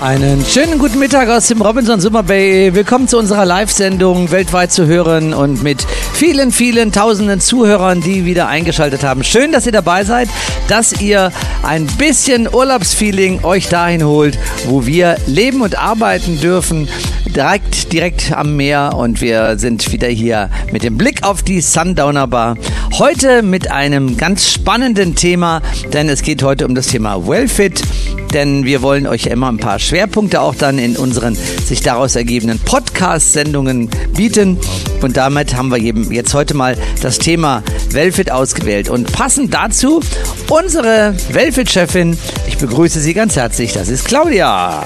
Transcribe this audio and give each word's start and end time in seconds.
Einen 0.00 0.44
schönen 0.44 0.78
guten 0.78 1.00
Mittag 1.00 1.28
aus 1.28 1.48
dem 1.48 1.60
Robinson 1.60 2.00
Summer 2.00 2.22
Bay. 2.22 2.72
Willkommen 2.72 3.08
zu 3.08 3.18
unserer 3.18 3.44
Live-Sendung 3.44 4.30
weltweit 4.30 4.70
zu 4.70 4.86
hören 4.86 5.34
und 5.34 5.64
mit 5.64 5.84
vielen, 6.12 6.52
vielen 6.52 6.92
tausenden 6.92 7.40
Zuhörern, 7.40 8.00
die 8.00 8.24
wieder 8.24 8.46
eingeschaltet 8.46 9.02
haben. 9.02 9.24
Schön, 9.24 9.50
dass 9.50 9.66
ihr 9.66 9.72
dabei 9.72 10.04
seid, 10.04 10.28
dass 10.68 10.92
ihr 11.00 11.32
ein 11.64 11.88
bisschen 11.98 12.48
Urlaubsfeeling 12.48 13.42
euch 13.42 13.68
dahin 13.68 14.04
holt, 14.04 14.38
wo 14.66 14.86
wir 14.86 15.16
leben 15.26 15.62
und 15.62 15.76
arbeiten 15.76 16.40
dürfen. 16.40 16.88
Direkt, 17.26 17.92
direkt 17.92 18.32
am 18.32 18.54
Meer 18.54 18.94
und 18.96 19.20
wir 19.20 19.58
sind 19.58 19.90
wieder 19.92 20.08
hier 20.08 20.48
mit 20.70 20.84
dem 20.84 20.96
Blick 20.96 21.24
auf 21.24 21.42
die 21.42 21.60
Sundowner 21.60 22.28
Bar. 22.28 22.56
Heute 22.98 23.42
mit 23.42 23.72
einem 23.72 24.16
ganz 24.16 24.48
spannenden 24.48 25.16
Thema, 25.16 25.60
denn 25.92 26.08
es 26.08 26.22
geht 26.22 26.44
heute 26.44 26.66
um 26.66 26.76
das 26.76 26.86
Thema 26.86 27.26
Wellfit 27.26 27.82
denn 28.32 28.64
wir 28.64 28.82
wollen 28.82 29.06
euch 29.06 29.24
ja 29.24 29.32
immer 29.32 29.50
ein 29.50 29.58
paar 29.58 29.78
Schwerpunkte 29.78 30.40
auch 30.40 30.54
dann 30.54 30.78
in 30.78 30.96
unseren 30.96 31.34
sich 31.34 31.80
daraus 31.80 32.16
ergebenden 32.16 32.58
Podcast-Sendungen 32.58 33.88
bieten. 34.16 34.58
Und 35.02 35.16
damit 35.16 35.54
haben 35.54 35.70
wir 35.70 35.78
eben 35.78 36.12
jetzt 36.12 36.34
heute 36.34 36.54
mal 36.54 36.76
das 37.02 37.18
Thema 37.18 37.62
Welfit 37.90 38.30
ausgewählt. 38.30 38.88
Und 38.88 39.12
passend 39.12 39.54
dazu 39.54 40.00
unsere 40.48 41.14
Welfit-Chefin. 41.30 42.16
Ich 42.46 42.58
begrüße 42.58 43.00
Sie 43.00 43.14
ganz 43.14 43.36
herzlich. 43.36 43.72
Das 43.72 43.88
ist 43.88 44.04
Claudia. 44.06 44.84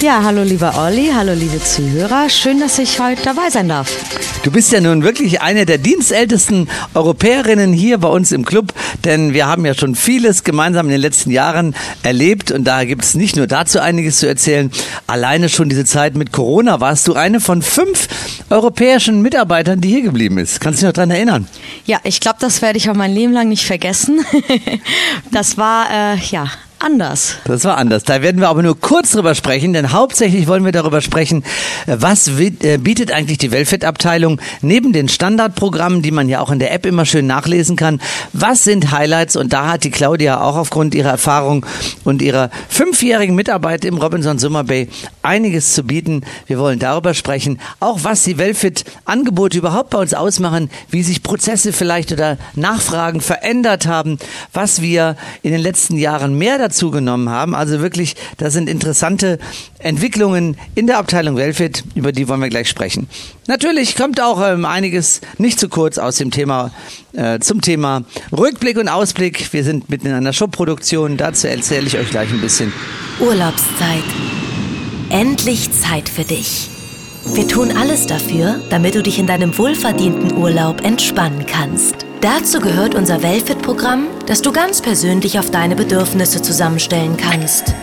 Ja, 0.00 0.22
hallo 0.22 0.44
lieber 0.44 0.74
Olli, 0.78 1.10
hallo 1.12 1.32
liebe 1.34 1.60
Zuhörer. 1.60 2.28
Schön, 2.30 2.60
dass 2.60 2.78
ich 2.78 3.00
heute 3.00 3.22
dabei 3.22 3.50
sein 3.50 3.68
darf. 3.68 3.90
Du 4.44 4.52
bist 4.52 4.70
ja 4.70 4.80
nun 4.80 5.02
wirklich 5.02 5.42
eine 5.42 5.66
der 5.66 5.78
dienstältesten 5.78 6.68
Europäerinnen 6.94 7.72
hier 7.72 7.98
bei 7.98 8.06
uns 8.08 8.30
im 8.30 8.44
Club, 8.44 8.72
denn 9.04 9.34
wir 9.34 9.48
haben 9.48 9.66
ja 9.66 9.74
schon 9.74 9.96
vieles 9.96 10.44
gemeinsam 10.44 10.86
in 10.86 10.92
den 10.92 11.00
letzten 11.00 11.32
Jahren 11.32 11.74
erlebt 12.04 12.52
und 12.52 12.62
da 12.62 12.77
gibt 12.84 13.04
es 13.04 13.14
nicht 13.14 13.36
nur 13.36 13.46
dazu 13.46 13.80
einiges 13.80 14.18
zu 14.18 14.28
erzählen. 14.28 14.70
Alleine 15.06 15.48
schon 15.48 15.68
diese 15.68 15.84
Zeit 15.84 16.16
mit 16.16 16.32
Corona 16.32 16.80
warst 16.80 17.06
du 17.08 17.14
eine 17.14 17.40
von 17.40 17.62
fünf 17.62 18.08
europäischen 18.50 19.22
Mitarbeitern, 19.22 19.80
die 19.80 19.88
hier 19.88 20.02
geblieben 20.02 20.38
ist. 20.38 20.60
Kannst 20.60 20.80
du 20.80 20.86
dich 20.86 20.88
noch 20.88 20.94
daran 20.94 21.10
erinnern? 21.10 21.48
Ja, 21.84 21.98
ich 22.04 22.20
glaube, 22.20 22.38
das 22.40 22.62
werde 22.62 22.78
ich 22.78 22.90
auch 22.90 22.94
mein 22.94 23.12
Leben 23.12 23.32
lang 23.32 23.48
nicht 23.48 23.64
vergessen. 23.64 24.24
das 25.32 25.56
war 25.56 25.90
äh, 25.90 26.16
ja 26.30 26.48
anders. 26.78 27.36
Das 27.44 27.64
war 27.64 27.76
anders. 27.76 28.04
Da 28.04 28.22
werden 28.22 28.40
wir 28.40 28.48
aber 28.48 28.62
nur 28.62 28.78
kurz 28.78 29.12
drüber 29.12 29.34
sprechen, 29.34 29.72
denn 29.72 29.92
hauptsächlich 29.92 30.46
wollen 30.46 30.64
wir 30.64 30.72
darüber 30.72 31.00
sprechen, 31.00 31.44
was 31.86 32.28
äh, 32.28 32.78
bietet 32.78 33.12
eigentlich 33.12 33.38
die 33.38 33.50
Wellfit-Abteilung 33.50 34.40
neben 34.60 34.92
den 34.92 35.08
Standardprogrammen, 35.08 36.02
die 36.02 36.10
man 36.10 36.28
ja 36.28 36.40
auch 36.40 36.50
in 36.50 36.58
der 36.58 36.72
App 36.72 36.86
immer 36.86 37.04
schön 37.04 37.26
nachlesen 37.26 37.76
kann. 37.76 38.00
Was 38.32 38.64
sind 38.64 38.92
Highlights? 38.92 39.36
Und 39.36 39.52
da 39.52 39.72
hat 39.72 39.84
die 39.84 39.90
Claudia 39.90 40.40
auch 40.40 40.56
aufgrund 40.56 40.94
ihrer 40.94 41.10
Erfahrung 41.10 41.66
und 42.04 42.22
ihrer 42.22 42.50
fünfjährigen 42.68 43.34
Mitarbeit 43.34 43.84
im 43.84 43.98
Robinson 43.98 44.38
Summer 44.38 44.64
Bay 44.64 44.88
einiges 45.22 45.74
zu 45.74 45.82
bieten. 45.82 46.22
Wir 46.46 46.58
wollen 46.58 46.78
darüber 46.78 47.14
sprechen, 47.14 47.60
auch 47.80 48.00
was 48.02 48.22
die 48.22 48.38
Wellfit-Angebote 48.38 49.58
überhaupt 49.58 49.90
bei 49.90 49.98
uns 49.98 50.14
ausmachen, 50.14 50.70
wie 50.90 51.02
sich 51.02 51.22
Prozesse 51.22 51.72
vielleicht 51.72 52.12
oder 52.12 52.38
Nachfragen 52.54 53.20
verändert 53.20 53.86
haben, 53.86 54.18
was 54.52 54.82
wir 54.82 55.16
in 55.42 55.52
den 55.52 55.60
letzten 55.60 55.96
Jahren 55.96 56.36
mehr 56.36 56.58
dazu 56.68 56.90
genommen 56.90 57.28
haben. 57.30 57.54
Also 57.54 57.80
wirklich, 57.80 58.14
das 58.36 58.52
sind 58.52 58.68
interessante 58.68 59.38
Entwicklungen 59.78 60.56
in 60.74 60.86
der 60.86 60.98
Abteilung 60.98 61.36
Welfit, 61.36 61.84
über 61.94 62.12
die 62.12 62.28
wollen 62.28 62.40
wir 62.40 62.48
gleich 62.48 62.68
sprechen. 62.68 63.08
Natürlich 63.46 63.96
kommt 63.96 64.20
auch 64.20 64.40
ähm, 64.42 64.64
einiges 64.64 65.20
nicht 65.38 65.58
zu 65.58 65.68
kurz 65.68 65.98
aus 65.98 66.16
dem 66.16 66.30
Thema 66.30 66.70
äh, 67.14 67.38
zum 67.40 67.60
Thema 67.60 68.02
Rückblick 68.36 68.76
und 68.76 68.88
Ausblick. 68.88 69.52
Wir 69.52 69.64
sind 69.64 69.88
mitten 69.88 70.06
in 70.06 70.12
einer 70.12 70.32
Showproduktion, 70.32 71.16
dazu 71.16 71.48
erzähle 71.48 71.86
ich 71.86 71.96
euch 71.96 72.10
gleich 72.10 72.30
ein 72.30 72.40
bisschen. 72.40 72.72
Urlaubszeit. 73.20 74.04
Endlich 75.10 75.70
Zeit 75.72 76.08
für 76.08 76.24
dich. 76.24 76.68
Wir 77.34 77.48
tun 77.48 77.72
alles 77.76 78.06
dafür, 78.06 78.60
damit 78.70 78.94
du 78.94 79.02
dich 79.02 79.18
in 79.18 79.26
deinem 79.26 79.56
wohlverdienten 79.56 80.36
Urlaub 80.36 80.84
entspannen 80.84 81.46
kannst. 81.46 82.07
Dazu 82.20 82.58
gehört 82.58 82.96
unser 82.96 83.22
Wellfit-Programm, 83.22 84.08
das 84.26 84.42
du 84.42 84.50
ganz 84.50 84.82
persönlich 84.82 85.38
auf 85.38 85.52
deine 85.52 85.76
Bedürfnisse 85.76 86.42
zusammenstellen 86.42 87.16
kannst. 87.16 87.74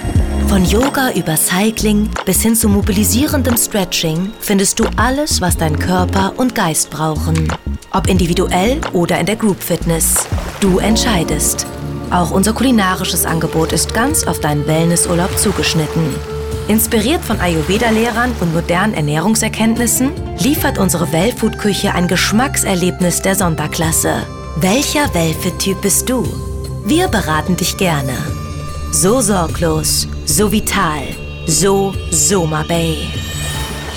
Von 0.50 0.66
Yoga 0.66 1.12
über 1.14 1.38
Cycling 1.38 2.10
bis 2.26 2.42
hin 2.42 2.54
zu 2.54 2.68
mobilisierendem 2.68 3.56
Stretching 3.56 4.34
findest 4.42 4.80
du 4.80 4.86
alles, 4.98 5.40
was 5.40 5.56
dein 5.56 5.80
Körper 5.80 6.34
und 6.36 6.54
Geist 6.54 6.90
brauchen. 6.90 7.48
Ob 7.92 8.08
individuell 8.08 8.82
oder 8.92 9.18
in 9.20 9.26
der 9.26 9.38
Group 9.38 9.64
Fitness. 9.64 10.28
Du 10.60 10.80
entscheidest. 10.80 11.66
Auch 12.12 12.32
unser 12.32 12.52
kulinarisches 12.52 13.26
Angebot 13.26 13.72
ist 13.72 13.94
ganz 13.94 14.28
auf 14.28 14.42
deinen 14.42 14.68
Wellnessurlaub 14.68 15.38
zugeschnitten. 15.38 16.14
Inspiriert 16.68 17.24
von 17.24 17.40
Ayurveda-Lehrern 17.40 18.34
und 18.40 18.54
modernen 18.54 18.96
Ernährungserkenntnissen 18.96 20.12
liefert 20.40 20.80
unsere 20.80 21.12
Wellfood-Küche 21.12 21.94
ein 21.94 22.08
Geschmackserlebnis 22.08 23.22
der 23.22 23.36
Sonderklasse. 23.36 24.26
Welcher 24.58 25.14
Wellfit-Typ 25.14 25.80
bist 25.82 26.10
du? 26.10 26.24
Wir 26.86 27.08
beraten 27.08 27.56
dich 27.56 27.78
gerne. 27.78 28.18
So 28.92 29.22
sorglos, 29.22 30.08
so 30.26 30.52
vital, 30.52 31.04
so 31.46 31.94
Soma 32.10 32.64
Bay. 32.64 33.10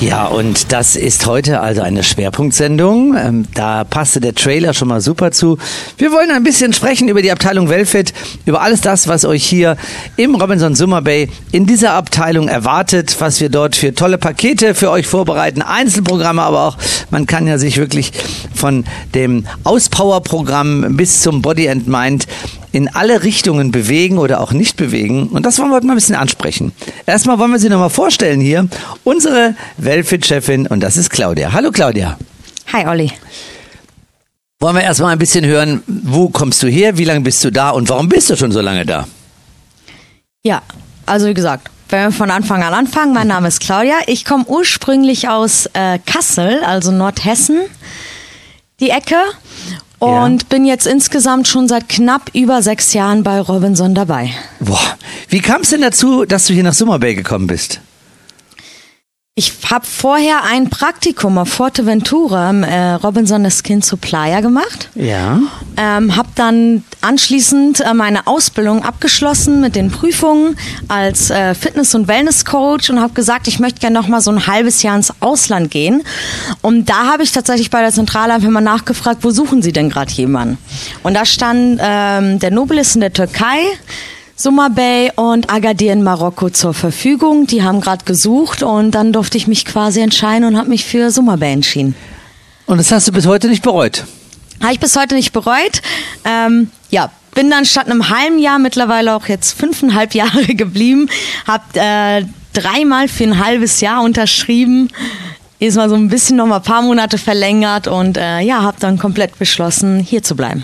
Ja, 0.01 0.27
und 0.27 0.71
das 0.71 0.95
ist 0.95 1.27
heute 1.27 1.61
also 1.61 1.83
eine 1.83 2.05
Schwerpunktsendung. 2.05 3.17
Ähm, 3.19 3.47
da 3.55 3.83
passte 3.83 4.21
der 4.21 4.33
Trailer 4.33 4.73
schon 4.73 4.87
mal 4.87 5.01
super 5.01 5.33
zu. 5.33 5.59
Wir 5.97 6.13
wollen 6.13 6.31
ein 6.31 6.45
bisschen 6.45 6.73
sprechen 6.73 7.09
über 7.09 7.21
die 7.21 7.33
Abteilung 7.33 7.69
Wellfit, 7.69 8.15
über 8.47 8.63
alles 8.63 8.81
das, 8.81 9.09
was 9.09 9.25
euch 9.25 9.45
hier 9.45 9.77
im 10.17 10.37
Robinson 10.37 10.77
Summer 10.77 11.03
Bay 11.03 11.29
in 11.51 11.67
dieser 11.67 11.95
Abteilung 11.95 12.47
erwartet, 12.47 13.17
was 13.19 13.41
wir 13.41 13.49
dort 13.49 13.75
für 13.75 13.93
tolle 13.93 14.19
Pakete 14.19 14.77
für 14.77 14.93
euch 14.93 15.09
vorbereiten, 15.09 15.63
Einzelprogramme, 15.63 16.43
aber 16.43 16.69
auch, 16.69 16.77
man 17.11 17.27
kann 17.27 17.49
ja 17.49 17.59
sich 17.59 17.77
wirklich 17.77 18.13
von 18.55 18.85
dem 19.17 19.47
Auspower-Programm 19.65 20.97
bis 20.97 21.23
zum 21.23 21.43
Body 21.43 21.69
and 21.69 21.89
Mind 21.89 22.29
in 22.73 22.89
alle 22.89 23.23
Richtungen 23.23 23.71
bewegen 23.71 24.19
oder 24.19 24.41
auch 24.41 24.53
nicht 24.53 24.77
bewegen. 24.77 25.29
Und 25.29 25.45
das 25.47 25.59
wollen 25.59 25.71
wir 25.71 25.77
heute 25.77 25.87
mal 25.87 25.95
ein 25.95 25.97
bisschen 25.97 26.15
ansprechen. 26.15 26.73
Erstmal 27.07 27.39
wollen 27.39 27.51
wir 27.51 27.59
sie 27.59 27.69
nochmal 27.69 27.91
vorstellen 27.91 28.41
hier. 28.41 28.69
Unsere 29.05 29.55
Wellfit-Chefin 29.79 30.67
und 30.67 30.81
das 30.81 30.97
ist 30.97 31.11
Claudia. 31.11 31.53
Hallo 31.53 31.71
Claudia. 31.71 32.19
Hi 32.73 32.87
Olli. 32.87 33.13
Wollen 34.61 34.75
wir 34.75 34.83
erstmal 34.83 35.13
ein 35.13 35.19
bisschen 35.19 35.45
hören, 35.45 35.83
wo 35.87 36.29
kommst 36.31 36.63
du 36.63 36.67
her, 36.67 36.99
wie 36.99 37.05
lange 37.05 37.21
bist 37.21 37.45
du 37.45 37.51
da 37.51 37.71
und 37.71 37.89
warum 37.89 38.09
bist 38.09 38.29
du 38.29 38.37
schon 38.37 38.51
so 38.51 38.61
lange 38.61 38.85
da? 38.85 39.07
Ja, 40.43 40.63
also 41.07 41.27
wie 41.27 41.35
gesagt, 41.35 41.71
wenn 41.89 42.03
wir 42.03 42.13
von 42.13 42.31
Anfang 42.31 42.63
an 42.63 42.75
anfangen, 42.75 43.15
mein 43.15 43.29
Name 43.29 43.49
ist 43.49 43.61
Claudia. 43.61 43.95
Ich 44.07 44.25
komme 44.25 44.45
ursprünglich 44.47 45.29
aus 45.29 45.67
äh, 45.73 45.99
Kassel, 46.05 46.63
also 46.65 46.91
Nordhessen, 46.91 47.61
die 48.81 48.91
Ecke 48.91 49.17
und 49.99 50.43
ja. 50.43 50.47
bin 50.49 50.65
jetzt 50.65 50.87
insgesamt 50.87 51.49
schon 51.49 51.69
seit 51.69 51.89
knapp 51.89 52.31
über 52.33 52.63
sechs 52.63 52.93
Jahren 52.93 53.23
bei 53.23 53.41
Robinson 53.41 53.95
dabei. 53.95 54.31
Boah, 54.61 54.97
wie 55.29 55.41
kam 55.41 55.63
es 55.63 55.71
denn 55.71 55.83
dazu, 55.83 56.25
dass 56.25 56.47
du 56.47 56.55
hier 56.55 56.63
nach 56.63 56.75
Summer 56.75 56.99
Bay 56.99 57.15
gekommen 57.15 57.47
bist? 57.47 57.81
Ich 59.39 59.53
habe 59.71 59.87
vorher 59.87 60.43
ein 60.43 60.69
Praktikum 60.69 61.39
auf 61.39 61.49
Forteventura 61.49 62.51
im 62.51 62.65
äh, 62.65 62.95
Robinson 62.95 63.49
Skin 63.49 63.83
Supplier 63.83 64.43
gemacht. 64.43 64.89
Ja. 64.97 65.39
Ähm, 65.77 66.17
habe 66.17 66.31
dann 66.35 66.83
anschließend 67.03 67.79
äh, 67.79 67.95
meine 67.95 68.27
Ausbildung 68.27 68.83
abgeschlossen 68.83 69.61
mit 69.61 69.77
den 69.77 69.93
Prüfungen 69.93 70.59
als 70.89 71.31
äh, 71.31 71.55
Fitness- 71.55 71.95
und 71.95 72.09
Wellness-Coach 72.09 72.91
und 72.91 73.01
habe 73.01 73.13
gesagt, 73.13 73.47
ich 73.47 73.61
möchte 73.61 73.79
gerne 73.79 73.97
noch 73.97 74.09
mal 74.09 74.21
so 74.21 74.33
ein 74.33 74.49
halbes 74.49 74.83
Jahr 74.83 74.97
ins 74.97 75.13
Ausland 75.21 75.71
gehen. 75.71 76.03
Und 76.61 76.87
da 76.91 77.07
habe 77.07 77.23
ich 77.23 77.31
tatsächlich 77.31 77.71
bei 77.71 77.81
der 77.81 77.93
Zentrale 77.93 78.35
einfach 78.35 78.51
mal 78.51 78.61
nachgefragt, 78.61 79.23
wo 79.23 79.31
suchen 79.31 79.63
Sie 79.63 79.71
denn 79.71 79.89
gerade 79.89 80.11
jemanden? 80.11 80.59
Und 81.05 81.15
da 81.15 81.25
stand 81.25 81.79
ähm, 81.81 82.41
der 82.41 82.51
Nobilis 82.51 82.97
in 82.97 83.03
der 83.03 83.13
Türkei, 83.13 83.61
Summa 84.41 84.69
Bay 84.69 85.11
und 85.17 85.51
Agadir 85.51 85.93
in 85.93 86.05
Marokko 86.05 86.49
zur 86.51 86.73
Verfügung. 86.73 87.49
Die 87.49 87.65
haben 87.65 87.81
gerade 87.81 88.05
gesucht 88.05 88.63
und 88.63 88.93
dann 88.93 89.13
durfte 89.13 89.37
ich 89.37 89.49
mich 89.49 89.65
quasi 89.65 89.99
entscheiden 90.01 90.47
und 90.47 90.57
habe 90.57 90.69
mich 90.69 90.85
für 90.85 91.11
Summa 91.11 91.35
Bay 91.35 91.53
entschieden. 91.53 91.97
Und 92.67 92.79
das 92.79 92.93
hast 92.93 93.09
du 93.09 93.13
bis 93.13 93.27
heute 93.27 93.49
nicht 93.49 93.65
bereut? 93.65 94.05
Habe 94.63 94.73
ich 94.73 94.79
bis 94.79 94.95
heute 94.95 95.17
nicht 95.17 95.33
bereut. 95.33 95.83
Ähm, 96.25 96.71
ja, 96.89 97.11
bin 97.35 97.51
dann 97.51 97.65
statt 97.65 97.87
einem 97.87 98.11
halben 98.11 98.39
Jahr 98.39 98.61
mittlerweile 98.61 99.17
auch 99.17 99.27
jetzt 99.27 99.59
fünfeinhalb 99.59 100.15
Jahre 100.15 100.55
geblieben, 100.55 101.09
habe 101.45 101.65
äh, 101.75 102.25
dreimal 102.53 103.09
für 103.09 103.25
ein 103.25 103.45
halbes 103.45 103.81
Jahr 103.81 104.05
unterschrieben. 104.05 104.89
Ist 105.59 105.75
mal 105.75 105.89
so 105.89 105.97
ein 105.97 106.09
bisschen 106.09 106.37
noch 106.37 106.47
mal 106.47 106.59
ein 106.59 106.63
paar 106.63 106.83
Monate 106.83 107.19
verlängert 107.19 107.89
und 107.89 108.17
äh, 108.17 108.39
ja, 108.43 108.63
habe 108.63 108.77
dann 108.79 109.01
komplett 109.01 109.37
beschlossen, 109.37 109.99
hier 109.99 110.23
zu 110.23 110.37
bleiben. 110.37 110.63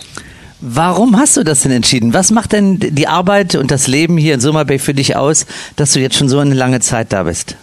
Warum 0.60 1.16
hast 1.18 1.36
du 1.36 1.42
das 1.42 1.62
denn 1.62 1.72
entschieden? 1.72 2.14
Was 2.14 2.30
macht 2.30 2.52
denn 2.52 2.78
die 2.80 3.08
Arbeit 3.08 3.54
und 3.54 3.70
das 3.70 3.86
Leben 3.86 4.16
hier 4.16 4.34
in 4.34 4.40
Summer 4.40 4.64
Bay 4.64 4.78
für 4.78 4.94
dich 4.94 5.16
aus, 5.16 5.46
dass 5.76 5.92
du 5.92 6.00
jetzt 6.00 6.16
schon 6.16 6.28
so 6.28 6.38
eine 6.38 6.54
lange 6.54 6.80
Zeit 6.80 7.12
da 7.12 7.24
bist? 7.24 7.56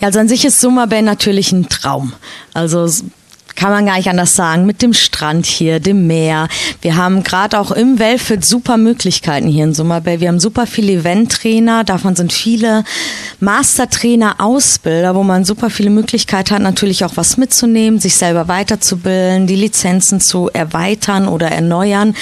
Ja, 0.00 0.08
also 0.08 0.20
an 0.20 0.28
sich 0.28 0.44
ist 0.44 0.60
Summer 0.60 0.86
Bay 0.86 1.02
natürlich 1.02 1.52
ein 1.52 1.68
Traum. 1.68 2.12
Also 2.52 2.88
kann 3.54 3.70
man 3.70 3.86
gar 3.86 3.96
nicht 3.96 4.08
anders 4.08 4.36
sagen, 4.36 4.66
mit 4.66 4.82
dem 4.82 4.92
Strand 5.16 5.46
hier, 5.46 5.80
dem 5.80 6.06
Meer. 6.06 6.48
Wir 6.82 6.96
haben 6.96 7.22
gerade 7.22 7.58
auch 7.58 7.70
im 7.70 7.98
Wellfit 7.98 8.44
super 8.44 8.76
Möglichkeiten 8.76 9.48
hier 9.48 9.64
in 9.64 9.72
Summerbay. 9.72 10.20
Wir 10.20 10.28
haben 10.28 10.40
super 10.40 10.66
viele 10.66 10.92
Eventtrainer, 10.92 11.84
davon 11.84 12.14
sind 12.16 12.34
viele 12.34 12.84
Mastertrainer, 13.40 14.36
Ausbilder, 14.38 15.14
wo 15.14 15.22
man 15.22 15.46
super 15.46 15.70
viele 15.70 15.88
Möglichkeiten 15.88 16.54
hat, 16.54 16.62
natürlich 16.62 17.04
auch 17.04 17.16
was 17.16 17.38
mitzunehmen, 17.38 17.98
sich 17.98 18.14
selber 18.14 18.46
weiterzubilden, 18.48 19.46
die 19.46 19.56
Lizenzen 19.56 20.20
zu 20.20 20.50
erweitern 20.52 21.28
oder 21.28 21.48
erneuern, 21.48 22.14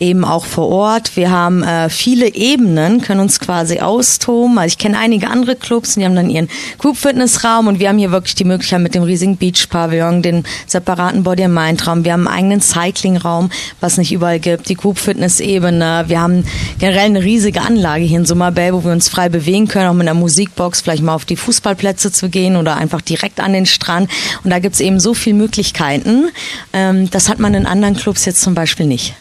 eben 0.00 0.24
auch 0.24 0.44
vor 0.44 0.68
Ort. 0.68 1.16
Wir 1.16 1.30
haben 1.30 1.62
äh, 1.62 1.88
viele 1.88 2.34
Ebenen, 2.34 3.00
können 3.00 3.20
uns 3.20 3.38
quasi 3.38 3.78
austoben. 3.78 4.58
Also 4.58 4.72
ich 4.72 4.78
kenne 4.78 4.98
einige 4.98 5.28
andere 5.28 5.54
Clubs, 5.54 5.94
die 5.94 6.04
haben 6.04 6.16
dann 6.16 6.30
ihren 6.30 6.48
Group 6.78 6.96
Fitness 6.96 7.40
und 7.44 7.78
wir 7.78 7.88
haben 7.88 7.98
hier 7.98 8.10
wirklich 8.10 8.34
die 8.34 8.44
Möglichkeit 8.44 8.80
mit 8.80 8.94
dem 8.94 9.04
riesigen 9.04 9.36
Beach 9.36 9.68
Pavillon, 9.70 10.22
den 10.22 10.44
separaten 10.66 11.22
Body 11.22 11.46
Mind 11.48 11.86
Raum. 11.86 12.04
Wir 12.04 12.14
haben 12.14 12.26
eigenen 12.40 12.60
Cycling 12.62 13.18
Raum, 13.18 13.50
was 13.80 13.98
nicht 13.98 14.12
überall 14.12 14.40
gibt, 14.40 14.68
die 14.68 14.74
Group 14.74 14.98
Fitness 14.98 15.40
Ebene. 15.40 16.04
Wir 16.06 16.20
haben 16.20 16.44
generell 16.78 17.06
eine 17.06 17.22
riesige 17.22 17.60
Anlage 17.60 18.04
hier 18.04 18.18
in 18.18 18.24
Summer 18.24 18.50
Bay, 18.50 18.72
wo 18.72 18.82
wir 18.82 18.92
uns 18.92 19.08
frei 19.08 19.28
bewegen 19.28 19.68
können, 19.68 19.88
auch 19.88 19.94
mit 19.94 20.08
einer 20.08 20.18
Musikbox, 20.18 20.80
vielleicht 20.80 21.02
mal 21.02 21.14
auf 21.14 21.26
die 21.26 21.36
Fußballplätze 21.36 22.10
zu 22.12 22.30
gehen 22.30 22.56
oder 22.56 22.76
einfach 22.76 23.02
direkt 23.02 23.40
an 23.40 23.52
den 23.52 23.66
Strand. 23.66 24.10
Und 24.42 24.50
da 24.50 24.58
gibt 24.58 24.74
es 24.74 24.80
eben 24.80 25.00
so 25.00 25.12
viele 25.12 25.36
Möglichkeiten. 25.36 26.30
Ähm, 26.72 27.10
das 27.10 27.28
hat 27.28 27.38
man 27.38 27.52
in 27.52 27.66
anderen 27.66 27.94
Clubs 27.94 28.24
jetzt 28.24 28.40
zum 28.40 28.54
Beispiel 28.54 28.86
nicht. 28.86 29.14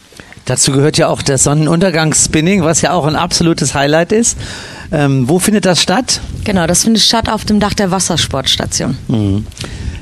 Dazu 0.45 0.71
gehört 0.71 0.97
ja 0.97 1.09
auch 1.09 1.21
das 1.21 1.43
Sonnenuntergangsspinning, 1.43 2.63
was 2.63 2.81
ja 2.81 2.93
auch 2.93 3.05
ein 3.05 3.15
absolutes 3.15 3.75
Highlight 3.75 4.11
ist. 4.11 4.37
Ähm, 4.91 5.29
wo 5.29 5.37
findet 5.37 5.65
das 5.65 5.81
statt? 5.81 6.21
Genau, 6.43 6.65
das 6.65 6.83
findet 6.83 7.03
statt 7.03 7.29
auf 7.29 7.45
dem 7.45 7.59
Dach 7.59 7.73
der 7.73 7.91
Wassersportstation. 7.91 8.97
Mhm. 9.07 9.45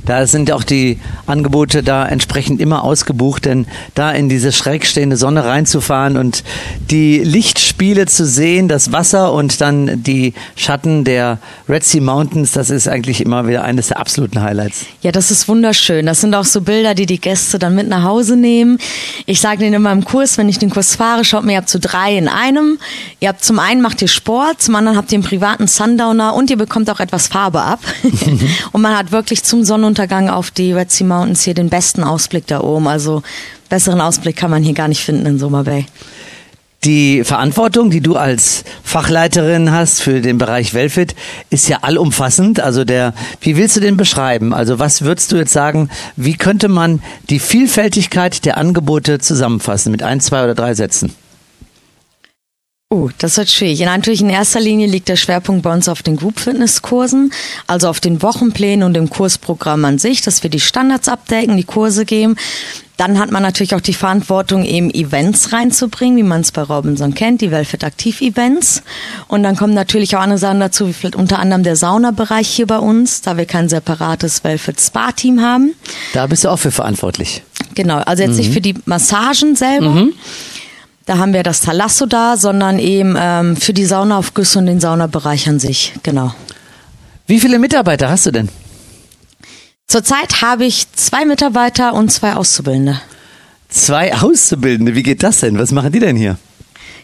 Da 0.07 0.25
sind 0.25 0.51
auch 0.53 0.63
die 0.63 0.99
Angebote 1.25 1.83
da 1.83 2.07
entsprechend 2.07 2.61
immer 2.61 2.85
ausgebucht, 2.85 3.43
denn 3.43 3.67
da 3.93 4.11
in 4.11 4.29
diese 4.29 4.53
schräg 4.53 4.85
stehende 4.85 5.17
Sonne 5.17 5.43
reinzufahren 5.43 6.15
und 6.15 6.45
die 6.89 7.19
Lichtspiele 7.19 8.05
zu 8.05 8.25
sehen, 8.25 8.69
das 8.69 8.93
Wasser 8.93 9.33
und 9.33 9.59
dann 9.59 10.03
die 10.03 10.33
Schatten 10.55 11.03
der 11.03 11.39
Red 11.67 11.83
Sea 11.83 12.01
Mountains, 12.01 12.53
das 12.53 12.69
ist 12.69 12.87
eigentlich 12.87 13.19
immer 13.19 13.47
wieder 13.47 13.65
eines 13.65 13.89
der 13.89 13.99
absoluten 13.99 14.41
Highlights. 14.41 14.85
Ja, 15.01 15.11
das 15.11 15.29
ist 15.29 15.49
wunderschön. 15.49 16.05
Das 16.05 16.21
sind 16.21 16.33
auch 16.33 16.45
so 16.45 16.61
Bilder, 16.61 16.95
die 16.95 17.05
die 17.05 17.19
Gäste 17.19 17.59
dann 17.59 17.75
mit 17.75 17.89
nach 17.89 18.03
Hause 18.03 18.37
nehmen. 18.37 18.77
Ich 19.25 19.41
sage 19.41 19.59
denen 19.59 19.73
immer 19.73 19.91
im 19.91 20.05
Kurs, 20.05 20.37
wenn 20.37 20.47
ich 20.47 20.57
den 20.57 20.69
Kurs 20.69 20.95
fahre, 20.95 21.25
schaut 21.25 21.43
mir, 21.43 21.51
ihr 21.53 21.57
habt 21.57 21.69
so 21.69 21.79
drei 21.81 22.17
in 22.17 22.29
einem. 22.29 22.79
Ihr 23.19 23.27
habt 23.27 23.43
zum 23.43 23.59
einen 23.59 23.81
macht 23.81 24.01
ihr 24.01 24.07
Sport, 24.07 24.61
zum 24.61 24.75
anderen 24.75 24.97
habt 24.97 25.11
ihr 25.11 25.17
einen 25.17 25.25
privaten 25.25 25.67
Sundowner 25.67 26.33
und 26.33 26.49
ihr 26.49 26.57
bekommt 26.57 26.89
auch 26.89 27.01
etwas 27.01 27.27
Farbe 27.27 27.61
ab. 27.61 27.81
und 28.71 28.81
man 28.81 28.97
hat 28.97 29.11
wirklich 29.11 29.43
zum 29.43 29.65
Sonnenuntergang 29.65 29.96
Sonnenuntergang 29.97 30.29
auf 30.29 30.51
die 30.51 30.73
Red 30.73 30.91
Sea 30.91 31.07
Mountains 31.07 31.41
hier 31.41 31.55
den 31.55 31.69
besten 31.69 32.03
Ausblick 32.03 32.45
da 32.45 32.61
oben. 32.61 32.87
Also 32.87 33.23
besseren 33.67 33.99
Ausblick 33.99 34.35
kann 34.35 34.51
man 34.51 34.61
hier 34.61 34.75
gar 34.75 34.87
nicht 34.87 35.03
finden 35.03 35.25
in 35.25 35.39
Summer 35.39 35.63
Bay. 35.63 35.87
Die 36.83 37.23
Verantwortung, 37.23 37.89
die 37.89 38.01
du 38.01 38.15
als 38.15 38.63
Fachleiterin 38.83 39.71
hast 39.71 40.01
für 40.03 40.21
den 40.21 40.37
Bereich 40.37 40.75
Wellfit, 40.75 41.15
ist 41.49 41.67
ja 41.67 41.79
allumfassend. 41.81 42.59
Also 42.59 42.85
der, 42.85 43.15
wie 43.41 43.57
willst 43.57 43.75
du 43.75 43.79
den 43.79 43.97
beschreiben? 43.97 44.53
Also 44.53 44.77
was 44.77 45.01
würdest 45.01 45.31
du 45.31 45.37
jetzt 45.37 45.51
sagen, 45.51 45.89
wie 46.15 46.35
könnte 46.35 46.67
man 46.67 47.01
die 47.31 47.39
Vielfältigkeit 47.39 48.45
der 48.45 48.57
Angebote 48.57 49.17
zusammenfassen 49.17 49.91
mit 49.91 50.03
ein, 50.03 50.19
zwei 50.19 50.43
oder 50.43 50.53
drei 50.53 50.75
Sätzen? 50.75 51.15
Oh, 52.89 53.09
das 53.17 53.35
wird 53.35 53.49
schwierig. 53.49 53.81
Natürlich 53.81 54.21
in 54.21 54.29
erster 54.29 54.61
Linie 54.61 54.87
liegt 54.87 55.09
der 55.09 55.17
Schwerpunkt 55.17 55.63
bei 55.63 55.73
uns 55.73 55.89
auf 55.89 56.03
den 56.03 56.15
Group 56.15 56.39
Fitness 56.39 56.81
Kursen, 56.81 57.33
also 57.67 57.89
auf 57.89 57.99
den 57.99 58.21
Wochenplänen 58.21 58.87
und 58.87 58.93
dem 58.93 59.09
Kursprogramm 59.09 59.83
an 59.83 59.99
sich, 59.99 60.21
dass 60.21 60.41
wir 60.41 60.49
die 60.49 60.61
Standards 60.61 61.09
abdecken, 61.09 61.57
die 61.57 61.65
Kurse 61.65 62.05
geben. 62.05 62.37
Dann 62.95 63.19
hat 63.19 63.29
man 63.29 63.43
natürlich 63.43 63.75
auch 63.75 63.81
die 63.81 63.93
Verantwortung, 63.93 64.63
eben 64.63 64.89
Events 64.89 65.51
reinzubringen, 65.51 66.17
wie 66.17 66.23
man 66.23 66.39
es 66.39 66.53
bei 66.53 66.61
Robinson 66.61 67.13
kennt, 67.13 67.41
die 67.41 67.51
Wellfit 67.51 67.83
Aktiv 67.83 68.21
Events. 68.21 68.83
Und 69.27 69.43
dann 69.43 69.57
kommen 69.57 69.73
natürlich 69.73 70.15
auch 70.15 70.21
andere 70.21 70.39
Sachen 70.39 70.61
dazu, 70.61 70.87
wie 70.87 70.93
vielleicht 70.93 71.17
unter 71.17 71.39
anderem 71.39 71.63
der 71.63 71.75
Saunabereich 71.75 72.47
hier 72.47 72.67
bei 72.67 72.79
uns, 72.79 73.19
da 73.19 73.35
wir 73.35 73.45
kein 73.45 73.67
separates 73.67 74.45
Wellfit 74.45 74.79
Spa 74.79 75.11
Team 75.11 75.41
haben. 75.41 75.73
Da 76.13 76.25
bist 76.25 76.45
du 76.45 76.49
auch 76.49 76.57
für 76.57 76.71
verantwortlich. 76.71 77.43
Genau, 77.75 77.97
also 77.97 78.23
jetzt 78.23 78.31
mhm. 78.31 78.37
nicht 78.37 78.53
für 78.53 78.61
die 78.61 78.75
Massagen 78.85 79.57
selber. 79.57 79.89
Mhm 79.89 80.13
da 81.07 81.17
haben 81.17 81.33
wir 81.33 81.41
das 81.41 81.61
Talasso 81.61 82.05
da, 82.05 82.37
sondern 82.37 82.79
eben 82.79 83.15
ähm, 83.17 83.55
für 83.55 83.73
die 83.73 83.85
Saunaaufgüsse 83.85 84.59
und 84.59 84.67
den 84.67 84.81
Saunabereich 84.81 85.47
an 85.47 85.57
sich, 85.57 85.93
genau. 86.03 86.35
Wie 87.25 87.39
viele 87.39 87.59
Mitarbeiter 87.59 88.09
hast 88.09 88.25
du 88.25 88.31
denn? 88.31 88.49
Zurzeit 89.87 90.41
habe 90.41 90.65
ich 90.65 90.91
zwei 90.91 91.23
Mitarbeiter 91.23 91.93
und 91.93 92.11
zwei 92.11 92.33
Auszubildende. 92.33 92.99
Zwei 93.69 94.13
Auszubildende, 94.13 94.95
wie 94.95 95.03
geht 95.03 95.23
das 95.23 95.39
denn? 95.39 95.57
Was 95.57 95.71
machen 95.71 95.93
die 95.93 95.99
denn 95.99 96.17
hier? 96.17 96.37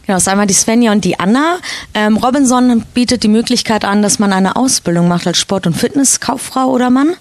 Genau, 0.05 0.17
das 0.17 0.23
ist 0.23 0.27
einmal 0.27 0.47
die 0.47 0.53
Svenja 0.53 0.91
und 0.91 1.05
die 1.05 1.17
Anna. 1.17 1.59
Ähm, 1.93 2.17
Robinson 2.17 2.83
bietet 2.93 3.23
die 3.23 3.29
Möglichkeit 3.29 3.85
an, 3.85 4.01
dass 4.01 4.19
man 4.19 4.33
eine 4.33 4.57
Ausbildung 4.57 5.07
macht 5.07 5.27
als 5.27 5.39
Sport- 5.39 5.65
und 5.65 5.77
Fitnesskauffrau 5.77 6.67
oder 6.67 6.89
Mann. 6.89 7.15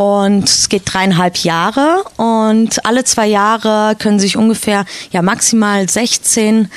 Und 0.00 0.48
es 0.48 0.68
geht 0.68 0.82
dreieinhalb 0.84 1.38
Jahre. 1.38 2.04
Und 2.18 2.86
alle 2.86 3.02
zwei 3.02 3.26
Jahre 3.26 3.96
können 3.98 4.20
sich 4.20 4.36
ungefähr 4.36 4.84
ja 5.10 5.22
maximal 5.22 5.88
16 5.88 6.70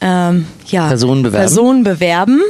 ähm, 0.00 0.46
ja, 0.66 0.88
Personen 0.88 1.22
bewerben, 1.22 1.40
Personen 1.40 1.84
bewerben 1.84 2.40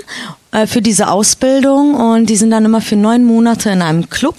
äh, 0.51 0.67
für 0.67 0.81
diese 0.81 1.09
Ausbildung. 1.09 1.95
Und 1.95 2.31
die 2.31 2.37
sind 2.37 2.53
dann 2.53 2.65
immer 2.65 2.81
für 2.81 2.97
neun 2.97 3.27
Monate 3.27 3.69
in 3.69 3.83
einem 3.83 4.09
Club 4.09 4.37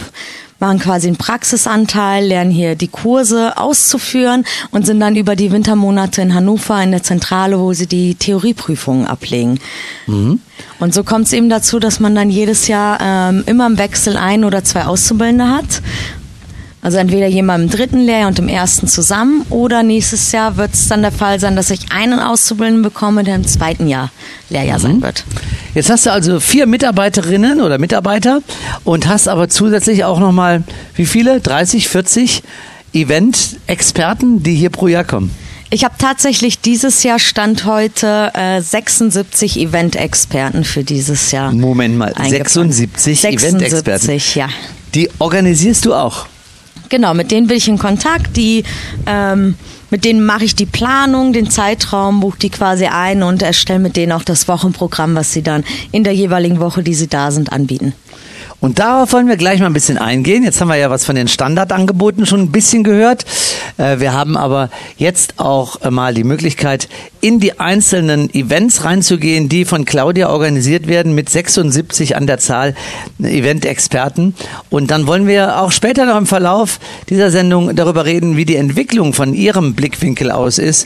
machen 0.59 0.79
quasi 0.79 1.07
einen 1.07 1.17
Praxisanteil, 1.17 2.25
lernen 2.25 2.51
hier 2.51 2.75
die 2.75 2.87
Kurse 2.87 3.57
auszuführen 3.57 4.45
und 4.71 4.85
sind 4.85 4.99
dann 4.99 5.15
über 5.15 5.35
die 5.35 5.51
Wintermonate 5.51 6.21
in 6.21 6.33
Hannover 6.33 6.81
in 6.81 6.91
der 6.91 7.03
Zentrale, 7.03 7.59
wo 7.59 7.73
sie 7.73 7.87
die 7.87 8.15
Theorieprüfungen 8.15 9.05
ablegen. 9.05 9.59
Mhm. 10.07 10.39
Und 10.79 10.93
so 10.93 11.03
kommt 11.03 11.27
es 11.27 11.33
eben 11.33 11.49
dazu, 11.49 11.79
dass 11.79 11.99
man 11.99 12.15
dann 12.15 12.29
jedes 12.29 12.67
Jahr 12.67 12.99
ähm, 13.01 13.43
immer 13.45 13.67
im 13.67 13.77
Wechsel 13.77 14.17
ein 14.17 14.43
oder 14.43 14.63
zwei 14.63 14.85
Auszubildende 14.85 15.49
hat 15.49 15.81
also 16.85 16.99
entweder 16.99 17.25
jemand 17.25 17.63
im 17.63 17.69
dritten 17.71 17.97
Lehrjahr 17.97 18.27
und 18.27 18.37
im 18.37 18.47
ersten 18.47 18.87
zusammen 18.87 19.43
oder 19.49 19.81
nächstes 19.81 20.31
Jahr 20.31 20.55
wird 20.55 20.75
es 20.75 20.87
dann 20.87 21.01
der 21.01 21.11
Fall 21.11 21.39
sein, 21.39 21.55
dass 21.55 21.71
ich 21.71 21.91
einen 21.91 22.19
Auszubildenden 22.19 22.83
bekomme, 22.83 23.23
der 23.23 23.33
im 23.33 23.47
zweiten 23.47 23.87
Jahr 23.87 24.11
Lehrjahr 24.51 24.77
mhm. 24.77 24.83
sein 24.83 25.01
wird. 25.01 25.23
Jetzt 25.73 25.89
hast 25.89 26.05
du 26.05 26.11
also 26.11 26.39
vier 26.39 26.67
Mitarbeiterinnen 26.67 27.59
oder 27.59 27.79
Mitarbeiter 27.79 28.41
und 28.83 29.07
hast 29.07 29.27
aber 29.27 29.49
zusätzlich 29.49 30.03
auch 30.03 30.19
nochmal, 30.19 30.61
wie 30.93 31.07
viele? 31.07 31.41
30, 31.41 31.89
40 31.89 32.43
Event-Experten, 32.93 34.43
die 34.43 34.53
hier 34.53 34.69
pro 34.69 34.87
Jahr 34.87 35.05
kommen. 35.05 35.31
Ich 35.71 35.85
habe 35.85 35.95
tatsächlich 35.97 36.59
dieses 36.59 37.01
Jahr 37.01 37.17
Stand 37.17 37.65
heute 37.65 38.29
äh, 38.35 38.61
76 38.61 39.57
Event-Experten 39.59 40.63
für 40.63 40.83
dieses 40.83 41.31
Jahr. 41.31 41.51
Moment 41.51 41.97
mal, 41.97 42.13
76, 42.15 43.19
76 43.19 43.43
Event-Experten. 43.43 44.21
ja. 44.35 44.49
Die 44.93 45.09
organisierst 45.17 45.83
du 45.83 45.95
auch? 45.95 46.27
Genau, 46.89 47.13
mit 47.13 47.31
denen 47.31 47.47
bin 47.47 47.57
ich 47.57 47.67
in 47.67 47.77
Kontakt. 47.77 48.37
Die, 48.37 48.63
ähm, 49.05 49.55
mit 49.89 50.05
denen 50.05 50.25
mache 50.25 50.45
ich 50.45 50.55
die 50.55 50.65
Planung, 50.65 51.33
den 51.33 51.49
Zeitraum, 51.49 52.19
buche 52.19 52.39
die 52.39 52.49
quasi 52.49 52.85
ein 52.85 53.23
und 53.23 53.41
erstelle 53.41 53.79
mit 53.79 53.95
denen 53.95 54.11
auch 54.11 54.23
das 54.23 54.47
Wochenprogramm, 54.47 55.15
was 55.15 55.31
sie 55.31 55.41
dann 55.41 55.63
in 55.91 56.03
der 56.03 56.13
jeweiligen 56.13 56.59
Woche, 56.59 56.83
die 56.83 56.93
sie 56.93 57.07
da 57.07 57.31
sind, 57.31 57.51
anbieten. 57.51 57.93
Und 58.59 58.79
darauf 58.79 59.13
wollen 59.13 59.27
wir 59.27 59.37
gleich 59.37 59.59
mal 59.59 59.67
ein 59.67 59.73
bisschen 59.73 59.97
eingehen. 59.97 60.43
Jetzt 60.43 60.59
haben 60.59 60.69
wir 60.69 60.75
ja 60.75 60.89
was 60.89 61.05
von 61.05 61.15
den 61.15 61.27
Standardangeboten 61.27 62.25
schon 62.25 62.39
ein 62.39 62.51
bisschen 62.51 62.83
gehört. 62.83 63.25
Äh, 63.77 63.99
wir 63.99 64.13
haben 64.13 64.37
aber 64.37 64.69
jetzt 64.97 65.39
auch 65.39 65.89
mal 65.91 66.13
die 66.13 66.23
Möglichkeit, 66.23 66.87
in 67.25 67.39
die 67.39 67.59
einzelnen 67.59 68.31
Events 68.35 68.83
reinzugehen, 68.83 69.49
die 69.49 69.65
von 69.65 69.83
Claudia 69.83 70.29
organisiert 70.29 70.85
werden 70.85 71.15
mit 71.15 71.27
76 71.27 72.15
an 72.15 72.27
der 72.27 72.37
Zahl 72.37 72.75
Event-Experten. 73.17 74.35
Und 74.69 74.91
dann 74.91 75.07
wollen 75.07 75.25
wir 75.25 75.59
auch 75.59 75.71
später 75.71 76.05
noch 76.05 76.17
im 76.17 76.27
Verlauf 76.27 76.79
dieser 77.09 77.31
Sendung 77.31 77.75
darüber 77.75 78.05
reden, 78.05 78.37
wie 78.37 78.45
die 78.45 78.57
Entwicklung 78.57 79.13
von 79.13 79.33
ihrem 79.33 79.73
Blickwinkel 79.73 80.29
aus 80.29 80.59
ist, 80.59 80.85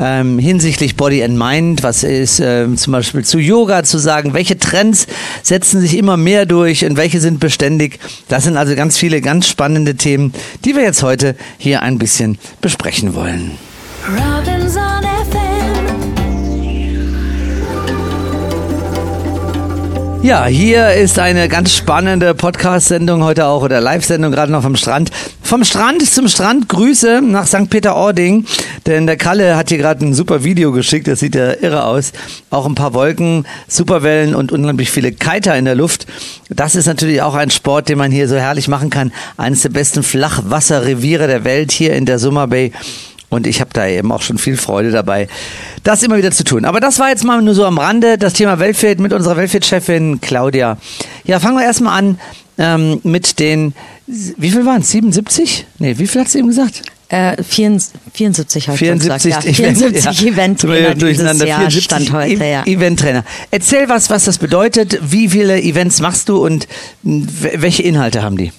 ähm, 0.00 0.40
hinsichtlich 0.40 0.96
Body 0.96 1.22
and 1.22 1.38
Mind. 1.38 1.84
Was 1.84 2.02
ist 2.02 2.40
ähm, 2.40 2.76
zum 2.76 2.92
Beispiel 2.92 3.24
zu 3.24 3.38
Yoga 3.38 3.84
zu 3.84 3.98
sagen? 3.98 4.34
Welche 4.34 4.58
Trends 4.58 5.06
setzen 5.44 5.80
sich 5.80 5.96
immer 5.96 6.16
mehr 6.16 6.46
durch 6.46 6.84
und 6.84 6.96
welche 6.96 7.20
sind 7.20 7.38
beständig? 7.38 8.00
Das 8.26 8.42
sind 8.42 8.56
also 8.56 8.74
ganz 8.74 8.96
viele 8.96 9.20
ganz 9.20 9.46
spannende 9.46 9.94
Themen, 9.94 10.32
die 10.64 10.74
wir 10.74 10.82
jetzt 10.82 11.04
heute 11.04 11.36
hier 11.58 11.82
ein 11.82 12.00
bisschen 12.00 12.38
besprechen 12.60 13.14
wollen. 13.14 13.52
Ja, 20.26 20.46
hier 20.46 20.90
ist 20.90 21.20
eine 21.20 21.48
ganz 21.48 21.72
spannende 21.72 22.34
Podcast-Sendung 22.34 23.22
heute 23.22 23.46
auch 23.46 23.62
oder 23.62 23.80
Live-Sendung 23.80 24.32
gerade 24.32 24.50
noch 24.50 24.62
vom 24.62 24.74
Strand. 24.74 25.12
Vom 25.40 25.62
Strand 25.62 26.04
zum 26.04 26.26
Strand 26.26 26.68
Grüße 26.68 27.22
nach 27.22 27.46
St. 27.46 27.70
Peter-Ording, 27.70 28.44
denn 28.86 29.06
der 29.06 29.18
Kalle 29.18 29.56
hat 29.56 29.68
hier 29.68 29.78
gerade 29.78 30.04
ein 30.04 30.14
super 30.14 30.42
Video 30.42 30.72
geschickt, 30.72 31.06
das 31.06 31.20
sieht 31.20 31.36
ja 31.36 31.52
irre 31.52 31.84
aus. 31.84 32.10
Auch 32.50 32.66
ein 32.66 32.74
paar 32.74 32.92
Wolken, 32.92 33.46
Superwellen 33.68 34.34
und 34.34 34.50
unheimlich 34.50 34.90
viele 34.90 35.12
Kiter 35.12 35.56
in 35.56 35.64
der 35.64 35.76
Luft. 35.76 36.08
Das 36.48 36.74
ist 36.74 36.86
natürlich 36.86 37.22
auch 37.22 37.36
ein 37.36 37.50
Sport, 37.50 37.88
den 37.88 37.98
man 37.98 38.10
hier 38.10 38.26
so 38.26 38.34
herrlich 38.34 38.66
machen 38.66 38.90
kann. 38.90 39.12
Eines 39.36 39.62
der 39.62 39.68
besten 39.68 40.02
Flachwasserreviere 40.02 41.28
der 41.28 41.44
Welt 41.44 41.70
hier 41.70 41.94
in 41.94 42.04
der 42.04 42.18
Summer 42.18 42.48
Bay. 42.48 42.72
Und 43.28 43.46
ich 43.46 43.60
habe 43.60 43.70
da 43.72 43.86
eben 43.86 44.12
auch 44.12 44.22
schon 44.22 44.38
viel 44.38 44.56
Freude 44.56 44.90
dabei, 44.92 45.28
das 45.82 46.02
immer 46.02 46.16
wieder 46.16 46.30
zu 46.30 46.44
tun. 46.44 46.64
Aber 46.64 46.80
das 46.80 46.98
war 46.98 47.08
jetzt 47.08 47.24
mal 47.24 47.42
nur 47.42 47.54
so 47.54 47.64
am 47.64 47.78
Rande, 47.78 48.18
das 48.18 48.34
Thema 48.34 48.58
Weltfit 48.58 49.00
mit 49.00 49.12
unserer 49.12 49.36
Weltfit-Chefin 49.36 50.20
Claudia. 50.20 50.78
Ja, 51.24 51.40
fangen 51.40 51.58
wir 51.58 51.64
erstmal 51.64 51.98
an 51.98 52.18
ähm, 52.58 53.00
mit 53.02 53.38
den, 53.38 53.74
wie 54.06 54.50
viel 54.50 54.64
waren 54.64 54.82
es? 54.82 54.90
77? 54.90 55.66
Nee, 55.78 55.98
wie 55.98 56.06
viel 56.06 56.20
hat 56.20 56.28
sie 56.28 56.38
eben 56.38 56.48
gesagt? 56.48 56.82
Äh, 57.08 57.40
74 57.42 58.68
habe 58.68 58.74
ich 58.74 58.78
74 58.80 59.30
gesagt. 59.30 59.46
Ja, 59.46 59.52
74 59.52 60.20
ja. 60.20 60.32
Event-Trainer 60.32 60.94
durcheinander. 60.94 61.46
Jahr 61.46 61.58
74 61.70 61.84
Stand 61.84 62.12
heute, 62.12 62.44
ja. 62.44 62.64
Event-Trainer. 62.64 63.24
Erzähl 63.50 63.88
was, 63.88 64.10
was 64.10 64.24
das 64.24 64.38
bedeutet. 64.38 64.98
Wie 65.02 65.28
viele 65.28 65.62
Events 65.62 66.00
machst 66.00 66.28
du 66.28 66.44
und 66.44 66.66
welche 67.02 67.82
Inhalte 67.82 68.22
haben 68.22 68.36
die? 68.36 68.50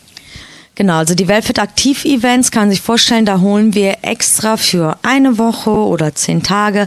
Genau, 0.77 0.97
also 0.97 1.15
die 1.15 1.27
Wellfit 1.27 1.57
Aktiv 1.57 2.05
Events 2.05 2.51
kann 2.51 2.69
sich 2.69 2.81
vorstellen, 2.81 3.25
da 3.25 3.41
holen 3.41 3.73
wir 3.73 3.97
extra 4.03 4.57
für 4.57 4.95
eine 5.01 5.39
Woche 5.39 5.71
oder 5.71 6.13
zehn 6.13 6.43
Tage, 6.43 6.85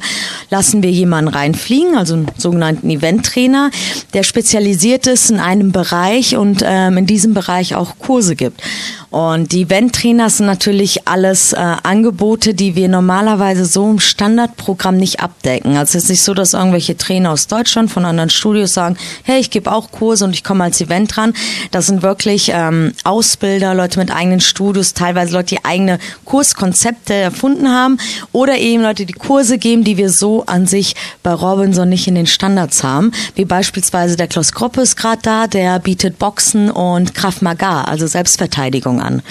lassen 0.48 0.84
wir 0.84 0.92
jemanden 0.92 1.26
reinfliegen, 1.34 1.96
also 1.96 2.14
einen 2.14 2.30
sogenannten 2.36 2.88
Eventtrainer, 2.88 3.72
der 4.14 4.22
spezialisiert 4.22 5.08
ist 5.08 5.32
in 5.32 5.40
einem 5.40 5.72
Bereich 5.72 6.36
und 6.36 6.62
ähm, 6.64 6.98
in 6.98 7.06
diesem 7.06 7.34
Bereich 7.34 7.74
auch 7.74 7.98
Kurse 7.98 8.36
gibt. 8.36 8.62
Und 9.10 9.50
die 9.50 9.62
Eventtrainer 9.62 10.30
sind 10.30 10.46
natürlich 10.46 11.08
alles 11.08 11.52
äh, 11.52 11.56
Angebote, 11.56 12.54
die 12.54 12.76
wir 12.76 12.88
normalerweise 12.88 13.64
so 13.64 13.90
im 13.90 13.98
Standardprogramm 13.98 14.96
nicht 14.96 15.20
abdecken. 15.20 15.76
Also 15.76 15.98
es 15.98 16.04
ist 16.04 16.10
nicht 16.10 16.22
so, 16.22 16.32
dass 16.32 16.52
irgendwelche 16.52 16.96
Trainer 16.96 17.32
aus 17.32 17.48
Deutschland 17.48 17.90
von 17.90 18.04
anderen 18.04 18.30
Studios 18.30 18.72
sagen, 18.72 18.96
hey, 19.24 19.40
ich 19.40 19.50
gebe 19.50 19.72
auch 19.72 19.90
Kurse 19.90 20.24
und 20.24 20.34
ich 20.34 20.44
komme 20.44 20.62
als 20.62 20.80
Event 20.80 21.16
dran. 21.16 21.34
Das 21.72 21.86
sind 21.86 22.02
wirklich 22.02 22.52
ähm, 22.54 22.92
Ausbilder, 23.02 23.74
Leute 23.74 23.98
mit 23.98 24.12
eigenen 24.12 24.40
Studios, 24.40 24.94
teilweise 24.94 25.32
Leute, 25.32 25.56
die 25.56 25.64
eigene 25.64 25.98
Kurskonzepte 26.24 27.12
erfunden 27.12 27.68
haben 27.68 27.98
oder 28.30 28.58
eben 28.58 28.82
Leute, 28.82 29.06
die 29.06 29.12
Kurse 29.12 29.58
geben, 29.58 29.82
die 29.82 29.96
wir 29.96 30.10
so 30.10 30.44
an 30.46 30.68
sich 30.68 30.94
bei 31.24 31.32
Robinson 31.32 31.88
nicht 31.88 32.06
in 32.06 32.14
den 32.14 32.28
Standards 32.28 32.84
haben. 32.84 33.10
Wie 33.34 33.44
beispielsweise 33.44 34.16
der 34.16 34.28
Klaus 34.28 34.52
Groppe 34.52 34.82
ist 34.82 34.96
gerade 34.96 35.22
da, 35.22 35.46
der 35.48 35.80
bietet 35.80 36.20
Boxen 36.20 36.70
und 36.70 37.14
Krav 37.14 37.42
Maga, 37.42 37.82
also 37.82 38.06
Selbstverteidigung 38.06 38.99
an. 39.00 39.22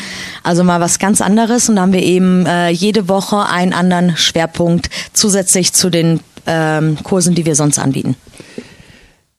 Also 0.43 0.63
mal 0.63 0.81
was 0.81 0.99
ganz 0.99 1.21
anderes 1.21 1.69
und 1.69 1.77
da 1.77 1.83
haben 1.83 1.93
wir 1.93 2.03
eben 2.03 2.45
äh, 2.45 2.69
jede 2.69 3.07
Woche 3.07 3.45
einen 3.45 3.73
anderen 3.73 4.17
Schwerpunkt 4.17 4.89
zusätzlich 5.13 5.73
zu 5.73 5.89
den 5.89 6.19
ähm, 6.47 6.97
Kursen, 7.03 7.35
die 7.35 7.45
wir 7.45 7.55
sonst 7.55 7.79
anbieten. 7.79 8.15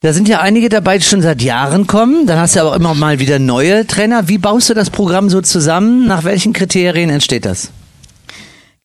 Da 0.03 0.15
sind 0.15 0.29
ja 0.29 0.41
einige 0.41 0.71
dabei, 0.71 0.97
die 0.97 1.05
schon 1.05 1.21
seit 1.21 1.43
Jahren 1.43 1.87
kommen. 1.87 2.27
Dann 2.27 2.39
hast 2.39 2.57
du 2.57 2.61
aber 2.61 2.75
immer 2.75 2.95
mal 2.95 3.19
wieder 3.19 3.39
neue 3.39 3.87
Trainer. 3.87 4.29
Wie 4.29 4.39
baust 4.39 4.71
du 4.71 4.75
das 4.75 4.89
Programm 4.89 5.29
so 5.29 5.43
zusammen? 5.43 6.07
Nach 6.07 6.25
welchen 6.25 6.55
Kriterien 6.55 7.11
entsteht 7.11 7.45
das? 7.45 7.71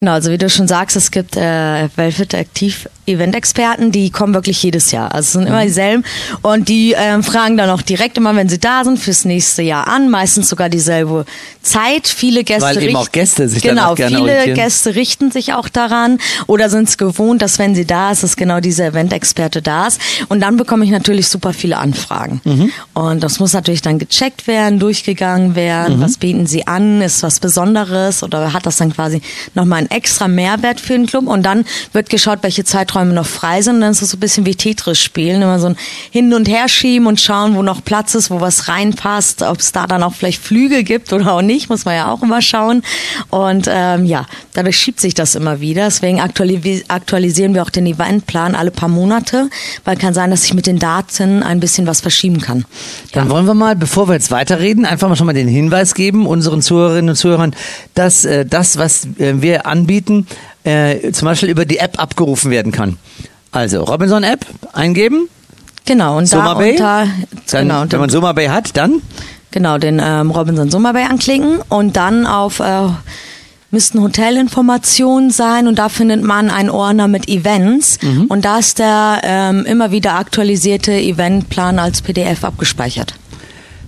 Genau, 0.05 0.13
also 0.13 0.29
wie 0.29 0.38
du 0.38 0.51
schon 0.51 0.67
sagst, 0.67 0.95
es 0.95 1.09
gibt 1.09 1.35
äh, 1.35 1.89
Velvet 1.95 2.35
Aktiv 2.35 2.88
Event-Experten, 3.07 3.91
die 3.91 4.09
kommen 4.12 4.33
wirklich 4.35 4.62
jedes 4.63 4.91
Jahr. 4.91 5.13
Also 5.13 5.25
es 5.27 5.31
sind 5.33 5.47
immer 5.47 5.63
dieselben 5.63 6.03
und 6.41 6.69
die 6.69 6.93
ähm, 6.97 7.24
fragen 7.24 7.55
dann 7.57 7.69
auch 7.71 7.83
direkt 7.83 8.17
immer, 8.17 8.35
wenn 8.35 8.50
sie 8.50 8.57
da 8.59 8.83
sind, 8.83 8.97
fürs 9.00 9.25
nächste 9.25 9.62
Jahr 9.62 9.88
an. 9.88 10.09
Meistens 10.09 10.50
sogar 10.50 10.69
dieselbe 10.69 11.25
Zeit. 11.62 12.07
Viele 12.07 12.43
Gäste 12.43 12.63
Weil 12.63 12.77
eben 12.77 12.85
richten- 12.85 12.97
auch 12.97 13.12
Gäste 13.12 13.47
sich 13.47 13.62
dann 13.62 13.75
genau, 13.75 13.91
auch 13.91 13.95
gerne 13.95 14.17
viele 14.17 14.21
orientieren. 14.31 14.55
Gäste 14.55 14.95
richten 14.95 15.31
sich 15.31 15.53
auch 15.53 15.69
daran 15.69 16.17
oder 16.47 16.69
sind 16.71 16.89
es 16.89 16.97
gewohnt, 16.97 17.43
dass 17.43 17.59
wenn 17.59 17.75
sie 17.75 17.85
da 17.85 18.12
ist, 18.12 18.24
dass 18.24 18.38
genau 18.38 18.59
dieser 18.59 18.85
Event-Experte 18.88 19.62
da 19.62 19.85
ist. 19.88 20.00
Und 20.29 20.39
dann 20.41 20.57
bekomme 20.57 20.83
ich 20.85 20.89
natürlich 20.91 21.27
super 21.29 21.53
viele 21.53 21.77
Anfragen. 21.77 22.41
Mhm. 22.43 22.71
Und 22.95 23.24
das 23.24 23.39
muss 23.39 23.53
natürlich 23.53 23.83
dann 23.83 24.00
gecheckt 24.00 24.47
werden, 24.47 24.79
durchgegangen 24.79 25.50
Mhm. 25.50 25.55
werden. 25.55 26.01
Was 26.01 26.17
bieten 26.17 26.47
sie 26.47 26.65
an? 26.65 27.01
Ist 27.03 27.21
was 27.21 27.39
Besonderes 27.39 28.24
oder 28.24 28.51
hat 28.53 28.65
das 28.65 28.77
dann 28.77 28.91
quasi 28.93 29.21
nochmal 29.53 29.79
einen 29.79 29.91
extra 29.95 30.27
Mehrwert 30.27 30.79
für 30.79 30.93
den 30.93 31.05
Club? 31.07 31.27
Und 31.27 31.43
dann 31.43 31.65
wird 31.93 32.09
geschaut, 32.09 32.39
welche 32.41 32.63
Zeiträume 32.63 33.13
noch 33.13 33.25
frei 33.25 33.61
sind. 33.61 33.75
Und 33.75 33.81
dann 33.81 33.91
ist 33.91 34.01
es 34.01 34.11
so 34.11 34.17
ein 34.17 34.19
bisschen 34.19 34.45
wie 34.45 34.55
Tetris 34.55 34.99
spielen, 34.99 35.41
immer 35.41 35.59
so 35.59 35.67
ein 35.67 35.77
Hin- 36.11 36.33
und 36.33 36.47
Herschieben 36.47 37.07
und 37.07 37.19
schauen, 37.19 37.55
wo 37.55 37.61
noch 37.61 37.83
Platz 37.83 38.15
ist, 38.15 38.29
wo 38.29 38.41
was 38.41 38.67
reinpasst, 38.67 39.41
ob 39.41 39.59
es 39.59 39.71
da 39.71 39.87
dann 39.87 40.03
auch 40.03 40.13
vielleicht 40.13 40.41
Flügel 40.41 40.83
gibt 40.83 41.13
oder 41.13 41.33
auch 41.33 41.41
nicht, 41.41 41.69
muss 41.69 41.85
man 41.85 41.95
ja 41.95 42.11
auch 42.11 42.21
immer 42.21 42.41
schauen. 42.41 42.83
Und 43.29 43.67
ähm, 43.69 44.05
ja, 44.05 44.25
dadurch 44.53 44.77
schiebt 44.77 44.99
sich 44.99 45.13
das 45.13 45.35
immer 45.35 45.59
wieder. 45.59 45.85
Deswegen 45.85 46.19
aktualis 46.19 46.83
aktualisieren 46.87 47.53
wir 47.53 47.63
auch 47.63 47.69
den 47.69 47.85
Eventplan 47.85 48.55
alle 48.55 48.71
paar 48.71 48.89
Monate, 48.89 49.49
weil 49.83 49.95
kann 49.95 50.13
sein, 50.13 50.29
dass 50.29 50.43
sich 50.43 50.53
mit 50.53 50.67
den 50.67 50.79
Daten 50.79 51.43
ein 51.43 51.59
bisschen 51.59 51.87
was 51.87 52.01
verschieben 52.01 52.41
kann. 52.41 52.65
Dann 53.13 53.29
wollen 53.29 53.45
wir 53.45 53.53
mal, 53.53 53.75
bevor 53.75 54.07
wir 54.07 54.13
jetzt 54.13 54.31
weiterreden, 54.31 54.85
einfach 54.85 55.09
mal 55.09 55.15
schon 55.15 55.27
mal 55.27 55.33
den 55.33 55.47
Hinweis 55.47 55.93
geben, 55.93 56.27
unseren 56.27 56.61
Zuhörerinnen 56.61 57.09
und 57.09 57.15
Zuhörern, 57.15 57.55
dass 57.93 58.25
äh, 58.25 58.45
das, 58.45 58.77
was 58.77 59.05
äh, 59.17 59.41
wir 59.41 59.65
anbieten, 59.75 60.27
äh, 60.63 61.12
zum 61.12 61.25
Beispiel 61.27 61.50
über 61.50 61.65
die 61.65 61.77
App 61.77 62.00
abgerufen 62.00 62.51
werden 62.51 62.72
kann. 62.72 62.98
Also 63.51 63.84
Robinson-App 63.84 64.46
eingeben, 64.74 65.29
Genau, 65.88 66.17
und 66.17 66.25
Summer 66.25 66.46
da 66.46 66.53
Bay. 66.55 66.72
unter, 66.72 67.08
Dann, 67.51 67.67
genau, 67.67 67.86
wenn 67.89 68.00
man 68.00 68.10
Summer 68.10 68.34
Bay 68.34 68.48
hat, 68.48 68.75
dann 68.75 69.01
Genau, 69.51 69.77
den 69.77 70.01
ähm, 70.03 70.32
Robinson 70.32 70.70
Summer 70.72 70.91
Bay 70.94 71.03
anklicken 71.03 71.60
und 71.70 71.96
dann 71.96 72.25
auf 72.25 72.60
äh, 72.60 72.88
müssten 73.72 74.01
Hotelinformationen 74.01 75.29
sein 75.32 75.67
und 75.67 75.77
da 75.79 75.88
findet 75.89 76.24
man 76.24 76.50
einen 76.50 76.70
Ordner 76.70 77.08
mit 77.08 77.27
Events 77.29 78.00
und 78.29 78.44
da 78.46 78.58
ist 78.58 78.79
der 78.79 79.22
ähm, 79.24 79.65
immer 79.65 79.91
wieder 79.91 80.15
aktualisierte 80.15 80.91
Eventplan 80.94 81.77
als 81.79 82.01
PDF 82.01 82.44
abgespeichert. 82.44 83.13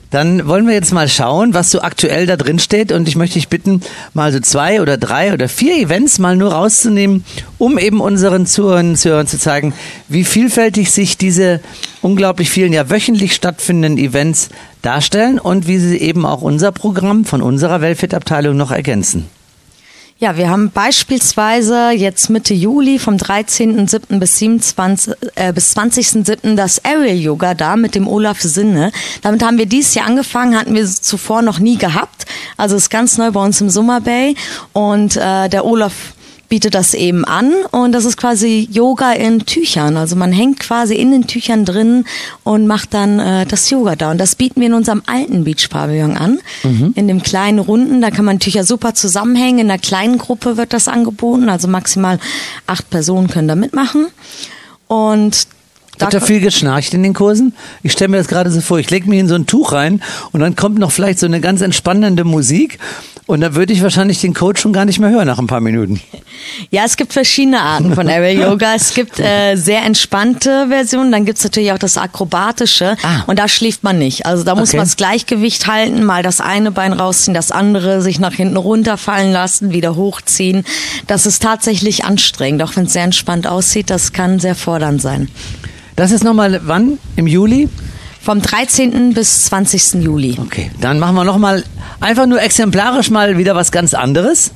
Dann 0.10 0.48
wollen 0.48 0.68
wir 0.68 0.74
jetzt 0.74 0.94
mal 0.94 1.10
schauen, 1.10 1.54
was 1.54 1.70
so 1.70 1.82
aktuell 1.82 2.26
da 2.26 2.38
drin 2.38 2.60
steht. 2.60 2.92
Und 2.92 3.08
ich 3.08 3.16
möchte 3.16 3.36
dich 3.36 3.50
bitten, 3.50 3.82
mal 4.14 4.32
so 4.32 4.40
zwei 4.40 4.82
oder 4.82 4.98
drei 4.98 5.34
oder 5.34 5.50
vier 5.50 5.78
Events 5.78 6.20
mal 6.20 6.36
nur 6.36 6.54
rauszunehmen, 6.54 7.26
um 7.58 7.78
eben 7.78 8.00
unseren 8.00 8.46
Zuhörern 8.46 8.96
Zuhörern 8.96 9.28
zu 9.28 9.38
zeigen, 9.38 9.74
wie 10.08 10.24
vielfältig 10.24 10.92
sich 10.92 11.18
diese 11.18 11.60
unglaublich 12.02 12.50
vielen, 12.50 12.74
ja 12.74 12.90
wöchentlich 12.90 13.34
stattfindenden 13.34 13.98
Events 13.98 14.50
darstellen 14.82 15.40
und 15.40 15.68
wie 15.68 15.78
sie 15.78 15.98
eben 15.98 16.26
auch 16.26 16.42
unser 16.42 16.72
Programm 16.72 17.26
von 17.26 17.42
unserer 17.42 17.82
Wellfit-Abteilung 17.82 18.56
noch 18.56 18.72
ergänzen. 18.72 19.26
Ja, 20.20 20.36
wir 20.36 20.50
haben 20.50 20.72
beispielsweise 20.72 21.92
jetzt 21.92 22.32
Mitte 22.32 22.56
Juli 22.56 22.98
vom 22.98 23.18
13.07. 23.18 24.18
bis 24.18 24.40
27, 24.40 25.14
äh, 25.36 25.54
bis 25.54 25.78
20.07. 25.78 26.56
das 26.56 26.84
Aerial 26.84 27.18
Yoga 27.18 27.54
da 27.54 27.76
mit 27.76 27.94
dem 27.94 28.08
Olaf 28.08 28.42
Sinne. 28.42 28.92
Damit 29.22 29.44
haben 29.44 29.60
wir 29.60 29.68
dieses 29.68 29.94
Jahr 29.94 30.08
angefangen, 30.08 30.58
hatten 30.58 30.74
wir 30.74 30.88
zuvor 30.88 31.44
noch 31.44 31.60
nie 31.60 31.78
gehabt. 31.78 32.26
Also 32.58 32.76
ist 32.76 32.90
ganz 32.90 33.20
neu 33.20 33.30
bei 33.30 33.44
uns 33.44 33.62
im 33.62 33.70
Summer 33.70 34.02
Bay 34.02 34.36
und 34.74 35.18
äh, 35.18 35.50
der 35.50 35.66
Olaf 35.66 35.94
bietet 36.50 36.76
das 36.76 36.94
eben 36.94 37.26
an 37.26 37.54
und 37.72 37.92
das 37.92 38.06
ist 38.06 38.16
quasi 38.18 38.70
Yoga 38.72 39.12
in 39.12 39.46
Tüchern. 39.46 39.98
Also 39.98 40.16
man 40.16 40.32
hängt 40.32 40.60
quasi 40.60 40.96
in 40.96 41.12
den 41.12 41.28
Tüchern 41.28 41.66
drin 41.66 42.06
und 42.44 42.68
macht 42.68 42.94
dann 42.94 43.20
äh, 43.20 43.46
das 43.46 43.70
Yoga 43.70 43.96
da. 43.96 44.12
Und 44.12 44.18
das 44.18 44.36
bieten 44.36 44.62
wir 44.62 44.68
in 44.68 44.74
unserem 44.74 45.02
alten 45.08 45.44
Beach-Pavillon 45.44 46.16
an. 46.16 46.40
In 46.96 47.08
dem 47.08 47.22
kleinen 47.22 47.60
Runden, 47.60 48.02
da 48.02 48.12
kann 48.12 48.26
man 48.26 48.40
Tücher 48.40 48.64
super 48.64 48.94
zusammenhängen. 48.94 49.60
In 49.60 49.72
einer 49.72 49.80
kleinen 49.80 50.18
Gruppe 50.18 50.56
wird 50.58 50.72
das 50.72 50.88
angeboten. 50.88 51.50
Also 51.50 51.68
maximal 51.68 52.20
acht 52.66 52.90
Personen 52.90 53.28
können 53.28 53.48
da 53.50 53.56
mitmachen. 53.56 54.08
Und 54.88 55.48
Hat 56.00 56.14
da 56.14 56.20
viel 56.22 56.40
geschnarcht 56.40 56.94
in 56.94 57.04
den 57.04 57.14
Kursen? 57.14 57.54
Ich 57.84 57.92
stelle 57.92 58.10
mir 58.10 58.18
das 58.18 58.28
gerade 58.28 58.52
so 58.52 58.62
vor, 58.62 58.80
ich 58.80 58.90
lege 58.90 59.10
mich 59.10 59.20
in 59.20 59.28
so 59.28 59.36
ein 59.36 59.48
Tuch 59.48 59.74
rein 59.74 60.02
und 60.32 60.40
dann 60.40 60.56
kommt 60.56 60.78
noch 60.80 60.92
vielleicht 60.92 61.20
so 61.20 61.26
eine 61.26 61.42
ganz 61.42 61.62
entspannende 61.62 62.24
Musik 62.24 62.78
und 63.28 63.42
da 63.42 63.54
würde 63.56 63.72
ich 63.74 63.84
wahrscheinlich 63.84 64.20
den 64.22 64.34
Coach 64.34 64.62
schon 64.62 64.74
gar 64.74 64.86
nicht 64.86 65.00
mehr 65.00 65.10
hören 65.12 65.28
nach 65.28 65.38
ein 65.40 65.48
paar 65.48 65.62
Minuten. 65.62 66.02
Ja, 66.72 66.84
es 66.86 66.96
gibt 66.98 67.14
verschiedene 67.14 67.60
Arten 67.62 67.94
von 67.94 68.08
Aerial 68.08 68.50
Yoga. 68.52 68.74
Es 68.76 68.94
gibt 68.94 69.20
äh, 69.20 69.56
sehr 69.56 69.84
entspannte 69.84 70.68
Versionen, 70.70 71.12
dann 71.12 71.26
gibt's 71.26 71.44
natürlich 71.44 71.72
auch 71.72 71.78
das 71.78 71.98
akrobatische 71.98 72.96
Ah. 73.04 73.24
und 73.28 73.38
da 73.40 73.48
schläft 73.48 73.84
man 73.84 73.98
nicht. 74.00 74.26
Also 74.26 74.44
da 74.44 74.56
muss 74.56 74.70
Okay. 74.70 74.78
man 74.78 74.86
das 74.86 74.96
Gleichgewicht 74.98 75.68
halten, 75.68 76.04
mal 76.04 76.24
das 76.24 76.40
eine 76.42 76.72
Bein 76.72 76.94
rausziehen, 76.94 77.34
das 77.34 77.52
andere 77.52 78.02
sich 78.02 78.20
nach 78.20 78.34
hinten 78.34 78.56
runterfallen 78.58 79.32
lassen, 79.32 79.72
wieder 79.72 79.96
hochziehen. 79.96 80.64
Das 81.08 81.26
ist 81.26 81.42
tatsächlich 81.44 82.06
anstrengend, 82.06 82.62
auch 82.64 82.76
wenn 82.76 82.86
es 82.86 82.94
sehr 82.94 83.04
entspannt 83.04 83.46
aussieht. 83.48 83.90
Das 83.90 84.14
kann 84.14 84.40
sehr 84.40 84.56
fordernd 84.56 85.02
sein. 85.02 85.30
Das 85.96 86.12
ist 86.12 86.24
nochmal 86.24 86.62
wann? 86.66 86.98
Im 87.16 87.28
Juli? 87.28 87.68
Vom 88.28 88.42
13. 88.42 89.14
bis 89.14 89.44
20. 89.46 90.04
Juli. 90.04 90.36
Okay, 90.38 90.70
dann 90.82 91.00
machen 91.00 91.16
wir 91.16 91.24
nochmal 91.24 91.64
einfach 92.02 92.26
nur 92.26 92.42
exemplarisch 92.42 93.10
mal 93.10 93.38
wieder 93.38 93.56
was 93.56 93.72
ganz 93.72 93.94
anderes. 93.94 94.52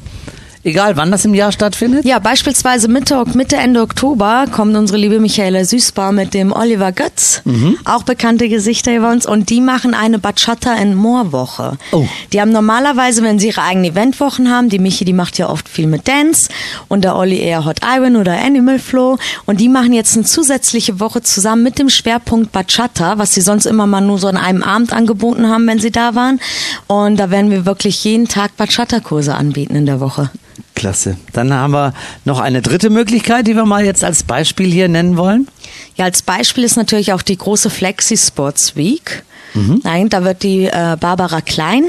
Egal, 0.63 0.95
wann 0.95 1.09
das 1.09 1.25
im 1.25 1.33
Jahr 1.33 1.51
stattfindet? 1.51 2.05
Ja, 2.05 2.19
beispielsweise 2.19 2.87
Mitte, 2.87 3.23
Mitte, 3.33 3.55
Ende 3.55 3.81
Oktober 3.81 4.45
kommt 4.51 4.75
unsere 4.75 4.99
liebe 4.99 5.19
Michaela 5.19 5.65
Süßbar 5.65 6.11
mit 6.11 6.35
dem 6.35 6.51
Oliver 6.51 6.91
Götz, 6.91 7.41
Mhm. 7.45 7.77
auch 7.83 8.03
bekannte 8.03 8.47
Gesichter 8.47 8.95
über 8.95 9.09
uns, 9.09 9.25
und 9.25 9.49
die 9.49 9.59
machen 9.59 9.95
eine 9.95 10.19
Bachata 10.19 10.75
in 10.75 10.93
Moorwoche. 10.93 11.77
Oh. 11.91 12.05
Die 12.31 12.39
haben 12.39 12.51
normalerweise, 12.51 13.23
wenn 13.23 13.39
sie 13.39 13.47
ihre 13.47 13.63
eigenen 13.63 13.91
Eventwochen 13.91 14.51
haben, 14.51 14.69
die 14.69 14.77
Michi, 14.77 15.03
die 15.03 15.13
macht 15.13 15.39
ja 15.39 15.49
oft 15.49 15.67
viel 15.67 15.87
mit 15.87 16.07
Dance 16.07 16.49
und 16.89 17.03
der 17.03 17.15
Olli 17.15 17.39
eher 17.39 17.65
Hot 17.65 17.77
Iron 17.83 18.15
oder 18.15 18.33
Animal 18.39 18.77
Flow 18.77 19.17
und 19.47 19.59
die 19.59 19.69
machen 19.69 19.93
jetzt 19.93 20.15
eine 20.15 20.25
zusätzliche 20.25 20.99
Woche 20.99 21.23
zusammen 21.23 21.63
mit 21.63 21.79
dem 21.79 21.89
Schwerpunkt 21.89 22.51
Bachata, 22.51 23.17
was 23.17 23.33
sie 23.33 23.41
sonst 23.41 23.65
immer 23.65 23.87
mal 23.87 24.01
nur 24.01 24.19
so 24.19 24.27
an 24.27 24.37
einem 24.37 24.61
Abend 24.61 24.93
angeboten 24.93 25.47
haben, 25.49 25.65
wenn 25.65 25.79
sie 25.79 25.91
da 25.91 26.13
waren. 26.13 26.39
Und 26.85 27.17
da 27.17 27.31
werden 27.31 27.49
wir 27.49 27.65
wirklich 27.65 28.03
jeden 28.03 28.27
Tag 28.27 28.55
Bachata-Kurse 28.57 29.33
anbieten 29.33 29.75
in 29.75 29.87
der 29.87 29.99
Woche. 29.99 30.29
Klasse. 30.75 31.17
Dann 31.33 31.53
haben 31.53 31.71
wir 31.73 31.93
noch 32.25 32.39
eine 32.39 32.61
dritte 32.61 32.89
Möglichkeit, 32.89 33.47
die 33.47 33.55
wir 33.55 33.65
mal 33.65 33.85
jetzt 33.85 34.03
als 34.03 34.23
Beispiel 34.23 34.71
hier 34.71 34.87
nennen 34.87 35.17
wollen. 35.17 35.47
Ja, 35.95 36.05
als 36.05 36.21
Beispiel 36.21 36.63
ist 36.63 36.77
natürlich 36.77 37.13
auch 37.13 37.21
die 37.21 37.37
große 37.37 37.69
Flexi 37.69 38.17
Sports 38.17 38.75
Week. 38.75 39.23
Mhm. 39.53 39.81
Nein, 39.83 40.07
da 40.09 40.23
wird 40.23 40.43
die 40.43 40.65
äh, 40.65 40.95
Barbara 40.97 41.41
Klein 41.41 41.83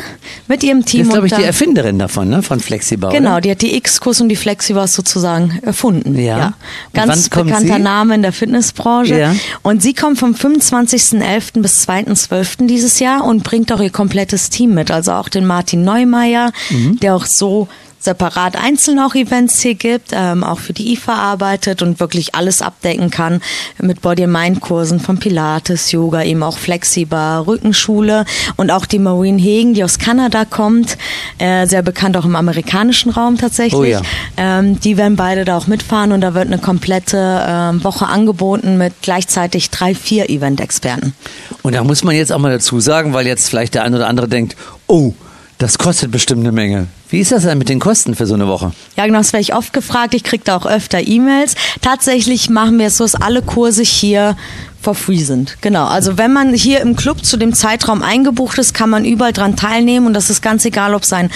mit 0.48 0.64
ihrem 0.64 0.84
Team 0.84 1.02
ist, 1.02 1.10
glaube 1.10 1.28
ich, 1.28 1.32
die 1.32 1.44
Erfinderin 1.44 1.96
davon, 1.98 2.28
ne? 2.28 2.42
von 2.42 2.58
Flexibau. 2.58 3.10
Genau, 3.10 3.32
Oder? 3.34 3.40
die 3.40 3.50
hat 3.52 3.62
die 3.62 3.76
X-Kurs 3.76 4.20
und 4.20 4.28
die 4.28 4.36
Flexibus 4.36 4.94
sozusagen 4.94 5.60
erfunden. 5.62 6.18
Ja. 6.18 6.46
Und 6.46 6.54
Ganz 6.94 7.28
bekannter 7.28 7.76
sie? 7.76 7.78
Name 7.80 8.16
in 8.16 8.22
der 8.22 8.32
Fitnessbranche. 8.32 9.16
Ja. 9.16 9.34
Und 9.62 9.80
sie 9.80 9.94
kommt 9.94 10.18
vom 10.18 10.34
25.11. 10.34 11.62
bis 11.62 11.86
2.12. 11.88 12.66
dieses 12.66 12.98
Jahr 12.98 13.24
und 13.24 13.44
bringt 13.44 13.72
auch 13.72 13.80
ihr 13.80 13.90
komplettes 13.90 14.50
Team 14.50 14.74
mit. 14.74 14.90
Also 14.90 15.12
auch 15.12 15.28
den 15.28 15.46
Martin 15.46 15.84
Neumeier, 15.84 16.52
Mhm. 16.70 16.98
der 17.00 17.14
auch 17.14 17.26
so 17.26 17.68
separat 18.02 18.56
einzeln 18.56 18.98
auch 18.98 19.14
Events 19.14 19.60
hier 19.60 19.74
gibt, 19.74 20.10
ähm, 20.12 20.42
auch 20.42 20.58
für 20.58 20.72
die 20.72 20.92
IFA 20.92 21.14
arbeitet 21.14 21.82
und 21.82 22.00
wirklich 22.00 22.34
alles 22.34 22.60
abdecken 22.60 23.10
kann 23.10 23.40
mit 23.80 24.02
Body-Mind-Kursen 24.02 24.98
von 24.98 25.18
Pilates, 25.18 25.92
Yoga, 25.92 26.22
eben 26.22 26.42
auch 26.42 26.58
Flexibar, 26.58 27.46
Rückenschule 27.46 28.24
und 28.56 28.70
auch 28.70 28.86
die 28.86 28.98
Maureen 28.98 29.38
Hegen, 29.38 29.74
die 29.74 29.84
aus 29.84 29.98
Kanada 29.98 30.44
kommt, 30.44 30.98
äh, 31.38 31.66
sehr 31.66 31.82
bekannt 31.82 32.16
auch 32.16 32.24
im 32.24 32.34
amerikanischen 32.34 33.10
Raum 33.10 33.38
tatsächlich. 33.38 33.74
Oh 33.74 33.84
ja. 33.84 34.02
ähm, 34.36 34.80
die 34.80 34.96
werden 34.96 35.16
beide 35.16 35.44
da 35.44 35.56
auch 35.56 35.68
mitfahren 35.68 36.10
und 36.10 36.22
da 36.22 36.34
wird 36.34 36.48
eine 36.48 36.58
komplette 36.58 37.44
ähm, 37.46 37.84
Woche 37.84 38.06
angeboten 38.06 38.78
mit 38.78 38.94
gleichzeitig 39.02 39.70
drei, 39.70 39.94
vier 39.94 40.28
Event-Experten. 40.28 41.14
Und 41.62 41.74
da 41.74 41.84
muss 41.84 42.02
man 42.02 42.16
jetzt 42.16 42.32
auch 42.32 42.38
mal 42.38 42.50
dazu 42.50 42.80
sagen, 42.80 43.12
weil 43.12 43.26
jetzt 43.26 43.48
vielleicht 43.48 43.74
der 43.74 43.84
ein 43.84 43.94
oder 43.94 44.08
andere 44.08 44.26
denkt, 44.26 44.56
oh, 44.88 45.14
das 45.62 45.78
kostet 45.78 46.10
bestimmt 46.10 46.40
eine 46.40 46.50
Menge. 46.50 46.88
Wie 47.08 47.20
ist 47.20 47.30
das 47.30 47.44
denn 47.44 47.56
mit 47.56 47.68
den 47.68 47.78
Kosten 47.78 48.16
für 48.16 48.26
so 48.26 48.34
eine 48.34 48.48
Woche? 48.48 48.72
Ja, 48.96 49.06
genau, 49.06 49.18
das 49.18 49.32
werde 49.32 49.42
ich 49.42 49.54
oft 49.54 49.72
gefragt. 49.72 50.12
Ich 50.12 50.24
kriege 50.24 50.42
da 50.44 50.56
auch 50.56 50.66
öfter 50.66 51.06
E-Mails. 51.06 51.54
Tatsächlich 51.80 52.50
machen 52.50 52.80
wir 52.80 52.86
es 52.86 52.96
so, 52.96 53.04
dass 53.04 53.14
alle 53.14 53.42
Kurse 53.42 53.82
hier 53.82 54.36
for 54.80 54.96
free 54.96 55.22
sind. 55.22 55.58
Genau. 55.60 55.86
Also 55.86 56.18
wenn 56.18 56.32
man 56.32 56.52
hier 56.52 56.80
im 56.80 56.96
Club 56.96 57.24
zu 57.24 57.36
dem 57.36 57.52
Zeitraum 57.54 58.02
eingebucht 58.02 58.58
ist, 58.58 58.74
kann 58.74 58.90
man 58.90 59.04
überall 59.04 59.32
dran 59.32 59.54
teilnehmen 59.54 60.08
und 60.08 60.14
das 60.14 60.30
ist 60.30 60.42
ganz 60.42 60.64
egal, 60.64 60.94
ob 60.94 61.04
es 61.04 61.12
ein 61.12 61.30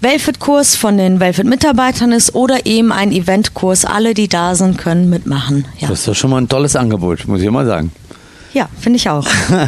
Velvet-Kurs 0.00 0.76
von 0.76 0.96
den 0.96 1.20
Velvet-Mitarbeitern 1.20 2.12
ist 2.12 2.34
oder 2.34 2.64
eben 2.64 2.92
ein 2.92 3.12
Event-Kurs. 3.12 3.84
Alle, 3.84 4.14
die 4.14 4.28
da 4.28 4.54
sind, 4.54 4.78
können 4.78 5.10
mitmachen. 5.10 5.66
Ja, 5.78 5.88
Das 5.88 5.98
ist 5.98 6.08
doch 6.08 6.14
schon 6.14 6.30
mal 6.30 6.38
ein 6.40 6.48
tolles 6.48 6.76
Angebot, 6.76 7.28
muss 7.28 7.42
ich 7.42 7.50
mal 7.50 7.66
sagen. 7.66 7.92
Ja 8.52 8.68
finde 8.80 8.98
ich 8.98 9.08
auch. 9.08 9.26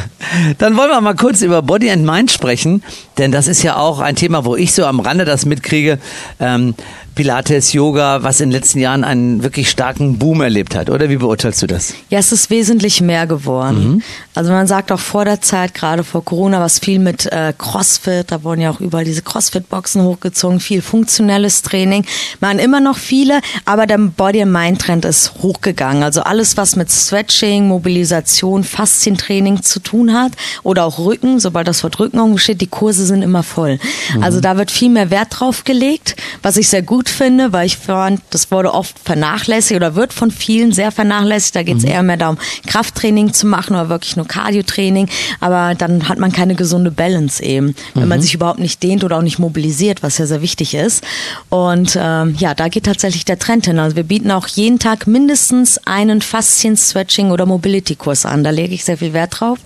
Dann 0.58 0.76
wollen 0.76 0.90
wir 0.90 1.00
mal 1.00 1.14
kurz 1.14 1.42
über 1.42 1.62
Body 1.62 1.90
and 1.90 2.04
Mind 2.04 2.30
sprechen, 2.30 2.82
denn 3.16 3.32
das 3.32 3.46
ist 3.46 3.62
ja 3.62 3.76
auch 3.76 4.00
ein 4.00 4.16
Thema, 4.16 4.44
wo 4.44 4.56
ich 4.56 4.72
so 4.72 4.84
am 4.84 5.00
Rande 5.00 5.24
das 5.24 5.46
mitkriege. 5.46 5.98
Ähm, 6.40 6.74
Pilates, 7.18 7.72
Yoga, 7.72 8.22
was 8.22 8.40
in 8.40 8.50
den 8.50 8.60
letzten 8.60 8.78
Jahren 8.78 9.02
einen 9.02 9.42
wirklich 9.42 9.68
starken 9.68 10.18
Boom 10.18 10.40
erlebt 10.40 10.76
hat, 10.76 10.88
oder? 10.88 11.10
Wie 11.10 11.16
beurteilst 11.16 11.60
du 11.60 11.66
das? 11.66 11.92
Ja, 12.10 12.20
es 12.20 12.30
ist 12.30 12.48
wesentlich 12.48 13.00
mehr 13.00 13.26
geworden. 13.26 13.94
Mhm. 13.94 14.02
Also 14.36 14.52
man 14.52 14.68
sagt 14.68 14.92
auch 14.92 15.00
vor 15.00 15.24
der 15.24 15.40
Zeit, 15.40 15.74
gerade 15.74 16.04
vor 16.04 16.24
Corona, 16.24 16.60
was 16.60 16.78
viel 16.78 17.00
mit 17.00 17.26
äh, 17.26 17.52
CrossFit, 17.58 18.30
da 18.30 18.44
wurden 18.44 18.60
ja 18.60 18.70
auch 18.70 18.78
überall 18.78 19.04
diese 19.04 19.22
CrossFit-Boxen 19.22 20.04
hochgezogen, 20.04 20.60
viel 20.60 20.80
funktionelles 20.80 21.62
Training. 21.62 22.04
Man 22.38 22.60
immer 22.60 22.78
noch 22.78 22.96
viele, 22.96 23.40
aber 23.64 23.88
der 23.88 23.98
Body-and-Mind-Trend 23.98 25.04
ist 25.04 25.32
hochgegangen. 25.42 26.04
Also 26.04 26.20
alles, 26.20 26.56
was 26.56 26.76
mit 26.76 26.88
Stretching, 26.88 27.66
Mobilisation, 27.66 28.62
Faszientraining 28.62 29.64
zu 29.64 29.80
tun 29.80 30.14
hat 30.14 30.34
oder 30.62 30.84
auch 30.84 31.00
Rücken, 31.00 31.40
sobald 31.40 31.66
das 31.66 31.82
Wort 31.82 31.98
Rücken 31.98 32.38
steht, 32.38 32.60
die 32.60 32.68
Kurse 32.68 33.04
sind 33.06 33.22
immer 33.22 33.42
voll. 33.42 33.80
Also 34.20 34.40
da 34.40 34.56
wird 34.56 34.70
viel 34.70 34.90
mehr 34.90 35.10
Wert 35.10 35.40
drauf 35.40 35.64
gelegt, 35.64 36.14
was 36.42 36.56
ich 36.56 36.68
sehr 36.68 36.82
gut 36.82 37.07
finde, 37.10 37.52
weil 37.52 37.66
ich 37.66 37.76
fand, 37.76 38.20
das 38.30 38.50
wurde 38.50 38.72
oft 38.72 38.98
vernachlässigt 38.98 39.76
oder 39.76 39.94
wird 39.94 40.12
von 40.12 40.30
vielen 40.30 40.72
sehr 40.72 40.92
vernachlässigt. 40.92 41.56
Da 41.56 41.62
geht 41.62 41.78
es 41.78 41.84
eher 41.84 42.02
mehr 42.02 42.16
darum, 42.16 42.38
Krafttraining 42.66 43.32
zu 43.32 43.46
machen 43.46 43.74
oder 43.74 43.88
wirklich 43.88 44.16
nur 44.16 44.26
Cardiotraining. 44.26 45.08
Aber 45.40 45.74
dann 45.74 46.08
hat 46.08 46.18
man 46.18 46.32
keine 46.32 46.54
gesunde 46.54 46.90
Balance 46.90 47.42
eben, 47.42 47.74
wenn 47.94 48.08
man 48.08 48.20
sich 48.20 48.34
überhaupt 48.34 48.60
nicht 48.60 48.82
dehnt 48.82 49.04
oder 49.04 49.18
auch 49.18 49.22
nicht 49.22 49.38
mobilisiert, 49.38 50.02
was 50.02 50.18
ja 50.18 50.26
sehr 50.26 50.42
wichtig 50.42 50.74
ist. 50.74 51.04
Und 51.48 51.98
ähm, 52.00 52.34
ja, 52.38 52.54
da 52.54 52.68
geht 52.68 52.84
tatsächlich 52.84 53.24
der 53.24 53.38
Trend 53.38 53.66
hin. 53.66 53.78
Also 53.78 53.96
wir 53.96 54.04
bieten 54.04 54.30
auch 54.30 54.46
jeden 54.46 54.78
Tag 54.78 55.06
mindestens 55.06 55.78
einen 55.86 56.20
Faszien-Stretching- 56.20 57.30
oder 57.30 57.46
Mobility-Kurs 57.46 58.26
an. 58.26 58.44
Da 58.44 58.50
lege 58.50 58.74
ich 58.74 58.84
sehr 58.84 58.98
viel 58.98 59.12
Wert 59.12 59.40
drauf. 59.40 59.58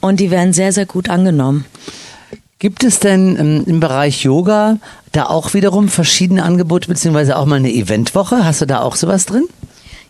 Und 0.00 0.20
die 0.20 0.30
werden 0.30 0.52
sehr, 0.52 0.72
sehr 0.72 0.86
gut 0.86 1.08
angenommen. 1.08 1.64
Gibt 2.62 2.84
es 2.84 3.00
denn 3.00 3.36
ähm, 3.40 3.64
im 3.66 3.80
Bereich 3.80 4.22
Yoga 4.22 4.78
da 5.10 5.26
auch 5.26 5.52
wiederum 5.52 5.88
verschiedene 5.88 6.44
Angebote, 6.44 6.86
beziehungsweise 6.86 7.36
auch 7.36 7.44
mal 7.44 7.56
eine 7.56 7.72
Eventwoche? 7.72 8.44
Hast 8.44 8.60
du 8.60 8.66
da 8.66 8.82
auch 8.82 8.94
sowas 8.94 9.26
drin? 9.26 9.48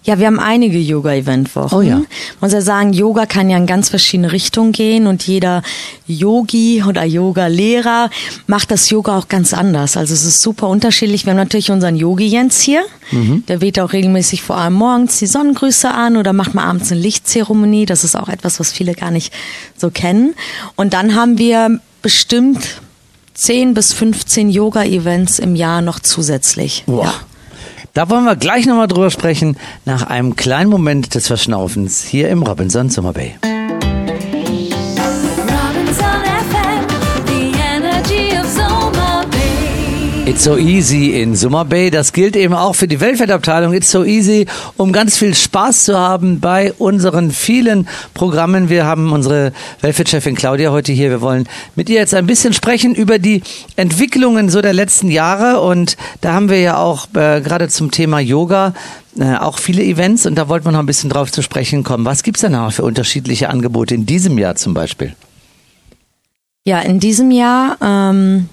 Ja, 0.04 0.18
wir 0.18 0.26
haben 0.26 0.40
einige 0.40 0.78
Yoga-Eventwochen. 0.78 1.78
Oh 1.78 1.80
ja. 1.80 2.02
Muss 2.40 2.52
ja 2.52 2.60
sagen, 2.60 2.92
Yoga 2.92 3.24
kann 3.26 3.48
ja 3.48 3.56
in 3.56 3.66
ganz 3.66 3.88
verschiedene 3.88 4.32
Richtungen 4.32 4.72
gehen 4.72 5.06
und 5.06 5.22
jeder 5.24 5.62
Yogi 6.08 6.82
oder 6.82 7.04
Yoga-Lehrer 7.04 8.10
macht 8.48 8.72
das 8.72 8.90
Yoga 8.90 9.16
auch 9.16 9.28
ganz 9.28 9.54
anders. 9.54 9.96
Also 9.96 10.12
es 10.12 10.24
ist 10.24 10.42
super 10.42 10.68
unterschiedlich. 10.68 11.24
Wir 11.24 11.30
haben 11.30 11.38
natürlich 11.38 11.70
unseren 11.70 11.94
Yogi 11.96 12.26
Jens 12.26 12.60
hier. 12.60 12.82
Der 13.46 13.60
weht 13.60 13.78
auch 13.78 13.92
regelmäßig 13.92 14.42
vor 14.42 14.56
allem 14.56 14.72
morgens 14.74 15.18
die 15.18 15.26
Sonnengrüße 15.26 15.88
an 15.90 16.16
oder 16.16 16.32
macht 16.32 16.54
mal 16.54 16.64
abends 16.64 16.90
eine 16.90 17.00
Lichtzeremonie. 17.00 17.84
Das 17.84 18.04
ist 18.04 18.16
auch 18.16 18.28
etwas, 18.28 18.58
was 18.58 18.72
viele 18.72 18.94
gar 18.94 19.10
nicht 19.10 19.32
so 19.76 19.90
kennen. 19.90 20.34
Und 20.76 20.94
dann 20.94 21.14
haben 21.14 21.36
wir 21.38 21.78
bestimmt 22.00 22.80
10 23.34 23.74
bis 23.74 23.92
15 23.92 24.50
Yoga-Events 24.50 25.38
im 25.38 25.54
Jahr 25.56 25.82
noch 25.82 26.00
zusätzlich. 26.00 26.84
Boah. 26.86 27.04
Ja. 27.04 27.14
Da 27.94 28.08
wollen 28.08 28.24
wir 28.24 28.36
gleich 28.36 28.64
nochmal 28.64 28.88
drüber 28.88 29.10
sprechen, 29.10 29.56
nach 29.84 30.04
einem 30.04 30.34
kleinen 30.34 30.70
Moment 30.70 31.14
des 31.14 31.26
Verschnaufens 31.26 32.02
hier 32.02 32.30
im 32.30 32.42
Robinson 32.42 32.88
Summer 32.88 33.12
Bay. 33.12 33.34
It's 40.32 40.44
so 40.44 40.56
easy 40.56 41.20
in 41.20 41.36
Summer 41.36 41.66
Bay. 41.66 41.90
Das 41.90 42.14
gilt 42.14 42.36
eben 42.36 42.54
auch 42.54 42.74
für 42.74 42.88
die 42.88 43.00
Weltfettabteilung. 43.00 43.74
It's 43.74 43.90
so 43.90 44.02
easy, 44.02 44.46
um 44.78 44.90
ganz 44.90 45.18
viel 45.18 45.34
Spaß 45.34 45.84
zu 45.84 45.98
haben 45.98 46.40
bei 46.40 46.72
unseren 46.78 47.30
vielen 47.30 47.86
Programmen. 48.14 48.70
Wir 48.70 48.86
haben 48.86 49.12
unsere 49.12 49.52
Weltfit-Chefin 49.82 50.34
Claudia 50.34 50.72
heute 50.72 50.90
hier. 50.90 51.10
Wir 51.10 51.20
wollen 51.20 51.46
mit 51.76 51.90
ihr 51.90 51.96
jetzt 51.96 52.14
ein 52.14 52.26
bisschen 52.26 52.54
sprechen 52.54 52.94
über 52.94 53.18
die 53.18 53.42
Entwicklungen 53.76 54.48
so 54.48 54.62
der 54.62 54.72
letzten 54.72 55.10
Jahre. 55.10 55.60
Und 55.60 55.98
da 56.22 56.32
haben 56.32 56.48
wir 56.48 56.60
ja 56.60 56.78
auch 56.78 57.08
äh, 57.08 57.42
gerade 57.42 57.68
zum 57.68 57.90
Thema 57.90 58.18
Yoga 58.18 58.72
äh, 59.18 59.36
auch 59.36 59.58
viele 59.58 59.82
Events. 59.82 60.24
Und 60.24 60.36
da 60.36 60.48
wollten 60.48 60.64
wir 60.64 60.72
noch 60.72 60.80
ein 60.80 60.86
bisschen 60.86 61.10
drauf 61.10 61.30
zu 61.30 61.42
sprechen 61.42 61.84
kommen. 61.84 62.06
Was 62.06 62.22
gibt's 62.22 62.40
denn 62.40 62.54
auch 62.54 62.72
für 62.72 62.84
unterschiedliche 62.84 63.50
Angebote 63.50 63.94
in 63.94 64.06
diesem 64.06 64.38
Jahr 64.38 64.54
zum 64.54 64.72
Beispiel? 64.72 65.14
Ja, 66.64 66.80
in 66.80 67.00
diesem 67.00 67.30
Jahr, 67.30 67.76
ähm, 67.82 68.48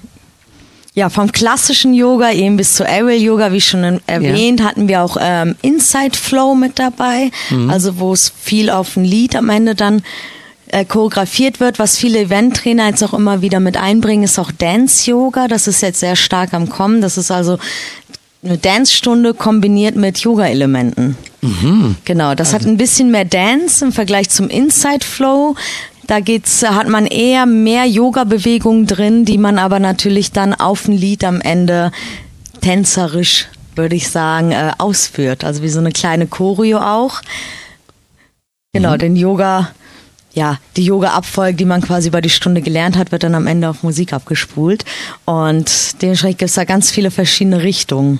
ja, 0.95 1.09
vom 1.09 1.31
klassischen 1.31 1.93
Yoga 1.93 2.31
eben 2.31 2.57
bis 2.57 2.75
zu 2.75 2.85
Aerial 2.85 3.21
Yoga, 3.21 3.51
wie 3.51 3.61
schon 3.61 4.01
erwähnt, 4.07 4.63
hatten 4.63 4.87
wir 4.87 5.01
auch 5.03 5.17
ähm, 5.19 5.55
Inside 5.61 6.17
Flow 6.17 6.55
mit 6.55 6.79
dabei, 6.79 7.31
also 7.69 7.99
wo 7.99 8.11
es 8.13 8.33
viel 8.41 8.69
auf 8.69 8.97
ein 8.97 9.05
Lied 9.05 9.35
am 9.35 9.49
Ende 9.49 9.75
dann 9.75 10.01
äh, 10.71 10.85
choreografiert 10.85 11.59
wird. 11.59 11.79
Was 11.79 11.97
viele 11.97 12.19
Eventtrainer 12.19 12.87
jetzt 12.89 13.03
auch 13.03 13.13
immer 13.13 13.41
wieder 13.41 13.59
mit 13.59 13.77
einbringen, 13.77 14.23
ist 14.23 14.39
auch 14.39 14.51
Dance 14.51 15.09
Yoga. 15.09 15.47
Das 15.47 15.67
ist 15.67 15.81
jetzt 15.81 15.99
sehr 15.99 16.15
stark 16.15 16.53
am 16.53 16.69
Kommen. 16.69 17.01
Das 17.01 17.17
ist 17.17 17.31
also 17.31 17.57
eine 18.43 18.57
Dance-Stunde 18.57 19.33
kombiniert 19.33 19.95
mit 19.95 20.19
Yoga-Elementen. 20.19 21.17
Genau, 22.05 22.35
das 22.35 22.53
hat 22.53 22.65
ein 22.65 22.77
bisschen 22.77 23.11
mehr 23.11 23.25
Dance 23.25 23.83
im 23.83 23.91
Vergleich 23.91 24.29
zum 24.29 24.49
Inside 24.49 25.05
Flow. 25.05 25.55
Da 26.09 26.21
geht's, 26.21 26.63
hat 26.63 26.87
man 26.87 27.05
eher 27.05 27.45
mehr 27.45 27.85
Yoga-Bewegungen 27.85 28.87
drin, 28.87 29.25
die 29.25 29.37
man 29.37 29.59
aber 29.59 29.79
natürlich 29.79 30.31
dann 30.31 30.55
auf 30.55 30.87
ein 30.87 30.97
Lied 30.97 31.23
am 31.23 31.39
Ende 31.39 31.91
tänzerisch, 32.61 33.45
würde 33.75 33.95
ich 33.95 34.09
sagen, 34.09 34.51
äh, 34.51 34.71
ausführt. 34.79 35.43
Also 35.43 35.61
wie 35.61 35.69
so 35.69 35.77
eine 35.77 35.91
kleine 35.91 36.25
Choreo 36.25 36.79
auch. 36.79 37.21
Genau, 38.73 38.97
den 38.97 39.15
Yoga 39.15 39.69
ja, 40.33 40.57
die 40.77 40.85
Yoga-Abfolge, 40.85 41.57
die 41.57 41.65
man 41.65 41.81
quasi 41.81 42.07
über 42.07 42.21
die 42.21 42.29
Stunde 42.31 42.61
gelernt 42.61 42.97
hat, 42.97 43.11
wird 43.11 43.21
dann 43.21 43.35
am 43.35 43.45
Ende 43.45 43.69
auf 43.69 43.83
Musik 43.83 44.11
abgespult. 44.11 44.85
Und 45.25 46.01
dementsprechend 46.01 46.39
gibt 46.39 46.49
es 46.49 46.55
da 46.55 46.63
ganz 46.63 46.89
viele 46.89 47.11
verschiedene 47.11 47.61
Richtungen. 47.61 48.19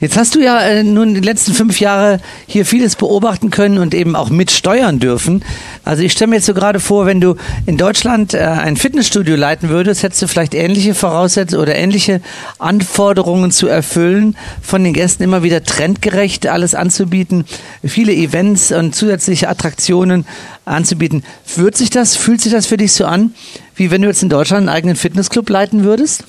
Jetzt 0.00 0.16
hast 0.16 0.36
du 0.36 0.40
ja 0.40 0.60
äh, 0.60 0.84
nun 0.84 1.14
die 1.14 1.20
letzten 1.20 1.54
fünf 1.54 1.80
Jahre 1.80 2.20
hier 2.46 2.64
vieles 2.64 2.94
beobachten 2.94 3.50
können 3.50 3.78
und 3.78 3.94
eben 3.94 4.14
auch 4.14 4.30
mitsteuern 4.30 5.00
dürfen. 5.00 5.44
Also 5.84 6.04
ich 6.04 6.12
stelle 6.12 6.28
mir 6.28 6.36
jetzt 6.36 6.46
so 6.46 6.54
gerade 6.54 6.78
vor, 6.78 7.04
wenn 7.06 7.20
du 7.20 7.34
in 7.66 7.78
Deutschland 7.78 8.32
äh, 8.32 8.38
ein 8.38 8.76
Fitnessstudio 8.76 9.34
leiten 9.34 9.70
würdest, 9.70 10.04
hättest 10.04 10.22
du 10.22 10.28
vielleicht 10.28 10.54
ähnliche 10.54 10.94
Voraussetzungen 10.94 11.62
oder 11.62 11.74
ähnliche 11.74 12.20
Anforderungen 12.60 13.50
zu 13.50 13.66
erfüllen, 13.66 14.36
von 14.62 14.84
den 14.84 14.92
Gästen 14.92 15.24
immer 15.24 15.42
wieder 15.42 15.64
trendgerecht 15.64 16.46
alles 16.46 16.76
anzubieten, 16.76 17.44
viele 17.84 18.12
Events 18.12 18.70
und 18.70 18.94
zusätzliche 18.94 19.48
Attraktionen 19.48 20.26
anzubieten. 20.64 21.24
Fühlt 21.44 21.76
sich 21.76 21.90
das, 21.90 22.14
fühlt 22.14 22.40
sich 22.40 22.52
das 22.52 22.66
für 22.66 22.76
dich 22.76 22.92
so 22.92 23.04
an, 23.04 23.34
wie 23.74 23.90
wenn 23.90 24.02
du 24.02 24.08
jetzt 24.08 24.22
in 24.22 24.28
Deutschland 24.28 24.68
einen 24.68 24.76
eigenen 24.76 24.94
Fitnessclub 24.94 25.50
leiten 25.50 25.82
würdest? 25.82 26.22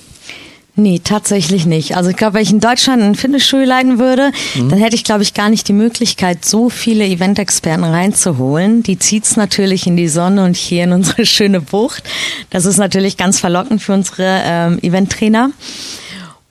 Nee, 0.75 1.01
tatsächlich 1.03 1.65
nicht. 1.65 1.97
Also 1.97 2.09
ich 2.09 2.15
glaube, 2.15 2.35
wenn 2.35 2.43
ich 2.43 2.51
in 2.51 2.61
Deutschland 2.61 3.01
ein 3.03 3.15
Fitnessstudio 3.15 3.65
leiten 3.67 3.99
würde, 3.99 4.31
Mhm. 4.55 4.69
dann 4.69 4.79
hätte 4.79 4.95
ich, 4.95 5.03
glaube 5.03 5.23
ich, 5.23 5.33
gar 5.33 5.49
nicht 5.49 5.67
die 5.67 5.73
Möglichkeit, 5.73 6.45
so 6.45 6.69
viele 6.69 7.05
Eventexperten 7.05 7.83
reinzuholen. 7.83 8.81
Die 8.83 8.97
zieht's 8.97 9.35
natürlich 9.35 9.87
in 9.87 9.97
die 9.97 10.07
Sonne 10.07 10.45
und 10.45 10.55
hier 10.55 10.85
in 10.85 10.93
unsere 10.93 11.25
schöne 11.25 11.59
Bucht. 11.59 12.03
Das 12.49 12.65
ist 12.65 12.77
natürlich 12.77 13.17
ganz 13.17 13.39
verlockend 13.39 13.81
für 13.81 13.93
unsere 13.93 14.41
ähm, 14.45 14.79
Eventtrainer. 14.81 15.51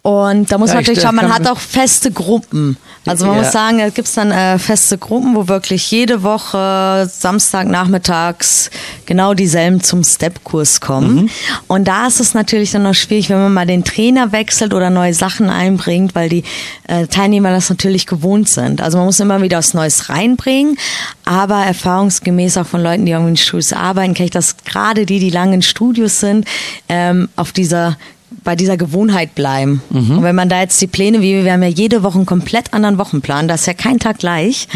Und 0.08 0.50
da 0.50 0.56
muss 0.56 0.70
Ja, 0.70 0.76
man 0.76 0.82
ich- 0.82 0.88
natürlich 0.88 1.02
schauen, 1.06 1.16
man 1.16 1.30
hat 1.34 1.46
auch 1.46 1.58
feste 1.58 2.10
Gruppen. 2.10 2.78
Also 3.04 3.26
man 3.26 3.36
Ja. 3.36 3.42
muss 3.42 3.52
sagen, 3.52 3.78
es 3.80 3.92
gibt 3.92 4.14
dann 4.16 4.30
äh, 4.30 4.58
feste 4.58 4.96
Gruppen, 4.96 5.34
wo 5.34 5.48
wirklich 5.48 5.90
jede 5.90 6.22
Woche 6.22 7.08
Samstagnachmittags 7.12 8.70
genau 9.04 9.34
dieselben 9.34 9.82
zum 9.82 10.02
Step-Kurs 10.04 10.80
kommen. 10.80 11.14
Mhm. 11.14 11.30
Und 11.66 11.88
da 11.88 12.06
ist 12.06 12.20
es 12.20 12.32
natürlich 12.32 12.70
dann 12.70 12.84
noch 12.84 12.94
schwierig, 12.94 13.28
wenn 13.28 13.38
man 13.42 13.52
mal 13.52 13.66
den 13.66 13.84
Trainer 13.84 14.32
wechselt 14.32 14.72
oder 14.72 14.88
neue 14.88 15.12
Sachen 15.12 15.50
einbringt, 15.50 16.14
weil 16.14 16.28
die 16.30 16.44
äh, 16.86 17.06
Teilnehmer 17.06 17.50
das 17.50 17.68
natürlich 17.68 18.06
gewohnt 18.06 18.48
sind. 18.48 18.80
Also 18.80 18.96
man 18.96 19.06
muss 19.06 19.20
immer 19.20 19.42
wieder 19.42 19.58
was 19.58 19.74
Neues 19.74 20.08
reinbringen, 20.08 20.78
aber 21.26 21.64
erfahrungsgemäß 21.64 22.56
auch 22.56 22.66
von 22.66 22.82
Leuten, 22.82 23.04
die 23.04 23.12
irgendwie 23.12 23.32
in 23.32 23.36
Studios 23.36 23.74
arbeiten, 23.74 24.14
kenne 24.14 24.26
ich 24.26 24.30
das 24.32 24.56
gerade 24.64 25.04
die, 25.04 25.18
die 25.18 25.30
lange 25.30 25.54
in 25.56 25.62
Studios 25.62 26.20
sind, 26.20 26.46
ähm, 26.88 27.28
auf 27.36 27.52
dieser 27.52 27.98
bei 28.44 28.56
dieser 28.56 28.76
Gewohnheit 28.76 29.34
bleiben. 29.34 29.82
Und 29.90 30.22
wenn 30.22 30.34
man 30.34 30.48
da 30.48 30.60
jetzt 30.60 30.80
die 30.80 30.86
Pläne, 30.86 31.20
wie 31.22 31.44
wir 31.44 31.52
haben 31.52 31.62
ja 31.62 31.68
jede 31.68 32.02
Woche 32.02 32.16
einen 32.16 32.26
komplett 32.26 32.74
anderen 32.74 32.98
Wochenplan, 32.98 33.48
da 33.48 33.54
ist 33.54 33.66
ja 33.66 33.74
kein 33.74 33.98
Tag 33.98 34.18
gleich. 34.18 34.68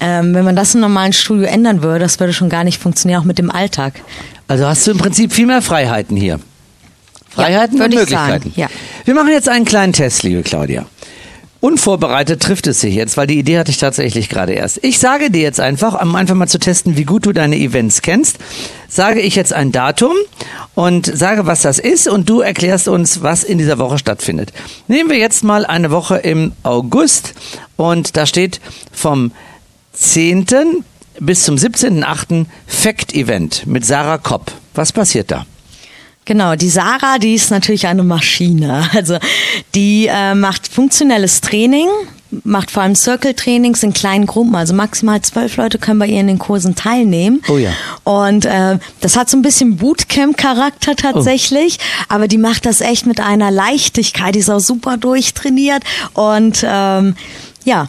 Ähm, 0.00 0.34
wenn 0.34 0.44
man 0.44 0.56
das 0.56 0.74
im 0.74 0.80
normalen 0.80 1.12
Studio 1.12 1.44
ändern 1.44 1.82
würde, 1.82 2.00
das 2.00 2.18
würde 2.20 2.32
schon 2.32 2.48
gar 2.48 2.64
nicht 2.64 2.80
funktionieren, 2.80 3.20
auch 3.20 3.24
mit 3.24 3.38
dem 3.38 3.50
Alltag. 3.50 4.00
Also 4.48 4.66
hast 4.66 4.86
du 4.86 4.92
im 4.92 4.98
Prinzip 4.98 5.32
viel 5.32 5.46
mehr 5.46 5.62
Freiheiten 5.62 6.16
hier. 6.16 6.40
Freiheiten 7.30 7.78
würde 7.78 7.96
und 7.96 8.02
ich 8.02 8.08
sagen, 8.08 8.32
Möglichkeiten. 8.32 8.60
ja. 8.60 8.68
Wir 9.04 9.14
machen 9.14 9.30
jetzt 9.30 9.48
einen 9.48 9.64
kleinen 9.64 9.92
Test, 9.92 10.22
liebe 10.22 10.42
Claudia. 10.42 10.86
Unvorbereitet 11.64 12.42
trifft 12.42 12.66
es 12.66 12.82
sich 12.82 12.94
jetzt, 12.94 13.16
weil 13.16 13.26
die 13.26 13.38
Idee 13.38 13.58
hatte 13.58 13.70
ich 13.70 13.78
tatsächlich 13.78 14.28
gerade 14.28 14.52
erst. 14.52 14.84
Ich 14.84 14.98
sage 14.98 15.30
dir 15.30 15.40
jetzt 15.40 15.60
einfach, 15.60 15.98
um 15.98 16.14
einfach 16.14 16.34
mal 16.34 16.46
zu 16.46 16.58
testen, 16.58 16.98
wie 16.98 17.04
gut 17.04 17.24
du 17.24 17.32
deine 17.32 17.56
Events 17.56 18.02
kennst, 18.02 18.36
sage 18.86 19.20
ich 19.22 19.34
jetzt 19.34 19.54
ein 19.54 19.72
Datum 19.72 20.12
und 20.74 21.06
sage, 21.06 21.46
was 21.46 21.62
das 21.62 21.78
ist 21.78 22.06
und 22.06 22.28
du 22.28 22.42
erklärst 22.42 22.86
uns, 22.86 23.22
was 23.22 23.44
in 23.44 23.56
dieser 23.56 23.78
Woche 23.78 23.96
stattfindet. 23.96 24.52
Nehmen 24.88 25.08
wir 25.08 25.16
jetzt 25.16 25.42
mal 25.42 25.64
eine 25.64 25.90
Woche 25.90 26.18
im 26.18 26.52
August 26.64 27.32
und 27.76 28.18
da 28.18 28.26
steht 28.26 28.60
vom 28.92 29.32
10. 29.94 30.44
bis 31.18 31.44
zum 31.44 31.56
17.8. 31.56 32.44
Fact-Event 32.66 33.66
mit 33.66 33.86
Sarah 33.86 34.18
Kopp. 34.18 34.52
Was 34.74 34.92
passiert 34.92 35.30
da? 35.30 35.46
Genau, 36.26 36.56
die 36.56 36.70
Sarah, 36.70 37.18
die 37.18 37.34
ist 37.34 37.50
natürlich 37.50 37.86
eine 37.86 38.02
Maschine. 38.02 38.88
Also 38.94 39.18
die 39.74 40.06
äh, 40.08 40.34
macht 40.34 40.68
funktionelles 40.68 41.42
Training, 41.42 41.88
macht 42.44 42.70
vor 42.70 42.82
allem 42.82 42.94
Circle-Trainings 42.94 43.82
in 43.82 43.92
kleinen 43.92 44.26
Gruppen. 44.26 44.54
Also 44.54 44.72
maximal 44.74 45.20
zwölf 45.20 45.56
Leute 45.56 45.78
können 45.78 45.98
bei 45.98 46.06
ihr 46.06 46.20
in 46.20 46.28
den 46.28 46.38
Kursen 46.38 46.74
teilnehmen. 46.74 47.42
Oh 47.48 47.58
ja. 47.58 47.72
Und 48.04 48.46
äh, 48.46 48.78
das 49.00 49.16
hat 49.16 49.28
so 49.28 49.36
ein 49.36 49.42
bisschen 49.42 49.76
Bootcamp-Charakter 49.76 50.96
tatsächlich, 50.96 51.78
aber 52.08 52.26
die 52.26 52.38
macht 52.38 52.64
das 52.64 52.80
echt 52.80 53.06
mit 53.06 53.20
einer 53.20 53.50
Leichtigkeit. 53.50 54.34
Die 54.34 54.38
ist 54.38 54.50
auch 54.50 54.60
super 54.60 54.96
durchtrainiert 54.96 55.84
und 56.14 56.64
ähm, 56.66 57.16
ja. 57.64 57.88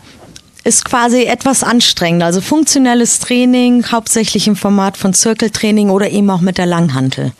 Ist 0.67 0.83
quasi 0.83 1.25
etwas 1.25 1.63
anstrengender. 1.63 2.25
Also 2.25 2.41
funktionelles 2.41 3.19
Training, 3.19 3.85
hauptsächlich 3.91 4.47
im 4.47 4.55
Format 4.55 4.97
von 4.97 5.13
Circle-Training 5.13 5.91
oder 5.91 6.09
eben 6.09 6.27
auch 6.31 6.41
mit 6.41 6.57
der 6.57 6.65
Langhantel. 6.65 7.33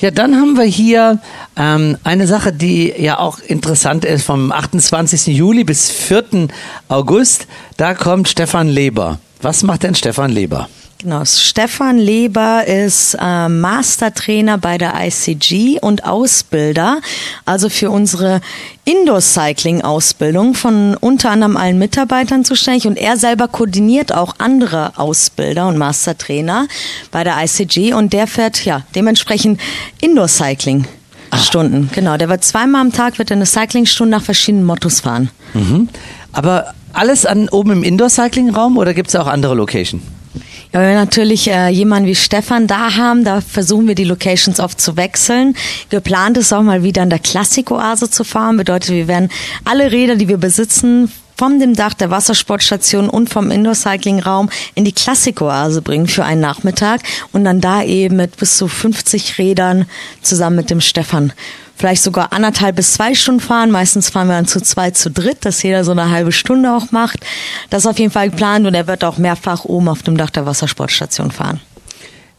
Ja, 0.00 0.12
dann 0.12 0.36
haben 0.36 0.56
wir 0.56 0.64
hier 0.64 1.18
ähm, 1.56 1.98
eine 2.04 2.28
Sache, 2.28 2.52
die 2.52 2.94
ja 2.96 3.18
auch 3.18 3.40
interessant 3.40 4.04
ist, 4.04 4.24
vom 4.24 4.52
28. 4.52 5.26
Juli 5.26 5.64
bis 5.64 5.90
4. 5.90 6.48
August. 6.88 7.48
Da 7.76 7.94
kommt 7.94 8.28
Stefan 8.28 8.68
Leber. 8.68 9.18
Was 9.42 9.64
macht 9.64 9.82
denn 9.82 9.96
Stefan 9.96 10.30
Leber? 10.30 10.68
Genau, 11.00 11.24
Stefan 11.24 11.96
Leber 11.96 12.66
ist 12.66 13.16
äh, 13.20 13.48
Mastertrainer 13.48 14.58
bei 14.58 14.78
der 14.78 14.94
ICG 14.96 15.78
und 15.80 16.04
Ausbilder, 16.04 17.00
also 17.44 17.68
für 17.68 17.92
unsere 17.92 18.40
Indoor-Cycling-Ausbildung 18.84 20.54
von 20.54 20.96
unter 20.96 21.30
anderem 21.30 21.56
allen 21.56 21.78
Mitarbeitern 21.78 22.44
zuständig 22.44 22.88
und 22.88 22.98
er 22.98 23.16
selber 23.16 23.46
koordiniert 23.46 24.12
auch 24.12 24.34
andere 24.38 24.98
Ausbilder 24.98 25.68
und 25.68 25.78
Mastertrainer 25.78 26.66
bei 27.12 27.22
der 27.22 27.36
ICG 27.44 27.92
und 27.92 28.12
der 28.12 28.26
fährt 28.26 28.64
ja 28.64 28.82
dementsprechend 28.96 29.60
Indoor-Cycling. 30.00 30.84
Stunden, 31.36 31.90
genau. 31.92 32.16
Der 32.16 32.28
wird 32.28 32.42
zweimal 32.42 32.80
am 32.80 32.92
Tag 32.92 33.20
wird 33.20 33.30
eine 33.30 33.46
Cyclingstunde 33.46 34.16
nach 34.16 34.24
verschiedenen 34.24 34.64
Mottos 34.64 35.00
fahren. 35.00 35.30
Mhm. 35.54 35.90
Aber 36.32 36.74
alles 36.92 37.24
an 37.24 37.48
oben 37.50 37.70
im 37.70 37.82
Indoor-Cycling-Raum 37.84 38.76
oder 38.76 38.94
gibt 38.94 39.10
es 39.10 39.14
auch 39.14 39.28
andere 39.28 39.54
Location? 39.54 40.02
Ja, 40.72 40.80
wenn 40.80 40.88
wir 40.90 40.96
natürlich 40.96 41.48
äh, 41.48 41.68
jemanden 41.68 42.08
wie 42.08 42.14
Stefan 42.14 42.66
da 42.66 42.96
haben, 42.96 43.24
da 43.24 43.40
versuchen 43.40 43.88
wir 43.88 43.94
die 43.94 44.04
Locations 44.04 44.60
oft 44.60 44.80
zu 44.80 44.96
wechseln. 44.96 45.54
Geplant 45.90 46.36
ist 46.36 46.52
auch 46.52 46.62
mal 46.62 46.82
wieder 46.82 47.02
an 47.02 47.10
der 47.10 47.18
Klassikoase 47.18 48.10
zu 48.10 48.24
fahren. 48.24 48.56
Bedeutet, 48.56 48.90
wir 48.90 49.08
werden 49.08 49.30
alle 49.64 49.90
Räder, 49.90 50.16
die 50.16 50.28
wir 50.28 50.38
besitzen, 50.38 51.10
vom 51.38 51.60
dem 51.60 51.74
Dach 51.74 51.94
der 51.94 52.10
Wassersportstation 52.10 53.08
und 53.08 53.30
vom 53.30 53.52
Indoor-Cycling-Raum 53.52 54.50
in 54.74 54.84
die 54.84 54.92
Klassikoase 54.92 55.82
bringen 55.82 56.08
für 56.08 56.24
einen 56.24 56.40
Nachmittag 56.40 57.02
und 57.32 57.44
dann 57.44 57.60
da 57.60 57.82
eben 57.82 58.16
mit 58.16 58.36
bis 58.36 58.56
zu 58.58 58.66
50 58.66 59.38
Rädern 59.38 59.86
zusammen 60.20 60.56
mit 60.56 60.70
dem 60.70 60.80
Stefan 60.80 61.32
vielleicht 61.78 62.02
sogar 62.02 62.32
anderthalb 62.32 62.76
bis 62.76 62.94
zwei 62.94 63.14
Stunden 63.14 63.40
fahren. 63.40 63.70
Meistens 63.70 64.10
fahren 64.10 64.28
wir 64.28 64.34
dann 64.34 64.46
zu 64.46 64.60
zwei, 64.60 64.90
zu 64.90 65.10
dritt, 65.10 65.44
dass 65.44 65.62
jeder 65.62 65.84
so 65.84 65.92
eine 65.92 66.10
halbe 66.10 66.32
Stunde 66.32 66.72
auch 66.72 66.90
macht. 66.90 67.20
Das 67.70 67.84
ist 67.84 67.86
auf 67.86 67.98
jeden 67.98 68.10
Fall 68.10 68.30
geplant 68.30 68.66
und 68.66 68.74
er 68.74 68.86
wird 68.86 69.04
auch 69.04 69.18
mehrfach 69.18 69.64
oben 69.64 69.88
auf 69.88 70.02
dem 70.02 70.16
Dach 70.16 70.30
der 70.30 70.44
Wassersportstation 70.44 71.30
fahren. 71.30 71.60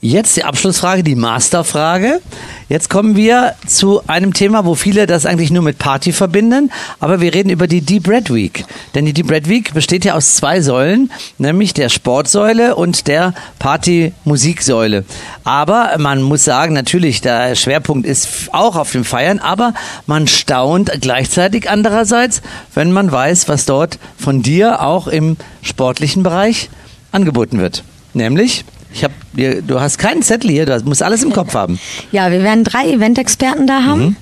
Jetzt 0.02 0.38
die 0.38 0.46
Abschlussfrage, 0.46 1.04
die 1.04 1.16
Masterfrage. 1.16 2.22
Jetzt 2.70 2.90
kommen 2.90 3.18
wir 3.18 3.56
zu 3.68 4.02
einem 4.08 4.34
Thema, 4.34 4.64
wo 4.64 4.76
viele 4.76 5.08
das 5.08 5.26
eigentlich 5.26 5.52
nur 5.52 5.62
mit 5.62 5.78
Party 5.78 6.14
verbinden, 6.14 6.72
aber 7.02 7.20
wir 7.20 7.34
reden 7.34 7.50
über 7.50 7.68
die 7.68 7.82
Deep 7.82 8.08
Red 8.08 8.34
Week. 8.34 8.64
Denn 8.96 9.06
die 9.06 9.12
Deep 9.12 9.30
Red 9.30 9.50
Week 9.50 9.74
besteht 9.74 10.06
ja 10.06 10.16
aus 10.16 10.36
zwei 10.36 10.62
Säulen, 10.62 11.12
nämlich 11.38 11.74
der 11.74 11.90
Sportsäule 11.90 12.78
und 12.78 13.10
der 13.10 13.34
Party-Musiksäule. 13.60 15.04
Aber 15.44 15.98
man 15.98 16.22
muss 16.22 16.46
sagen, 16.46 16.74
natürlich, 16.74 17.20
der 17.20 17.56
Schwerpunkt 17.56 18.08
ist 18.08 18.54
auch 18.54 18.78
auf 18.78 18.94
dem 18.94 19.04
Feiern, 19.04 19.40
aber 19.40 19.74
man 20.08 20.28
staunt 20.28 20.94
gleichzeitig 21.02 21.70
andererseits, 21.70 22.42
wenn 22.74 22.94
man 22.94 23.12
weiß, 23.12 23.50
was 23.50 23.66
dort 23.66 24.00
von 24.18 24.44
dir 24.44 24.82
auch 24.82 25.08
im 25.08 25.36
sportlichen 25.62 26.24
Bereich 26.24 26.70
angeboten 27.12 27.60
wird. 27.60 27.84
Nämlich 28.14 28.64
ich 28.94 29.04
hab, 29.04 29.12
dir- 29.34 29.62
du 29.62 29.80
hast 29.80 29.98
keinen 29.98 30.22
Zettel 30.24 30.50
hier, 30.50 30.66
du 30.66 30.80
musst 30.86 31.04
alles 31.04 31.24
im 31.24 31.32
Kopf 31.32 31.54
haben. 31.54 31.80
Ja, 32.12 32.32
wir 32.32 32.42
werden 32.44 32.64
drei 32.64 32.90
Eventexperten 32.92 33.68
da 33.68 33.84
haben. 33.84 34.16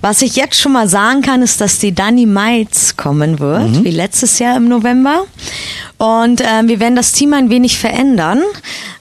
Was 0.00 0.22
ich 0.22 0.36
jetzt 0.36 0.60
schon 0.60 0.72
mal 0.72 0.88
sagen 0.88 1.22
kann, 1.22 1.42
ist, 1.42 1.60
dass 1.60 1.78
die 1.78 1.94
Dani 1.94 2.26
Meitz 2.26 2.96
kommen 2.96 3.38
wird, 3.38 3.84
wie 3.84 3.90
letztes 3.90 4.38
Jahr 4.38 4.56
im 4.56 4.68
November. 4.68 5.24
Und 5.98 6.40
ähm, 6.44 6.68
wir 6.68 6.78
werden 6.80 6.96
das 6.96 7.12
Team 7.12 7.32
ein 7.32 7.48
wenig 7.50 7.78
verändern. 7.78 8.42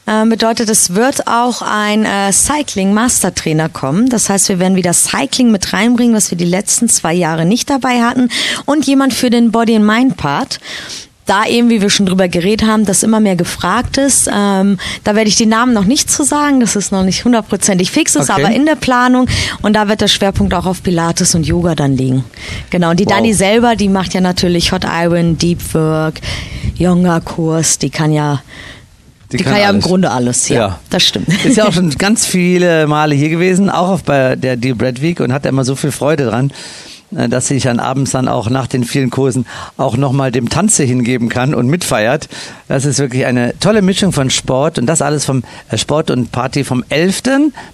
Ähm, 0.08 0.30
bedeutet, 0.30 0.70
es 0.70 0.96
wird 0.96 1.28
auch 1.28 1.62
ein 1.62 2.06
äh, 2.06 2.32
Cycling-Mastertrainer 2.32 3.70
kommen. 3.70 4.10
Das 4.10 4.30
heißt, 4.30 4.50
wir 4.50 4.60
werden 4.60 4.76
wieder 4.76 4.94
Cycling 4.94 5.52
mit 5.52 5.74
reinbringen, 5.74 6.16
was 6.16 6.32
wir 6.32 6.38
die 6.38 6.46
letzten 6.46 6.90
zwei 6.90 7.14
Jahre 7.14 7.46
nicht 7.46 7.70
dabei 7.70 8.02
hatten. 8.02 8.30
Und 8.66 8.86
jemand 8.88 9.14
für 9.14 9.30
den 9.30 9.52
Body-and-Mind-Part 9.52 10.60
da 11.26 11.46
eben, 11.46 11.70
wie 11.70 11.82
wir 11.82 11.90
schon 11.90 12.08
drüber 12.08 12.28
geredet 12.28 12.68
haben, 12.68 12.86
das 12.86 13.04
immer 13.04 13.20
mehr 13.20 13.36
gefragt 13.36 13.98
ist. 13.98 14.28
Ähm, 14.34 14.78
da 15.04 15.16
werde 15.16 15.30
ich 15.30 15.36
die 15.36 15.46
Namen 15.46 15.74
noch 15.74 15.86
nicht 15.86 16.10
zu 16.10 16.24
sagen, 16.24 16.60
das 16.60 16.76
ist 16.76 16.92
noch 16.92 17.04
nicht 17.04 17.24
hundertprozentig 17.26 17.92
fix, 17.92 18.16
ist 18.16 18.30
Okay. 18.30 18.44
aber 18.44 18.54
in 18.56 18.66
der 18.66 18.76
Planung 18.76 19.28
und 19.62 19.74
da 19.74 19.88
wird 19.88 20.02
der 20.02 20.08
Schwerpunkt 20.08 20.54
auch 20.54 20.66
auf 20.66 20.82
Pilates 20.84 21.36
und 21.36 21.46
Yoga 21.46 21.76
dann 21.76 21.96
liegen. 21.96 22.24
Genau, 22.72 22.90
und 22.90 23.00
die 23.00 23.06
Wow. 23.06 23.14
Dani 23.14 23.34
selber, 23.34 23.76
die 23.76 23.88
macht 23.88 24.14
ja 24.14 24.22
natürlich 24.22 24.72
Hot 24.72 24.84
Iron, 24.86 25.38
Deep 25.38 25.74
Work, 25.74 26.16
Yoga-Kurs, 26.78 27.78
die 27.78 27.90
kann 27.90 28.12
ja 28.12 28.42
Die, 29.32 29.38
kann, 29.38 29.58
ja 29.58 29.70
im. 29.70 29.80
Grunde 29.80 30.12
alles, 30.12 30.50
ja. 30.50 30.56
Ja. 30.56 30.80
Das 30.90 31.04
stimmt. 31.04 31.28
Ist 31.46 31.56
ja 31.58 31.66
auch 31.68 31.74
schon 31.80 31.90
ganz 31.92 32.26
viele 32.26 32.88
Male 32.88 33.16
hier 33.16 33.30
gewesen, 33.30 33.70
auch 33.70 33.90
auf 33.90 34.04
bei 34.04 34.36
der 34.36 34.58
Deal 34.58 34.76
Bread 34.76 35.02
Week 35.02 35.20
und 35.20 35.32
hat 35.32 35.46
immer 35.46 35.64
so 35.64 35.76
viel 35.76 35.92
Freude 35.92 36.26
dran, 36.26 36.52
dass 37.12 37.48
sie 37.48 37.56
sich 37.56 37.64
dann 37.64 37.80
abends 37.80 38.12
dann 38.12 38.28
auch 38.28 38.50
nach 38.50 38.68
den 38.68 38.84
vielen 38.84 39.10
Kursen 39.10 39.46
auch 39.78 39.98
nochmal 39.98 40.32
dem 40.32 40.50
Tanze 40.50 40.84
hingeben 40.84 41.30
kann 41.30 41.54
und 41.54 41.68
mitfeiert. 41.68 42.30
Das 42.68 42.86
ist 42.86 43.00
wirklich 43.00 43.26
eine 43.26 43.54
tolle 43.60 43.82
Mischung 43.82 44.12
von 44.12 44.30
Sport 44.30 44.80
und 44.80 44.86
das 44.86 45.02
alles 45.02 45.26
vom 45.26 45.44
äh, 45.70 45.78
Sport 45.78 46.12
und 46.12 46.32
Party 46.32 46.64
vom 46.64 46.84
11. 46.90 47.24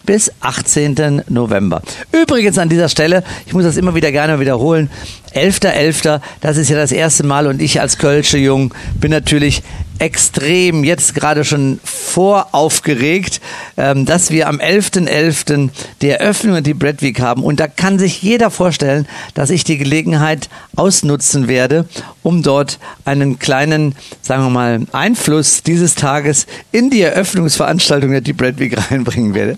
bis 0.06 0.32
18. 0.42 1.24
November. 1.30 1.82
Übrigens 2.12 2.58
an 2.58 2.70
dieser 2.70 2.90
Stelle, 2.90 3.24
ich 3.46 3.54
muss 3.54 3.64
das 3.64 3.78
immer 3.78 3.96
wieder 3.96 4.12
gerne 4.12 4.40
wiederholen, 4.40 4.90
11.11., 5.34 6.20
das 6.42 6.58
ist 6.58 6.70
ja 6.70 6.78
das 6.78 6.92
erste 6.92 7.24
Mal 7.24 7.48
und 7.48 7.62
ich 7.62 7.80
als 7.80 7.98
Kölsche 7.98 8.38
Jung 8.38 8.74
bin 9.00 9.12
natürlich 9.12 9.62
extrem 10.00 10.84
jetzt 10.84 11.16
gerade 11.16 11.44
schon 11.44 11.80
voraufgeregt, 11.84 13.42
ähm, 13.78 14.06
dass 14.06 14.32
wir 14.32 14.48
am 14.48 14.60
11.11. 14.60 15.70
die 16.02 16.10
Eröffnung 16.10 16.58
und 16.58 16.68
die 16.68 16.74
Bread 16.74 17.02
Week 17.02 17.20
haben. 17.20 17.44
Und 17.44 17.60
da 17.60 17.68
kann 17.68 18.00
sich 18.00 18.22
jeder 18.22 18.52
vorstellen, 18.52 19.08
dass 19.34 19.50
ich 19.50 19.64
die 19.64 19.78
Gelegenheit 19.78 20.50
ausnutzen 20.76 21.48
werde, 21.48 21.86
um 22.24 22.44
dort 22.44 22.80
einen 23.06 23.40
kleinen, 23.40 23.96
sagen 24.22 24.44
wir 24.44 24.50
mal, 24.50 24.82
Einfluss 24.92 25.64
dieses 25.64 25.96
Tages 25.96 26.48
in 26.72 26.90
die 26.90 27.02
Eröffnungsveranstaltung 27.02 28.12
der 28.12 28.22
Deep 28.22 28.38
Bread 28.38 28.60
Week 28.60 28.76
reinbringen 28.92 29.34
werde. 29.34 29.58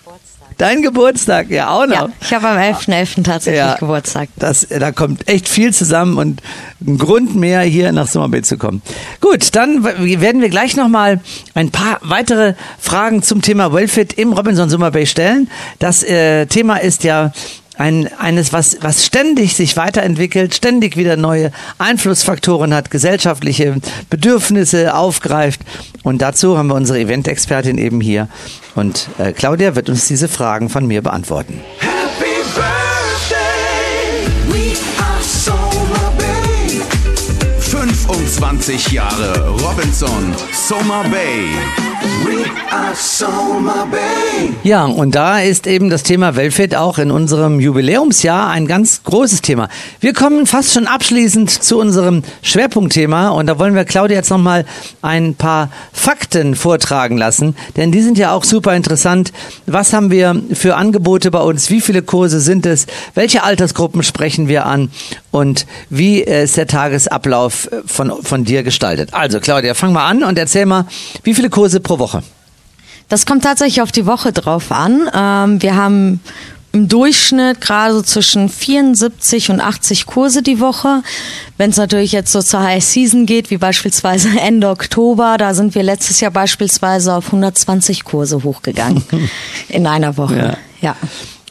Dein 0.59 0.81
Geburtstag, 0.81 1.49
ja 1.51 1.69
auch 1.69 1.85
noch. 1.85 1.95
Ja, 1.95 2.09
ich 2.19 2.33
habe 2.33 2.49
am 2.49 2.57
11.11. 2.57 3.23
tatsächlich 3.23 3.79
Geburtstag. 3.79 4.27
Das, 4.35 4.67
da 4.67 4.91
kommt 4.91 5.25
echt 5.29 5.47
viel 5.47 5.73
zusammen 5.73 6.17
und 6.17 6.41
ein 6.85 6.97
Grund 6.97 7.33
mehr, 7.33 7.61
hier 7.61 7.93
nach 7.93 8.07
Summer 8.07 8.27
Bay 8.27 8.41
zu 8.41 8.57
kommen. 8.57 8.81
Gut, 9.21 9.55
dann 9.55 9.85
werden 9.85 10.41
wir 10.41 10.49
gleich 10.49 10.75
nochmal 10.75 11.21
ein 11.53 11.71
paar 11.71 11.99
weitere 12.01 12.55
Fragen 12.77 13.23
zum 13.23 13.41
Thema 13.41 13.71
Wellfit 13.71 14.11
im 14.11 14.33
Robinson 14.33 14.69
Summer 14.69 14.91
Bay 14.91 15.05
stellen. 15.05 15.49
Das 15.79 16.03
äh, 16.03 16.45
Thema 16.47 16.75
ist 16.75 17.05
ja 17.05 17.31
ein, 17.79 18.09
eines, 18.19 18.51
was, 18.51 18.77
was 18.81 19.05
ständig 19.05 19.55
sich 19.55 19.77
weiterentwickelt, 19.77 20.53
ständig 20.53 20.97
wieder 20.97 21.15
neue 21.15 21.51
Einflussfaktoren 21.77 22.73
hat, 22.73 22.91
gesellschaftliche 22.91 23.77
Bedürfnisse 24.09 24.93
aufgreift. 24.93 25.61
Und 26.03 26.21
dazu 26.21 26.57
haben 26.57 26.67
wir 26.67 26.75
unsere 26.75 26.99
Event-Expertin 26.99 27.77
eben 27.77 28.01
hier. 28.01 28.27
Und 28.75 29.07
äh, 29.17 29.31
Claudia 29.31 29.75
wird 29.75 29.89
uns 29.89 30.07
diese 30.07 30.27
Fragen 30.27 30.67
von 30.67 30.87
mir 30.87 31.01
beantworten. 31.01 31.61
Happy 31.79 32.43
birthday, 32.53 34.27
we 34.51 34.75
are 35.01 35.23
Soma 35.23 36.11
Bay. 36.17 36.81
25 37.59 38.91
Jahre 38.91 39.51
Robinson 39.51 40.35
Summer 40.51 41.05
Bay. 41.09 41.88
Ja, 44.63 44.85
und 44.85 45.15
da 45.15 45.39
ist 45.39 45.67
eben 45.67 45.89
das 45.89 46.03
Thema 46.03 46.35
Wellfit 46.35 46.75
auch 46.75 46.97
in 46.97 47.11
unserem 47.11 47.59
Jubiläumsjahr 47.59 48.49
ein 48.49 48.67
ganz 48.67 49.03
großes 49.03 49.41
Thema. 49.41 49.69
Wir 49.99 50.13
kommen 50.13 50.45
fast 50.45 50.73
schon 50.73 50.87
abschließend 50.87 51.49
zu 51.49 51.77
unserem 51.77 52.23
Schwerpunktthema 52.41 53.29
und 53.29 53.47
da 53.47 53.59
wollen 53.59 53.75
wir 53.75 53.85
Claudia 53.85 54.17
jetzt 54.17 54.29
nochmal 54.29 54.65
ein 55.01 55.35
paar 55.35 55.69
Fakten 55.93 56.55
vortragen 56.55 57.17
lassen, 57.17 57.55
denn 57.77 57.91
die 57.91 58.01
sind 58.01 58.17
ja 58.17 58.33
auch 58.33 58.43
super 58.43 58.75
interessant. 58.75 59.31
Was 59.65 59.93
haben 59.93 60.09
wir 60.09 60.41
für 60.53 60.75
Angebote 60.75 61.31
bei 61.31 61.41
uns? 61.41 61.69
Wie 61.69 61.81
viele 61.81 62.01
Kurse 62.01 62.39
sind 62.39 62.65
es? 62.65 62.87
Welche 63.13 63.43
Altersgruppen 63.43 64.03
sprechen 64.03 64.47
wir 64.47 64.65
an? 64.65 64.89
Und 65.31 65.67
wie 65.89 66.21
ist 66.21 66.57
der 66.57 66.65
Tagesablauf 66.65 67.69
von, 67.85 68.11
von 68.23 68.45
dir 68.45 68.63
gestaltet? 68.63 69.13
Also 69.13 69.39
Claudia, 69.39 69.75
fang 69.75 69.93
mal 69.93 70.07
an 70.07 70.23
und 70.23 70.39
erzähl 70.39 70.65
mal, 70.65 70.85
wie 71.23 71.35
viele 71.35 71.49
Kurse 71.49 71.79
pro 71.79 71.98
Woche? 71.99 72.23
Das 73.09 73.25
kommt 73.25 73.43
tatsächlich 73.43 73.81
auf 73.81 73.91
die 73.91 74.05
Woche 74.05 74.31
drauf 74.31 74.71
an. 74.71 75.09
Ähm, 75.13 75.61
wir 75.61 75.75
haben 75.75 76.21
im 76.71 76.87
Durchschnitt 76.87 77.61
gerade 77.61 77.95
so 77.95 78.01
zwischen 78.03 78.47
74 78.47 79.49
und 79.49 79.59
80 79.59 80.05
Kurse 80.05 80.43
die 80.43 80.59
Woche. 80.59 81.01
Wenn 81.57 81.71
es 81.71 81.77
natürlich 81.77 82.11
jetzt 82.11 82.31
so 82.31 82.41
zur 82.41 82.61
High 82.61 82.83
Season 82.83 83.25
geht, 83.25 83.49
wie 83.49 83.57
beispielsweise 83.57 84.29
Ende 84.39 84.69
Oktober, 84.69 85.37
da 85.37 85.53
sind 85.53 85.73
wir 85.75 85.83
letztes 85.83 86.19
Jahr 86.19 86.31
beispielsweise 86.31 87.13
auf 87.15 87.27
120 87.27 88.03
Kurse 88.03 88.43
hochgegangen 88.43 89.03
in 89.69 89.87
einer 89.87 90.17
Woche. 90.17 90.57
ja. 90.81 90.95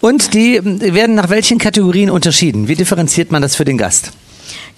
Und 0.00 0.34
die 0.34 0.60
werden 0.62 1.16
nach 1.16 1.28
welchen 1.28 1.58
Kategorien 1.58 2.08
unterschieden? 2.08 2.68
Wie 2.68 2.76
differenziert 2.76 3.32
man 3.32 3.42
das 3.42 3.56
für 3.56 3.64
den 3.64 3.76
Gast? 3.76 4.12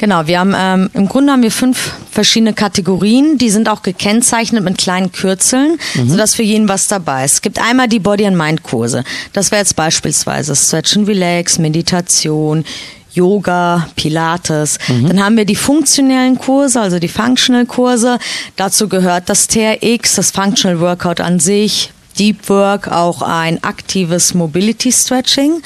Genau, 0.00 0.26
wir 0.26 0.40
haben 0.40 0.54
ähm, 0.56 0.90
im 0.94 1.10
Grunde 1.10 1.30
haben 1.30 1.42
wir 1.42 1.50
fünf 1.50 1.92
verschiedene 2.10 2.54
Kategorien, 2.54 3.36
die 3.36 3.50
sind 3.50 3.68
auch 3.68 3.82
gekennzeichnet 3.82 4.64
mit 4.64 4.78
kleinen 4.78 5.12
Kürzeln, 5.12 5.78
sodass 6.06 6.34
für 6.34 6.42
jeden 6.42 6.70
was 6.70 6.88
dabei 6.88 7.26
ist. 7.26 7.34
Es 7.34 7.42
gibt 7.42 7.58
einmal 7.58 7.86
die 7.86 7.98
Body 7.98 8.24
and 8.24 8.34
Mind 8.34 8.62
Kurse. 8.62 9.04
Das 9.34 9.50
wäre 9.50 9.60
jetzt 9.60 9.76
beispielsweise 9.76 10.56
Stretch 10.56 10.96
and 10.96 11.06
Relax, 11.06 11.58
Meditation, 11.58 12.64
Yoga, 13.12 13.88
Pilates. 13.94 14.78
Dann 14.88 15.22
haben 15.22 15.36
wir 15.36 15.44
die 15.44 15.54
funktionellen 15.54 16.38
Kurse, 16.38 16.80
also 16.80 16.98
die 16.98 17.08
Functional 17.08 17.66
Kurse. 17.66 18.18
Dazu 18.56 18.88
gehört 18.88 19.28
das 19.28 19.48
TRX, 19.48 20.14
das 20.14 20.30
Functional 20.30 20.80
Workout 20.80 21.20
an 21.20 21.40
sich, 21.40 21.92
Deep 22.18 22.48
Work, 22.48 22.88
auch 22.88 23.22
ein 23.22 23.62
aktives 23.62 24.34
Mobility 24.34 24.92
Stretching. 24.92 25.62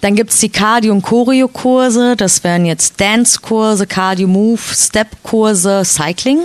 Dann 0.00 0.14
gibt's 0.14 0.40
die 0.40 0.48
Cardio- 0.48 0.92
und 0.92 1.02
Choreo-Kurse. 1.02 2.16
Das 2.16 2.44
wären 2.44 2.64
jetzt 2.64 3.00
Dance-Kurse, 3.00 3.86
Cardio-Move, 3.86 4.60
Step-Kurse, 4.60 5.82
Cycling 5.84 6.40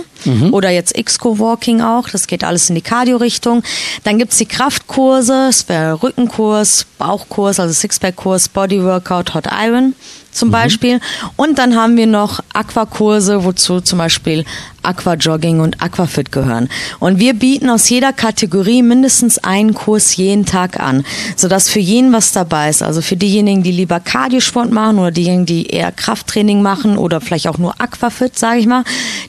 oder 0.52 0.70
jetzt 0.70 0.96
X-Co-Walking 0.96 1.82
auch. 1.82 2.08
Das 2.08 2.26
geht 2.26 2.44
alles 2.44 2.68
in 2.70 2.74
die 2.74 2.82
Cardio-Richtung. 2.82 3.62
Dann 4.04 4.18
gibt's 4.18 4.38
die 4.38 4.46
Kraftkurse. 4.46 5.48
Es 5.50 5.68
wäre 5.68 6.02
Rückenkurs, 6.02 6.86
Bauchkurs, 6.98 7.60
also 7.60 7.74
Sixpack-Kurs, 7.74 8.48
Body-Workout, 8.48 9.34
Hot 9.34 9.46
Iron 9.52 9.94
zum 10.34 10.50
Beispiel. 10.50 11.00
Und 11.36 11.58
dann 11.58 11.76
haben 11.76 11.96
wir 11.96 12.06
noch 12.06 12.40
Aquakurse, 12.52 13.44
wozu 13.44 13.80
zum 13.80 13.98
Beispiel 13.98 14.44
Aquajogging 14.82 15.60
und 15.60 15.80
Aquafit 15.82 16.30
gehören. 16.30 16.68
Und 17.00 17.18
wir 17.18 17.34
bieten 17.34 17.70
aus 17.70 17.88
jeder 17.88 18.12
Kategorie 18.12 18.82
mindestens 18.82 19.38
einen 19.38 19.74
Kurs 19.74 20.16
jeden 20.16 20.44
Tag 20.44 20.78
an, 20.78 21.04
sodass 21.36 21.70
für 21.70 21.78
jeden 21.78 22.12
was 22.12 22.32
dabei 22.32 22.68
ist. 22.68 22.82
Also 22.82 23.00
für 23.00 23.16
diejenigen, 23.16 23.62
die 23.62 23.72
lieber 23.72 24.00
Cardiosport 24.00 24.70
machen 24.70 24.98
oder 24.98 25.10
diejenigen, 25.10 25.46
die 25.46 25.66
eher 25.66 25.90
Krafttraining 25.92 26.62
machen 26.62 26.98
oder 26.98 27.20
vielleicht 27.20 27.48
auch 27.48 27.58
nur 27.58 27.80
Aquafit, 27.80 28.38
sage 28.38 28.60
ich 28.60 28.66
mal, 28.66 28.84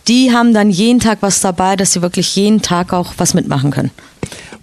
die 0.08 0.34
haben 0.34 0.54
dann 0.54 0.70
jeden 0.70 1.00
Tag 1.00 1.20
was 1.22 1.40
dabei, 1.40 1.76
dass 1.76 1.94
sie 1.94 2.02
wirklich 2.02 2.36
jeden 2.36 2.62
Tag 2.62 2.94
auch 2.94 3.14
was 3.18 3.34
mitmachen 3.34 3.72
können. 3.72 3.92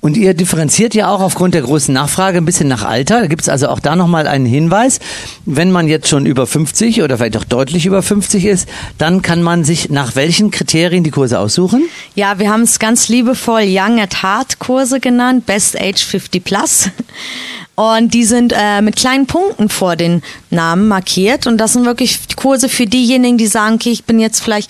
Und 0.03 0.17
ihr 0.17 0.35
differenziert 0.35 0.95
ja 0.95 1.09
auch 1.09 1.21
aufgrund 1.21 1.55
der 1.55 1.63
großen 1.63 1.95
Nachfrage 1.95 2.39
ein 2.39 2.45
bisschen 2.45 2.67
nach 2.67 2.83
Alter. 2.83 3.21
Da 3.21 3.27
gibt 3.29 3.43
es 3.43 3.49
also 3.49 3.69
auch 3.69 3.79
da 3.79 3.95
nochmal 3.95 4.27
einen 4.27 4.47
Hinweis. 4.47 4.99
Wenn 5.47 5.71
man 5.71 5.87
jetzt 5.87 6.09
schon 6.09 6.27
über 6.27 6.49
50 6.49 7.03
oder 7.03 7.19
vielleicht 7.19 7.37
auch 7.37 7.45
deutlich 7.45 7.87
über 7.87 8.03
50 8.03 8.47
ist, 8.47 8.69
dann 8.99 9.23
kann 9.23 9.45
man 9.45 9.63
sich 9.63 9.91
nach 9.91 10.17
welchen 10.17 10.51
Kriterien 10.51 11.05
die 11.05 11.13
Kurse 11.13 11.39
aussuchen? 11.39 11.85
Ja, 12.17 12.41
wir 12.41 12.51
haben 12.51 12.63
es 12.63 12.81
ganz 12.81 13.09
liebevoll 13.09 13.63
Young 13.65 14.01
at 14.01 14.25
Heart 14.25 14.59
Kurse 14.59 14.99
genannt, 14.99 15.47
Best 15.47 15.81
Age 15.81 16.03
50 16.03 16.43
Plus. 16.43 16.89
Und 17.77 18.13
die 18.13 18.25
sind 18.25 18.53
äh, 18.57 18.83
mit 18.83 18.97
kleinen 18.97 19.27
Punkten 19.27 19.69
vor 19.69 19.95
den 19.95 20.23
Namen 20.51 20.89
markiert. 20.89 21.47
Und 21.47 21.59
das 21.59 21.75
sind 21.75 21.85
wirklich 21.85 22.19
Kurse 22.35 22.69
für 22.69 22.87
diejenigen, 22.87 23.39
die 23.39 23.47
sagen, 23.47 23.77
okay, 23.77 23.93
ich 23.93 24.03
bin 24.03 24.19
jetzt 24.19 24.41
vielleicht 24.41 24.69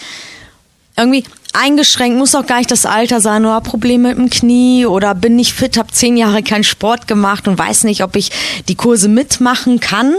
irgendwie 0.94 1.24
eingeschränkt, 1.52 2.16
muss 2.16 2.34
auch 2.34 2.46
gar 2.46 2.58
nicht 2.58 2.70
das 2.70 2.86
Alter 2.86 3.20
sein 3.20 3.44
oder 3.44 3.60
Probleme 3.60 4.08
mit 4.08 4.18
dem 4.18 4.30
Knie 4.30 4.86
oder 4.86 5.14
bin 5.14 5.36
nicht 5.36 5.52
fit, 5.52 5.76
habe 5.76 5.92
zehn 5.92 6.16
Jahre 6.16 6.42
keinen 6.42 6.64
Sport 6.64 7.06
gemacht 7.06 7.46
und 7.46 7.58
weiß 7.58 7.84
nicht, 7.84 8.02
ob 8.02 8.16
ich 8.16 8.30
die 8.68 8.74
Kurse 8.74 9.08
mitmachen 9.08 9.78
kann. 9.78 10.14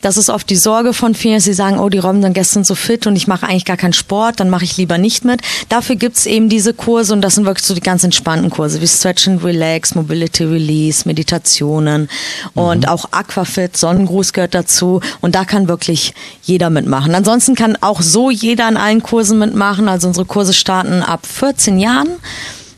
Das 0.00 0.16
ist 0.16 0.28
oft 0.28 0.50
die 0.50 0.56
Sorge 0.56 0.92
von 0.92 1.14
vielen, 1.14 1.36
dass 1.36 1.44
sie 1.44 1.52
sagen, 1.52 1.78
oh, 1.78 1.88
die 1.88 1.98
Robben 1.98 2.22
sind 2.22 2.32
gestern 2.32 2.64
so 2.64 2.74
fit 2.74 3.06
und 3.06 3.14
ich 3.14 3.28
mache 3.28 3.46
eigentlich 3.46 3.64
gar 3.64 3.76
keinen 3.76 3.92
Sport, 3.92 4.40
dann 4.40 4.50
mache 4.50 4.64
ich 4.64 4.76
lieber 4.76 4.98
nicht 4.98 5.24
mit. 5.24 5.40
Dafür 5.68 5.94
gibt's 5.94 6.26
eben 6.26 6.48
diese 6.48 6.74
Kurse 6.74 7.12
und 7.12 7.22
das 7.22 7.36
sind 7.36 7.44
wirklich 7.44 7.66
so 7.66 7.74
die 7.74 7.80
ganz 7.80 8.02
entspannten 8.02 8.50
Kurse 8.50 8.80
wie 8.80 8.88
Stretch 8.88 9.28
and 9.28 9.44
Relax, 9.44 9.94
Mobility 9.94 10.44
Release, 10.44 11.02
Meditationen 11.06 12.08
und 12.54 12.88
auch 12.88 13.12
Aquafit, 13.12 13.76
Sonnengruß 13.76 14.32
gehört 14.32 14.54
dazu 14.54 15.00
und 15.20 15.36
da 15.36 15.44
kann 15.44 15.68
wirklich 15.68 16.12
jeder 16.42 16.70
mitmachen. 16.70 17.14
Ansonsten 17.14 17.54
kann 17.54 17.78
auch 17.80 18.02
so 18.02 18.30
jeder 18.30 18.68
in 18.68 18.76
allen 18.76 19.02
Kursen 19.02 19.38
mitmachen, 19.38 19.88
also 19.88 20.08
unsere 20.08 20.26
Kurse 20.26 20.52
starten 20.52 20.71
ab 20.80 21.26
14 21.26 21.78
Jahren 21.78 22.08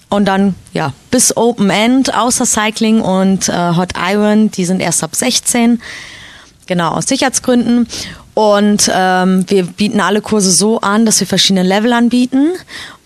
und 0.09 0.27
dann 0.27 0.55
ja 0.73 0.93
bis 1.11 1.37
Open 1.37 1.71
End 1.71 2.15
außer 2.15 2.47
Cycling 2.47 3.01
und 3.01 3.49
äh, 3.49 3.77
Hot 3.77 3.91
Iron, 3.97 4.51
die 4.51 4.65
sind 4.65 4.81
erst 4.81 5.03
ab 5.03 5.15
16. 5.15 5.81
Genau, 6.67 6.91
aus 6.93 7.07
Sicherheitsgründen. 7.07 7.87
Und 8.35 8.91
ähm, 8.93 9.45
wir 9.49 9.65
bieten 9.65 10.01
alle 10.01 10.21
Kurse 10.21 10.51
so 10.51 10.81
an, 10.81 11.07
dass 11.07 11.21
wir 11.21 11.27
verschiedene 11.27 11.63
Level 11.63 11.93
anbieten 11.93 12.53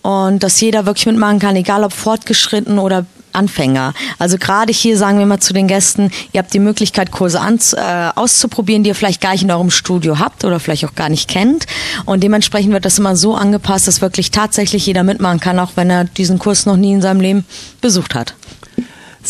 und 0.02 0.42
dass 0.42 0.60
jeder 0.60 0.86
wirklich 0.86 1.06
mitmachen 1.06 1.38
kann, 1.38 1.56
egal 1.56 1.84
ob 1.84 1.92
fortgeschritten 1.92 2.78
oder 2.78 3.04
Anfänger. 3.38 3.94
Also 4.18 4.36
gerade 4.36 4.72
hier 4.72 4.98
sagen 4.98 5.18
wir 5.18 5.26
mal 5.26 5.40
zu 5.40 5.52
den 5.52 5.68
Gästen, 5.68 6.10
ihr 6.32 6.40
habt 6.40 6.52
die 6.52 6.58
Möglichkeit, 6.58 7.10
Kurse 7.12 7.40
an, 7.40 7.58
äh, 7.72 8.10
auszuprobieren, 8.14 8.82
die 8.82 8.88
ihr 8.88 8.94
vielleicht 8.94 9.20
gar 9.20 9.32
nicht 9.32 9.42
in 9.42 9.50
eurem 9.50 9.70
Studio 9.70 10.18
habt 10.18 10.44
oder 10.44 10.60
vielleicht 10.60 10.84
auch 10.84 10.94
gar 10.94 11.08
nicht 11.08 11.28
kennt. 11.28 11.66
Und 12.04 12.22
dementsprechend 12.22 12.72
wird 12.72 12.84
das 12.84 12.98
immer 12.98 13.16
so 13.16 13.34
angepasst, 13.34 13.88
dass 13.88 14.00
wirklich 14.00 14.30
tatsächlich 14.30 14.86
jeder 14.86 15.04
mitmachen 15.04 15.40
kann, 15.40 15.58
auch 15.58 15.72
wenn 15.76 15.90
er 15.90 16.04
diesen 16.04 16.38
Kurs 16.38 16.66
noch 16.66 16.76
nie 16.76 16.92
in 16.92 17.02
seinem 17.02 17.20
Leben 17.20 17.44
besucht 17.80 18.14
hat. 18.14 18.34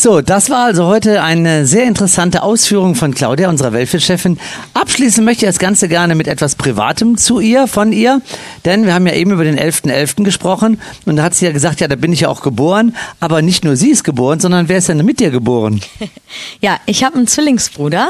So, 0.01 0.21
das 0.21 0.49
war 0.49 0.67
also 0.67 0.87
heute 0.87 1.25
eine 1.25 1.67
sehr 1.67 1.83
interessante 1.83 2.45
Ausführung 2.45 2.95
von 2.95 3.13
Claudia, 3.17 3.49
unserer 3.49 3.73
Weltfit-Chefin. 3.73 4.39
Abschließen 4.73 5.25
möchte 5.25 5.45
ich 5.45 5.49
das 5.49 5.59
Ganze 5.59 5.89
gerne 5.89 6.15
mit 6.15 6.29
etwas 6.29 6.55
Privatem 6.55 7.17
zu 7.17 7.41
ihr, 7.41 7.67
von 7.67 7.93
ihr, 7.93 8.23
denn 8.65 8.87
wir 8.87 8.95
haben 8.95 9.09
ja 9.09 9.15
eben 9.15 9.33
über 9.33 9.43
den 9.43 9.59
11.11. 9.59 10.23
gesprochen 10.23 10.81
und 11.05 11.17
da 11.17 11.25
hat 11.25 11.35
sie 11.35 11.47
ja 11.47 11.51
gesagt, 11.51 11.81
ja, 11.81 11.89
da 11.89 11.97
bin 11.97 12.13
ich 12.13 12.21
ja 12.21 12.29
auch 12.29 12.43
geboren, 12.43 12.95
aber 13.19 13.43
nicht 13.43 13.65
nur 13.65 13.75
sie 13.75 13.91
ist 13.91 14.05
geboren, 14.05 14.39
sondern 14.39 14.69
wer 14.69 14.79
ist 14.79 14.89
denn 14.89 15.05
mit 15.05 15.19
dir 15.19 15.33
geboren? 15.33 15.81
Ja, 16.61 16.79
ich 16.87 17.03
habe 17.03 17.17
einen 17.17 17.27
Zwillingsbruder. 17.27 18.09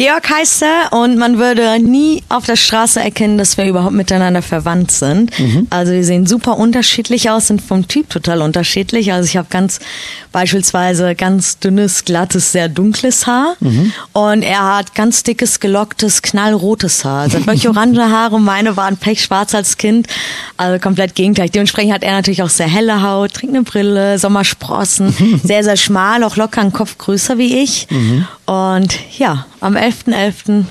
Georg 0.00 0.30
heißt 0.30 0.62
er 0.62 0.98
und 0.98 1.18
man 1.18 1.36
würde 1.36 1.78
nie 1.78 2.22
auf 2.30 2.46
der 2.46 2.56
Straße 2.56 2.98
erkennen, 2.98 3.36
dass 3.36 3.58
wir 3.58 3.66
überhaupt 3.66 3.92
miteinander 3.92 4.40
verwandt 4.40 4.90
sind. 4.92 5.30
Also 5.68 5.92
wir 5.92 6.02
sehen 6.04 6.26
super 6.26 6.56
unterschiedlich 6.56 7.28
aus, 7.28 7.48
sind 7.48 7.60
vom 7.60 7.86
Typ 7.86 8.08
total 8.08 8.40
unterschiedlich. 8.40 9.12
Also 9.12 9.28
ich 9.28 9.36
habe 9.36 9.48
ganz 9.50 9.78
beispielsweise 10.32 11.14
ganz 11.14 11.58
dünnes, 11.58 12.06
glattes, 12.06 12.50
sehr 12.50 12.70
dunkles 12.70 13.26
Haar 13.26 13.56
und 14.14 14.42
er 14.42 14.74
hat 14.74 14.94
ganz 14.94 15.22
dickes, 15.22 15.60
gelocktes, 15.60 16.22
knallrotes 16.22 17.04
Haar. 17.04 17.20
Also 17.24 17.38
wirklich 17.40 17.68
orange 17.68 18.00
Haare, 18.00 18.40
meine 18.40 18.78
waren 18.78 18.96
pechschwarz 18.96 19.54
als 19.54 19.76
Kind, 19.76 20.06
also 20.56 20.78
komplett 20.80 21.14
gegenteilig. 21.14 21.50
Dementsprechend 21.50 21.92
hat 21.92 22.04
er 22.04 22.12
natürlich 22.12 22.42
auch 22.42 22.48
sehr 22.48 22.68
helle 22.68 23.02
Haut, 23.02 23.34
trinkt 23.34 23.54
eine 23.54 23.64
Brille, 23.64 24.18
Sommersprossen, 24.18 25.40
sehr, 25.44 25.62
sehr 25.62 25.76
schmal, 25.76 26.24
auch 26.24 26.36
locker 26.36 26.62
einen 26.62 26.72
Kopf 26.72 26.96
größer 26.96 27.36
wie 27.36 27.58
ich. 27.58 27.86
Und 28.46 28.98
ja, 29.18 29.44
am 29.60 29.76
11.11. 29.90 30.64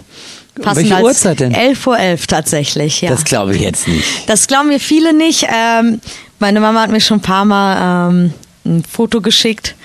passen 0.61 0.89
Welche 0.89 1.03
Uhrzeit 1.03 1.39
denn? 1.39 1.53
11.11 1.53 1.87
Uhr 1.87 2.17
tatsächlich, 2.27 3.01
ja. 3.01 3.09
Das 3.09 3.23
glaube 3.23 3.55
ich 3.55 3.61
jetzt 3.61 3.87
nicht. 3.87 4.29
Das 4.29 4.47
glauben 4.47 4.69
wir 4.69 4.79
viele 4.79 5.13
nicht. 5.13 5.47
Ähm, 5.53 6.01
meine 6.39 6.59
Mama 6.59 6.81
hat 6.81 6.91
mir 6.91 7.01
schon 7.01 7.17
ein 7.17 7.21
paar 7.21 7.45
Mal 7.45 8.09
ähm, 8.09 8.33
ein 8.65 8.83
Foto 8.83 9.21
geschickt, 9.21 9.75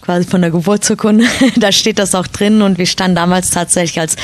quasi 0.00 0.26
von 0.26 0.40
der 0.40 0.50
Geburtsurkunde. 0.50 1.24
da 1.56 1.72
steht 1.72 1.98
das 1.98 2.14
auch 2.14 2.26
drin 2.26 2.62
und 2.62 2.78
wir 2.78 2.86
standen 2.86 3.16
damals 3.16 3.50
tatsächlich 3.50 3.98
als 4.00 4.16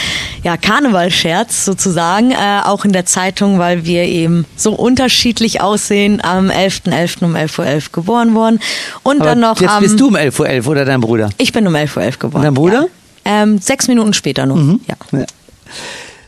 ja, 0.43 0.57
Karnevalscherz 0.57 1.65
sozusagen, 1.65 2.31
äh, 2.31 2.61
auch 2.65 2.85
in 2.85 2.93
der 2.93 3.07
Zeitung, 3.07 3.59
weil 3.59 3.85
wir 3.85 4.05
eben 4.05 4.47
so 4.57 4.73
unterschiedlich 4.73 5.61
aussehen, 5.61 6.21
am 6.23 6.51
11.11. 6.51 7.25
um 7.25 7.35
11.11 7.35 7.59
Uhr 7.59 7.83
geboren 7.93 8.35
worden. 8.35 8.61
Und 9.03 9.21
Aber 9.21 9.31
dann 9.31 9.41
noch 9.41 9.61
jetzt 9.61 9.71
am... 9.71 9.83
bist 9.83 9.99
du 9.99 10.09
um 10.09 10.17
11.11 10.17 10.63
Uhr 10.63 10.69
oder 10.69 10.85
dein 10.85 11.01
Bruder? 11.01 11.31
Ich 11.39 11.53
bin 11.53 11.67
um 11.67 11.75
11.11 11.75 11.97
Uhr 11.97 12.13
geboren. 12.13 12.35
Und 12.35 12.43
dein 12.45 12.55
Bruder? 12.55 12.83
Ja. 12.83 13.02
Ähm, 13.25 13.59
sechs 13.59 13.89
Minuten 13.89 14.13
später 14.15 14.47
nur. 14.47 14.79
Ja. 14.89 14.97
Ja. 15.19 15.27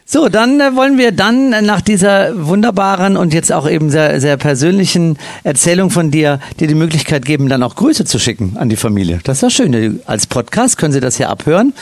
So, 0.07 0.29
dann 0.29 0.61
äh, 0.61 0.77
wollen 0.77 0.99
wir 0.99 1.13
dann 1.13 1.53
äh, 1.53 1.63
nach 1.63 1.81
dieser 1.81 2.47
wunderbaren 2.47 3.17
und 3.17 3.33
jetzt 3.33 3.51
auch 3.51 3.69
eben 3.69 3.91
sehr, 3.91 4.21
sehr 4.21 4.37
persönlichen 4.37 5.19
Erzählung 5.45 5.91
von 5.91 6.11
dir, 6.11 6.41
dir 6.61 6.69
die 6.69 6.75
Möglichkeit 6.75 7.25
geben, 7.25 7.49
dann 7.49 7.63
auch 7.63 7.75
Grüße 7.75 8.05
zu 8.05 8.19
schicken 8.19 8.57
an 8.59 8.69
die 8.69 8.77
Familie. 8.77 9.21
Das 9.25 9.39
ist 9.39 9.43
ja 9.43 9.51
schön. 9.51 10.01
Als 10.07 10.27
Podcast 10.27 10.77
können 10.79 10.93
sie 10.93 11.01
das 11.01 11.17
hier 11.17 11.31
abhören. 11.31 11.73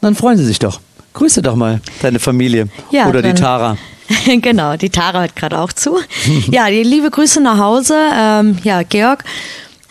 Dann 0.00 0.14
freuen 0.14 0.38
sie 0.38 0.44
sich 0.44 0.58
doch. 0.58 0.80
Grüße 1.14 1.42
doch 1.42 1.56
mal 1.56 1.80
deine 2.00 2.18
Familie 2.18 2.68
Ja, 2.90 3.08
oder 3.08 3.20
die 3.20 3.34
Tara. 3.34 3.76
genau, 4.40 4.76
die 4.76 4.88
Tara 4.90 5.20
hört 5.20 5.36
gerade 5.36 5.58
auch 5.58 5.72
zu. 5.72 5.98
ja, 6.50 6.70
die 6.70 6.84
liebe 6.84 7.10
Grüße 7.10 7.42
nach 7.42 7.58
Hause. 7.58 7.96
Ähm, 8.16 8.58
ja, 8.62 8.82
Georg, 8.84 9.24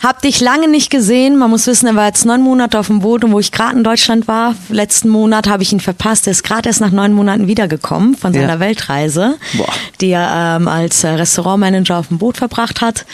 hab 0.02 0.20
dich 0.22 0.40
lange 0.40 0.68
nicht 0.68 0.90
gesehen. 0.90 1.36
Man 1.38 1.50
muss 1.50 1.66
wissen, 1.66 1.86
er 1.86 1.94
war 1.94 2.06
jetzt 2.06 2.24
neun 2.26 2.42
Monate 2.42 2.78
auf 2.78 2.88
dem 2.88 3.00
Boot 3.00 3.24
und 3.24 3.32
wo 3.32 3.38
ich 3.38 3.52
gerade 3.52 3.76
in 3.76 3.84
Deutschland 3.84 4.26
war, 4.26 4.54
letzten 4.68 5.08
Monat 5.08 5.48
habe 5.48 5.62
ich 5.62 5.72
ihn 5.72 5.80
verpasst. 5.80 6.26
Er 6.26 6.32
ist 6.32 6.42
gerade 6.42 6.68
erst 6.68 6.80
nach 6.80 6.90
neun 6.90 7.12
Monaten 7.12 7.46
wiedergekommen 7.46 8.16
von 8.16 8.32
seiner 8.32 8.54
Ja. 8.54 8.60
Weltreise, 8.60 9.36
Boah. 9.54 9.72
die 10.00 10.10
er 10.10 10.56
ähm, 10.60 10.66
als 10.68 11.04
äh, 11.04 11.08
Restaurantmanager 11.10 11.98
auf 11.98 12.08
dem 12.08 12.18
Boot 12.18 12.36
verbracht 12.38 12.80
hat. 12.80 13.04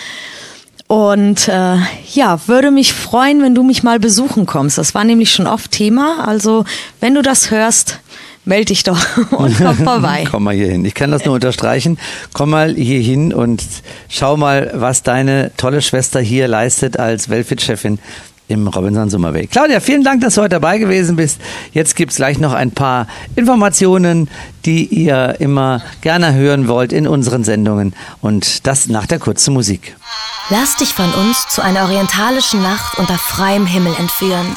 Und 0.86 1.48
äh, 1.48 1.76
ja, 2.14 2.40
würde 2.46 2.70
mich 2.70 2.94
freuen, 2.94 3.42
wenn 3.42 3.54
du 3.54 3.62
mich 3.62 3.82
mal 3.82 4.00
besuchen 4.00 4.46
kommst. 4.46 4.78
Das 4.78 4.94
war 4.94 5.04
nämlich 5.04 5.30
schon 5.30 5.46
oft 5.46 5.70
Thema. 5.70 6.26
Also, 6.26 6.64
wenn 7.00 7.14
du 7.14 7.20
das 7.20 7.50
hörst, 7.50 7.98
melde 8.48 8.66
dich 8.66 8.82
doch 8.82 8.98
und 9.30 9.56
komm 9.56 9.76
vorbei. 9.84 10.24
Komm 10.28 10.44
mal 10.44 10.54
hier 10.54 10.68
hin. 10.68 10.84
Ich 10.84 10.94
kann 10.94 11.10
das 11.10 11.24
nur 11.24 11.34
unterstreichen. 11.34 11.98
Komm 12.32 12.50
mal 12.50 12.74
hier 12.74 13.00
hin 13.00 13.32
und 13.32 13.62
schau 14.08 14.36
mal, 14.36 14.70
was 14.74 15.02
deine 15.02 15.52
tolle 15.56 15.82
Schwester 15.82 16.20
hier 16.20 16.48
leistet 16.48 16.98
als 16.98 17.28
Weltfit-Chefin 17.28 17.98
im 18.48 18.66
Robinson 18.66 19.10
Summer 19.10 19.32
Bay. 19.32 19.46
Claudia, 19.46 19.78
vielen 19.78 20.02
Dank, 20.02 20.22
dass 20.22 20.36
du 20.36 20.40
heute 20.40 20.50
dabei 20.50 20.78
gewesen 20.78 21.16
bist. 21.16 21.38
Jetzt 21.72 21.96
gibt's 21.96 22.16
gleich 22.16 22.38
noch 22.38 22.54
ein 22.54 22.70
paar 22.70 23.06
Informationen, 23.36 24.30
die 24.64 24.86
ihr 24.86 25.36
immer 25.38 25.82
gerne 26.00 26.32
hören 26.32 26.66
wollt 26.66 26.94
in 26.94 27.06
unseren 27.06 27.44
Sendungen. 27.44 27.94
Und 28.22 28.66
das 28.66 28.86
nach 28.88 29.06
der 29.06 29.18
kurzen 29.18 29.52
Musik. 29.52 29.94
Lass 30.48 30.76
dich 30.76 30.94
von 30.94 31.12
uns 31.12 31.46
zu 31.50 31.62
einer 31.62 31.82
orientalischen 31.82 32.62
Nacht 32.62 32.98
unter 32.98 33.18
freiem 33.18 33.66
Himmel 33.66 33.92
entführen. 33.98 34.56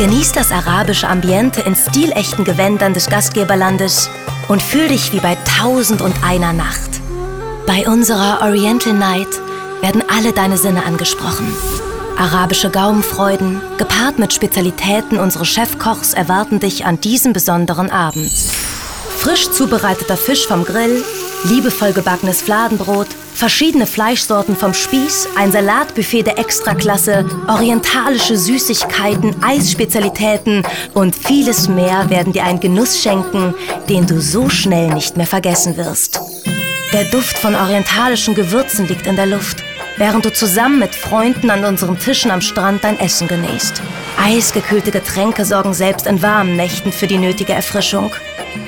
Genieß 0.00 0.32
das 0.32 0.50
arabische 0.50 1.06
Ambiente 1.06 1.60
in 1.60 1.76
stilechten 1.76 2.46
Gewändern 2.46 2.94
des 2.94 3.10
Gastgeberlandes 3.10 4.08
und 4.48 4.62
fühl 4.62 4.88
dich 4.88 5.12
wie 5.12 5.20
bei 5.20 5.36
Tausend 5.58 6.00
und 6.00 6.14
einer 6.24 6.54
Nacht. 6.54 7.02
Bei 7.66 7.86
unserer 7.86 8.40
Oriental 8.40 8.94
Night 8.94 9.28
werden 9.82 10.02
alle 10.08 10.32
deine 10.32 10.56
Sinne 10.56 10.86
angesprochen. 10.86 11.54
Arabische 12.16 12.70
Gaumenfreuden, 12.70 13.60
gepaart 13.76 14.18
mit 14.18 14.32
Spezialitäten 14.32 15.18
unseres 15.18 15.48
Chefkochs, 15.48 16.14
erwarten 16.14 16.60
dich 16.60 16.86
an 16.86 16.98
diesem 17.02 17.34
besonderen 17.34 17.90
Abend. 17.90 18.32
Frisch 19.18 19.50
zubereiteter 19.50 20.16
Fisch 20.16 20.46
vom 20.46 20.64
Grill, 20.64 21.04
liebevoll 21.44 21.92
gebackenes 21.92 22.42
Fladenbrot, 22.42 23.08
verschiedene 23.34 23.86
Fleischsorten 23.86 24.56
vom 24.56 24.74
Spieß, 24.74 25.28
ein 25.36 25.52
Salatbuffet 25.52 26.24
der 26.24 26.38
Extraklasse, 26.38 27.24
orientalische 27.48 28.36
Süßigkeiten, 28.36 29.42
Eisspezialitäten 29.42 30.62
und 30.94 31.14
vieles 31.14 31.68
mehr 31.68 32.10
werden 32.10 32.32
dir 32.32 32.44
einen 32.44 32.60
Genuss 32.60 33.00
schenken, 33.00 33.54
den 33.88 34.06
du 34.06 34.20
so 34.20 34.48
schnell 34.48 34.92
nicht 34.92 35.16
mehr 35.16 35.26
vergessen 35.26 35.76
wirst. 35.76 36.20
Der 36.92 37.04
Duft 37.04 37.38
von 37.38 37.54
orientalischen 37.54 38.34
Gewürzen 38.34 38.88
liegt 38.88 39.06
in 39.06 39.16
der 39.16 39.26
Luft, 39.26 39.62
während 40.00 40.24
du 40.24 40.32
zusammen 40.32 40.78
mit 40.78 40.94
Freunden 40.94 41.50
an 41.50 41.62
unseren 41.62 41.98
Tischen 41.98 42.30
am 42.30 42.40
Strand 42.40 42.84
dein 42.84 42.98
Essen 42.98 43.28
genießt. 43.28 43.82
Eisgekühlte 44.18 44.90
Getränke 44.90 45.44
sorgen 45.44 45.74
selbst 45.74 46.06
in 46.06 46.22
warmen 46.22 46.56
Nächten 46.56 46.90
für 46.90 47.06
die 47.06 47.18
nötige 47.18 47.52
Erfrischung. 47.52 48.10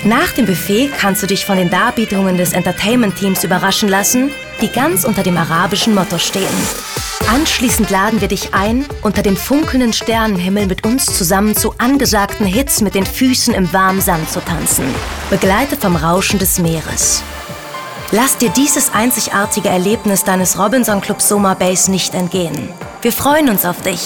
Nach 0.05 0.31
dem 0.33 0.45
Buffet 0.45 0.91
kannst 0.99 1.23
du 1.23 1.27
dich 1.27 1.47
von 1.47 1.57
den 1.57 1.71
Darbietungen 1.71 2.37
des 2.37 2.53
Entertainment-Teams 2.53 3.45
überraschen 3.45 3.89
lassen, 3.89 4.31
die 4.61 4.69
ganz 4.69 5.05
unter 5.05 5.23
dem 5.23 5.39
arabischen 5.39 5.95
Motto 5.95 6.19
stehen. 6.19 6.45
Anschließend 7.31 7.89
laden 7.89 8.21
wir 8.21 8.29
dich 8.29 8.53
ein, 8.53 8.85
unter 9.01 9.23
dem 9.23 9.39
funkelnden 9.39 9.95
Sternenhimmel 9.95 10.67
mit 10.67 10.85
uns 10.85 11.07
zusammen 11.07 11.57
zu 11.57 11.73
angesagten 11.79 12.45
Hits 12.45 12.83
mit 12.83 12.95
den 12.95 13.07
Füßen 13.07 13.55
im 13.55 13.73
warmen 13.73 14.03
Sand 14.03 14.31
zu 14.31 14.41
tanzen, 14.41 14.85
begleitet 15.31 15.81
vom 15.81 15.97
Rauschen 15.97 16.39
des 16.39 16.59
Meeres. 16.59 17.23
Lass 18.15 18.37
dir 18.37 18.51
dieses 18.51 18.93
einzigartige 18.93 19.71
Erlebnis 19.71 20.23
deines 20.23 20.59
Robinson 20.59 21.01
Club 21.01 21.23
Soma 21.23 21.55
Base 21.55 21.91
nicht 21.91 22.13
entgehen. 22.13 22.69
Wir 23.01 23.11
freuen 23.11 23.49
uns 23.49 23.65
auf 23.65 23.81
dich. 23.81 24.01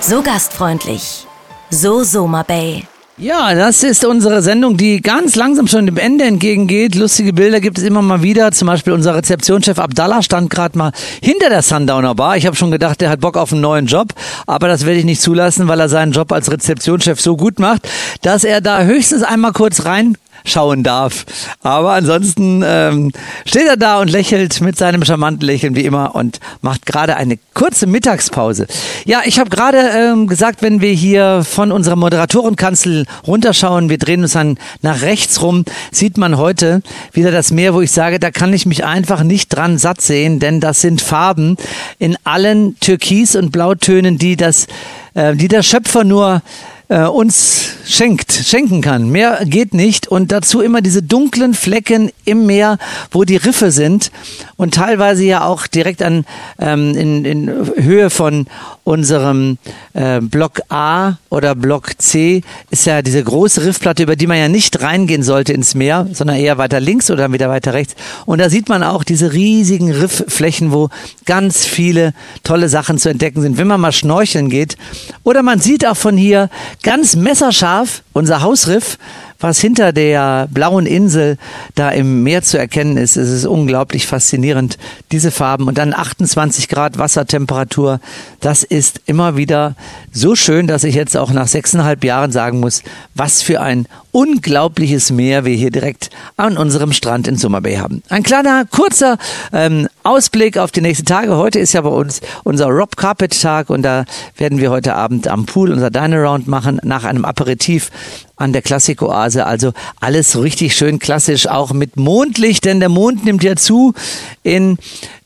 So 0.00 0.22
gastfreundlich. 0.22 1.26
So 1.68 2.04
Soma 2.04 2.44
Bay. 2.44 2.84
Ja, 3.18 3.52
das 3.52 3.82
ist 3.82 4.04
unsere 4.04 4.42
Sendung, 4.42 4.76
die 4.76 5.00
ganz 5.00 5.34
langsam 5.34 5.66
schon 5.66 5.86
dem 5.86 5.96
Ende 5.96 6.24
entgegengeht. 6.24 6.94
Lustige 6.94 7.32
Bilder 7.32 7.60
gibt 7.60 7.78
es 7.78 7.84
immer 7.84 8.00
mal 8.00 8.22
wieder. 8.22 8.52
Zum 8.52 8.68
Beispiel 8.68 8.92
unser 8.92 9.16
Rezeptionschef 9.16 9.80
Abdallah 9.80 10.22
stand 10.22 10.48
gerade 10.48 10.78
mal 10.78 10.92
hinter 11.20 11.48
der 11.48 11.62
Sundowner 11.62 12.14
Bar. 12.14 12.36
Ich 12.36 12.46
habe 12.46 12.54
schon 12.54 12.70
gedacht, 12.70 13.00
der 13.00 13.10
hat 13.10 13.20
Bock 13.20 13.36
auf 13.36 13.50
einen 13.52 13.60
neuen 13.60 13.86
Job, 13.86 14.14
aber 14.46 14.68
das 14.68 14.86
werde 14.86 15.00
ich 15.00 15.04
nicht 15.04 15.20
zulassen, 15.20 15.66
weil 15.66 15.80
er 15.80 15.88
seinen 15.88 16.12
Job 16.12 16.30
als 16.30 16.48
Rezeptionschef 16.48 17.20
so 17.20 17.36
gut 17.36 17.58
macht, 17.58 17.88
dass 18.22 18.44
er 18.44 18.60
da 18.60 18.82
höchstens 18.82 19.24
einmal 19.24 19.52
kurz 19.52 19.84
rein 19.84 20.16
schauen 20.44 20.82
darf. 20.82 21.24
Aber 21.62 21.92
ansonsten 21.92 22.62
ähm, 22.64 23.12
steht 23.44 23.66
er 23.66 23.76
da 23.76 24.00
und 24.00 24.10
lächelt 24.10 24.60
mit 24.60 24.76
seinem 24.76 25.04
charmanten 25.04 25.46
Lächeln 25.46 25.76
wie 25.76 25.84
immer 25.84 26.14
und 26.14 26.40
macht 26.60 26.86
gerade 26.86 27.16
eine 27.16 27.38
kurze 27.54 27.86
Mittagspause. 27.86 28.66
Ja, 29.04 29.22
ich 29.24 29.38
habe 29.38 29.50
gerade 29.50 29.78
ähm, 29.78 30.26
gesagt, 30.26 30.62
wenn 30.62 30.80
wir 30.80 30.92
hier 30.92 31.44
von 31.44 31.72
unserer 31.72 31.96
Moderatorenkanzel 31.96 33.06
runterschauen, 33.26 33.88
wir 33.88 33.98
drehen 33.98 34.22
uns 34.22 34.32
dann 34.32 34.58
nach 34.80 35.02
rechts 35.02 35.42
rum, 35.42 35.64
sieht 35.90 36.18
man 36.18 36.38
heute 36.38 36.82
wieder 37.12 37.30
das 37.30 37.50
Meer, 37.50 37.74
wo 37.74 37.80
ich 37.80 37.92
sage, 37.92 38.18
da 38.18 38.30
kann 38.30 38.52
ich 38.52 38.66
mich 38.66 38.84
einfach 38.84 39.22
nicht 39.22 39.48
dran 39.48 39.78
satt 39.78 40.00
sehen, 40.00 40.38
denn 40.38 40.60
das 40.60 40.80
sind 40.80 41.00
Farben 41.00 41.56
in 41.98 42.16
allen 42.24 42.76
Türkis- 42.80 43.36
und 43.36 43.52
Blautönen, 43.52 44.18
die 44.18 44.36
das, 44.36 44.66
äh, 45.14 45.34
die 45.34 45.48
der 45.48 45.62
Schöpfer 45.62 46.04
nur 46.04 46.42
äh, 46.88 47.04
uns 47.04 47.72
schenkt, 47.84 48.32
schenken 48.32 48.80
kann. 48.80 49.10
Mehr 49.10 49.40
geht 49.44 49.74
nicht. 49.74 50.08
Und 50.08 50.32
dazu 50.32 50.60
immer 50.60 50.80
diese 50.80 51.02
dunklen 51.02 51.54
Flecken 51.54 52.10
im 52.24 52.46
Meer, 52.46 52.78
wo 53.10 53.24
die 53.24 53.36
Riffe 53.36 53.70
sind 53.70 54.10
und 54.56 54.74
teilweise 54.74 55.24
ja 55.24 55.44
auch 55.44 55.66
direkt 55.66 56.02
an 56.02 56.24
ähm, 56.58 56.96
in, 56.96 57.24
in 57.24 57.72
Höhe 57.76 58.10
von 58.10 58.46
unserem 58.84 59.58
äh, 59.94 60.20
Block 60.20 60.60
A 60.68 61.14
oder 61.30 61.54
Block 61.54 61.90
C 61.98 62.42
ist 62.70 62.86
ja 62.86 63.02
diese 63.02 63.22
große 63.22 63.64
Riffplatte, 63.64 64.02
über 64.02 64.16
die 64.16 64.26
man 64.26 64.38
ja 64.38 64.48
nicht 64.48 64.80
reingehen 64.82 65.22
sollte 65.22 65.52
ins 65.52 65.74
Meer, 65.74 66.08
sondern 66.12 66.36
eher 66.36 66.58
weiter 66.58 66.80
links 66.80 67.10
oder 67.10 67.32
wieder 67.32 67.48
weiter 67.48 67.74
rechts. 67.74 67.94
Und 68.26 68.38
da 68.38 68.50
sieht 68.50 68.68
man 68.68 68.82
auch 68.82 69.04
diese 69.04 69.32
riesigen 69.32 69.90
Riffflächen, 69.90 70.72
wo 70.72 70.88
ganz 71.24 71.64
viele 71.64 72.14
tolle 72.42 72.68
Sachen 72.68 72.98
zu 72.98 73.08
entdecken 73.08 73.42
sind, 73.42 73.56
wenn 73.58 73.66
man 73.66 73.80
mal 73.80 73.92
schnorcheln 73.92 74.50
geht. 74.50 74.76
Oder 75.22 75.42
man 75.42 75.60
sieht 75.60 75.86
auch 75.86 75.96
von 75.96 76.16
hier 76.16 76.50
ganz 76.82 77.16
messerscharf 77.16 78.02
unser 78.12 78.42
Hausriff, 78.42 78.98
was 79.42 79.60
hinter 79.60 79.92
der 79.92 80.48
blauen 80.50 80.86
Insel 80.86 81.36
da 81.74 81.90
im 81.90 82.22
Meer 82.22 82.42
zu 82.42 82.58
erkennen 82.58 82.96
ist. 82.96 83.16
Es 83.16 83.28
ist 83.28 83.44
unglaublich 83.44 84.06
faszinierend, 84.06 84.78
diese 85.10 85.30
Farben. 85.30 85.66
Und 85.66 85.78
dann 85.78 85.94
28 85.94 86.68
Grad 86.68 86.98
Wassertemperatur. 86.98 88.00
Das 88.40 88.62
ist 88.62 89.00
immer 89.06 89.36
wieder 89.36 89.74
so 90.12 90.36
schön, 90.36 90.66
dass 90.66 90.84
ich 90.84 90.94
jetzt 90.94 91.16
auch 91.16 91.32
nach 91.32 91.48
sechseinhalb 91.48 92.04
Jahren 92.04 92.30
sagen 92.30 92.60
muss, 92.60 92.82
was 93.14 93.42
für 93.42 93.60
ein 93.60 93.86
unglaubliches 94.12 95.10
Meer 95.10 95.44
wir 95.44 95.54
hier 95.54 95.70
direkt 95.70 96.10
an 96.36 96.56
unserem 96.56 96.92
Strand 96.92 97.26
in 97.26 97.36
Summer 97.36 97.62
Bay 97.62 97.76
haben. 97.76 98.02
Ein 98.10 98.22
kleiner, 98.22 98.64
kurzer 98.66 99.16
ähm, 99.52 99.88
Ausblick 100.02 100.58
auf 100.58 100.70
die 100.70 100.82
nächsten 100.82 101.06
Tage. 101.06 101.36
Heute 101.36 101.58
ist 101.58 101.72
ja 101.72 101.80
bei 101.80 101.88
uns 101.88 102.20
unser 102.44 102.66
Rob 102.66 102.96
Carpet 102.96 103.40
Tag 103.40 103.70
und 103.70 103.82
da 103.82 104.04
werden 104.36 104.60
wir 104.60 104.70
heute 104.70 104.94
Abend 104.94 105.28
am 105.28 105.46
Pool 105.46 105.72
unser 105.72 105.90
Dine 105.90 106.18
Around 106.18 106.46
machen 106.46 106.78
nach 106.84 107.04
einem 107.04 107.24
Aperitif 107.24 107.90
an 108.36 108.52
der 108.52 108.62
Klassikoase. 108.62 109.46
Also 109.46 109.72
alles 110.00 110.40
richtig 110.40 110.76
schön 110.76 110.98
klassisch, 110.98 111.46
auch 111.46 111.72
mit 111.72 111.96
Mondlicht, 111.96 112.64
denn 112.64 112.80
der 112.80 112.88
Mond 112.88 113.24
nimmt 113.24 113.42
ja 113.44 113.56
zu 113.56 113.94
in 114.42 114.76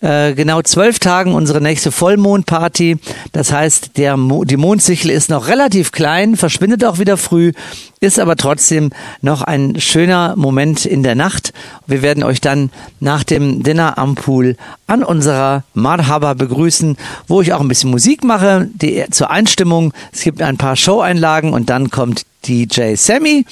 äh, 0.00 0.34
genau 0.34 0.60
zwölf 0.62 0.98
Tagen 0.98 1.34
unsere 1.34 1.60
nächste 1.60 1.90
Vollmondparty. 1.90 2.98
Das 3.32 3.52
heißt, 3.52 3.96
der 3.96 4.16
Mo 4.16 4.44
die 4.44 4.58
Mondsichel 4.58 5.10
ist 5.10 5.30
noch 5.30 5.48
relativ 5.48 5.92
klein, 5.92 6.36
verschwindet 6.36 6.84
auch 6.84 6.98
wieder 6.98 7.16
früh, 7.16 7.52
ist 8.00 8.20
aber 8.20 8.36
trotzdem 8.36 8.75
noch 9.22 9.42
ein 9.42 9.80
schöner 9.80 10.34
Moment 10.36 10.86
in 10.86 11.02
der 11.02 11.14
Nacht. 11.14 11.52
Wir 11.86 12.02
werden 12.02 12.22
euch 12.22 12.40
dann 12.40 12.70
nach 13.00 13.24
dem 13.24 13.62
Dinner 13.62 13.98
am 13.98 14.14
Pool 14.14 14.56
an 14.86 15.02
unserer 15.02 15.64
Marhaba 15.74 16.34
begrüßen, 16.34 16.96
wo 17.26 17.40
ich 17.40 17.52
auch 17.52 17.60
ein 17.60 17.68
bisschen 17.68 17.90
Musik 17.90 18.24
mache, 18.24 18.68
die 18.72 19.04
zur 19.10 19.30
Einstimmung. 19.30 19.92
Es 20.12 20.22
gibt 20.22 20.42
ein 20.42 20.56
paar 20.56 20.76
Show-Einlagen 20.76 21.52
und 21.52 21.70
dann 21.70 21.90
kommt 21.90 22.22
DJ 22.46 22.94
Sammy 22.94 23.44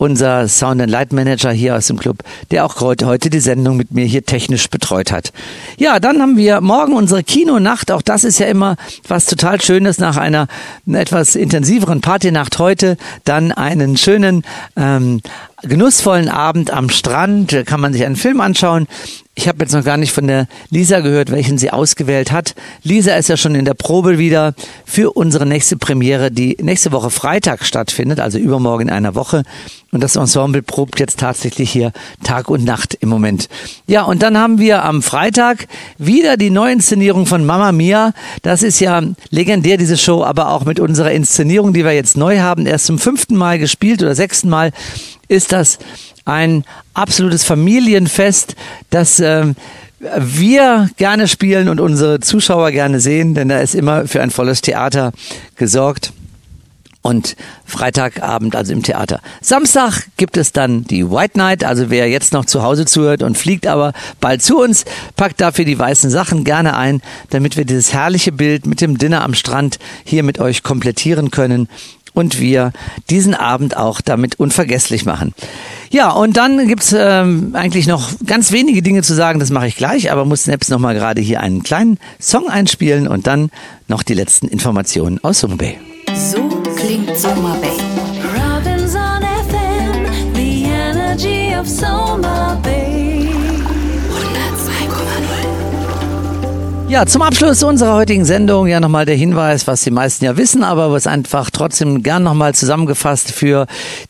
unser 0.00 0.48
Sound 0.48 0.80
and 0.80 0.90
Light 0.90 1.12
Manager 1.12 1.52
hier 1.52 1.76
aus 1.76 1.88
dem 1.88 1.98
Club, 1.98 2.22
der 2.50 2.64
auch 2.64 2.80
heute, 2.80 3.28
die 3.28 3.38
Sendung 3.38 3.76
mit 3.76 3.92
mir 3.92 4.06
hier 4.06 4.24
technisch 4.24 4.70
betreut 4.70 5.12
hat. 5.12 5.30
Ja, 5.76 6.00
dann 6.00 6.22
haben 6.22 6.38
wir 6.38 6.62
morgen 6.62 6.94
unsere 6.94 7.22
Kinonacht. 7.22 7.92
Auch 7.92 8.00
das 8.00 8.24
ist 8.24 8.38
ja 8.38 8.46
immer 8.46 8.76
was 9.06 9.26
total 9.26 9.60
Schönes 9.60 9.98
nach 9.98 10.16
einer 10.16 10.46
etwas 10.90 11.36
intensiveren 11.36 12.00
Partynacht 12.00 12.58
heute. 12.58 12.96
Dann 13.24 13.52
einen 13.52 13.98
schönen 13.98 14.42
ähm, 14.74 15.20
genussvollen 15.62 16.28
Abend 16.28 16.70
am 16.70 16.88
Strand. 16.88 17.52
Da 17.52 17.62
kann 17.62 17.80
man 17.80 17.92
sich 17.92 18.04
einen 18.04 18.16
Film 18.16 18.40
anschauen. 18.40 18.86
Ich 19.36 19.48
habe 19.48 19.60
jetzt 19.60 19.72
noch 19.72 19.84
gar 19.84 19.96
nicht 19.96 20.12
von 20.12 20.26
der 20.26 20.48
Lisa 20.70 21.00
gehört, 21.00 21.30
welchen 21.30 21.56
sie 21.56 21.70
ausgewählt 21.70 22.30
hat. 22.30 22.54
Lisa 22.82 23.14
ist 23.14 23.28
ja 23.28 23.38
schon 23.38 23.54
in 23.54 23.64
der 23.64 23.74
Probe 23.74 24.18
wieder 24.18 24.54
für 24.84 25.12
unsere 25.12 25.46
nächste 25.46 25.78
Premiere, 25.78 26.30
die 26.30 26.58
nächste 26.60 26.92
Woche 26.92 27.10
Freitag 27.10 27.64
stattfindet, 27.64 28.20
also 28.20 28.38
übermorgen 28.38 28.88
in 28.88 28.90
einer 28.90 29.14
Woche. 29.14 29.44
Und 29.92 30.02
das 30.02 30.16
Ensemble 30.16 30.62
probt 30.62 31.00
jetzt 31.00 31.20
tatsächlich 31.20 31.70
hier 31.70 31.92
Tag 32.22 32.50
und 32.50 32.64
Nacht 32.64 32.94
im 33.00 33.08
Moment. 33.08 33.48
Ja, 33.86 34.02
und 34.02 34.22
dann 34.22 34.36
haben 34.36 34.58
wir 34.58 34.84
am 34.84 35.00
Freitag 35.00 35.68
wieder 35.96 36.36
die 36.36 36.50
Neuinszenierung 36.50 37.24
von 37.24 37.46
Mama 37.46 37.72
Mia. 37.72 38.12
Das 38.42 38.62
ist 38.62 38.78
ja 38.80 39.00
legendär, 39.30 39.78
diese 39.78 39.96
Show, 39.96 40.22
aber 40.22 40.50
auch 40.50 40.64
mit 40.64 40.80
unserer 40.80 41.12
Inszenierung, 41.12 41.72
die 41.72 41.84
wir 41.84 41.92
jetzt 41.92 42.16
neu 42.16 42.40
haben, 42.40 42.66
erst 42.66 42.86
zum 42.86 42.98
fünften 42.98 43.36
Mal 43.36 43.58
gespielt 43.58 44.02
oder 44.02 44.14
sechsten 44.14 44.50
Mal, 44.50 44.72
ist 45.30 45.52
das 45.52 45.78
ein 46.24 46.64
absolutes 46.92 47.44
Familienfest, 47.44 48.56
das 48.90 49.20
ähm, 49.20 49.54
wir 50.00 50.90
gerne 50.96 51.28
spielen 51.28 51.68
und 51.68 51.80
unsere 51.80 52.20
Zuschauer 52.20 52.72
gerne 52.72 53.00
sehen, 53.00 53.34
denn 53.34 53.48
da 53.48 53.60
ist 53.60 53.74
immer 53.74 54.08
für 54.08 54.22
ein 54.22 54.30
volles 54.30 54.60
Theater 54.60 55.12
gesorgt. 55.56 56.12
Und 57.02 57.34
Freitagabend 57.64 58.54
also 58.54 58.74
im 58.74 58.82
Theater. 58.82 59.22
Samstag 59.40 60.02
gibt 60.18 60.36
es 60.36 60.52
dann 60.52 60.84
die 60.84 61.10
White 61.10 61.38
Night, 61.38 61.64
also 61.64 61.88
wer 61.88 62.10
jetzt 62.10 62.34
noch 62.34 62.44
zu 62.44 62.62
Hause 62.62 62.84
zuhört 62.84 63.22
und 63.22 63.38
fliegt 63.38 63.66
aber 63.66 63.94
bald 64.20 64.42
zu 64.42 64.58
uns, 64.58 64.84
packt 65.16 65.40
dafür 65.40 65.64
die 65.64 65.78
weißen 65.78 66.10
Sachen 66.10 66.44
gerne 66.44 66.76
ein, 66.76 67.00
damit 67.30 67.56
wir 67.56 67.64
dieses 67.64 67.94
herrliche 67.94 68.32
Bild 68.32 68.66
mit 68.66 68.82
dem 68.82 68.98
Dinner 68.98 69.24
am 69.24 69.32
Strand 69.32 69.78
hier 70.04 70.22
mit 70.22 70.40
euch 70.40 70.62
komplettieren 70.62 71.30
können 71.30 71.70
und 72.14 72.40
wir 72.40 72.72
diesen 73.08 73.34
Abend 73.34 73.76
auch 73.76 74.00
damit 74.00 74.38
unvergesslich 74.38 75.04
machen. 75.04 75.34
Ja, 75.90 76.10
und 76.10 76.36
dann 76.36 76.68
gibt's 76.68 76.94
ähm, 76.96 77.50
eigentlich 77.54 77.86
noch 77.86 78.10
ganz 78.24 78.52
wenige 78.52 78.82
Dinge 78.82 79.02
zu 79.02 79.14
sagen, 79.14 79.40
das 79.40 79.50
mache 79.50 79.66
ich 79.66 79.76
gleich, 79.76 80.12
aber 80.12 80.24
muss 80.24 80.44
Snaps 80.44 80.68
nochmal 80.68 80.94
gerade 80.94 81.20
hier 81.20 81.40
einen 81.40 81.62
kleinen 81.62 81.98
Song 82.20 82.48
einspielen 82.48 83.08
und 83.08 83.26
dann 83.26 83.50
noch 83.88 84.02
die 84.02 84.14
letzten 84.14 84.46
Informationen 84.46 85.18
aus 85.22 85.40
Summer 85.40 85.56
Bay. 85.56 85.78
So 86.14 86.48
klingt 86.76 87.16
Summer 87.16 87.56
Bay. 87.60 87.70
Robinson 88.36 89.22
FM, 89.48 90.34
the 90.34 90.64
energy 90.64 91.54
of 91.58 91.66
Soma 91.66 92.58
Bay. 92.62 93.19
Ja, 96.90 97.06
zum 97.06 97.22
Abschluss 97.22 97.62
unserer 97.62 97.94
heutigen 97.94 98.24
Sendung 98.24 98.66
ja 98.66 98.80
nochmal 98.80 99.06
der 99.06 99.14
Hinweis, 99.14 99.68
was 99.68 99.82
die 99.82 99.92
meisten 99.92 100.24
ja 100.24 100.36
wissen, 100.36 100.64
aber 100.64 100.90
was 100.90 101.06
einfach 101.06 101.48
trotzdem 101.50 102.02
gern 102.02 102.24
nochmal 102.24 102.52
zusammengefasst 102.52 103.30
für 103.30 103.68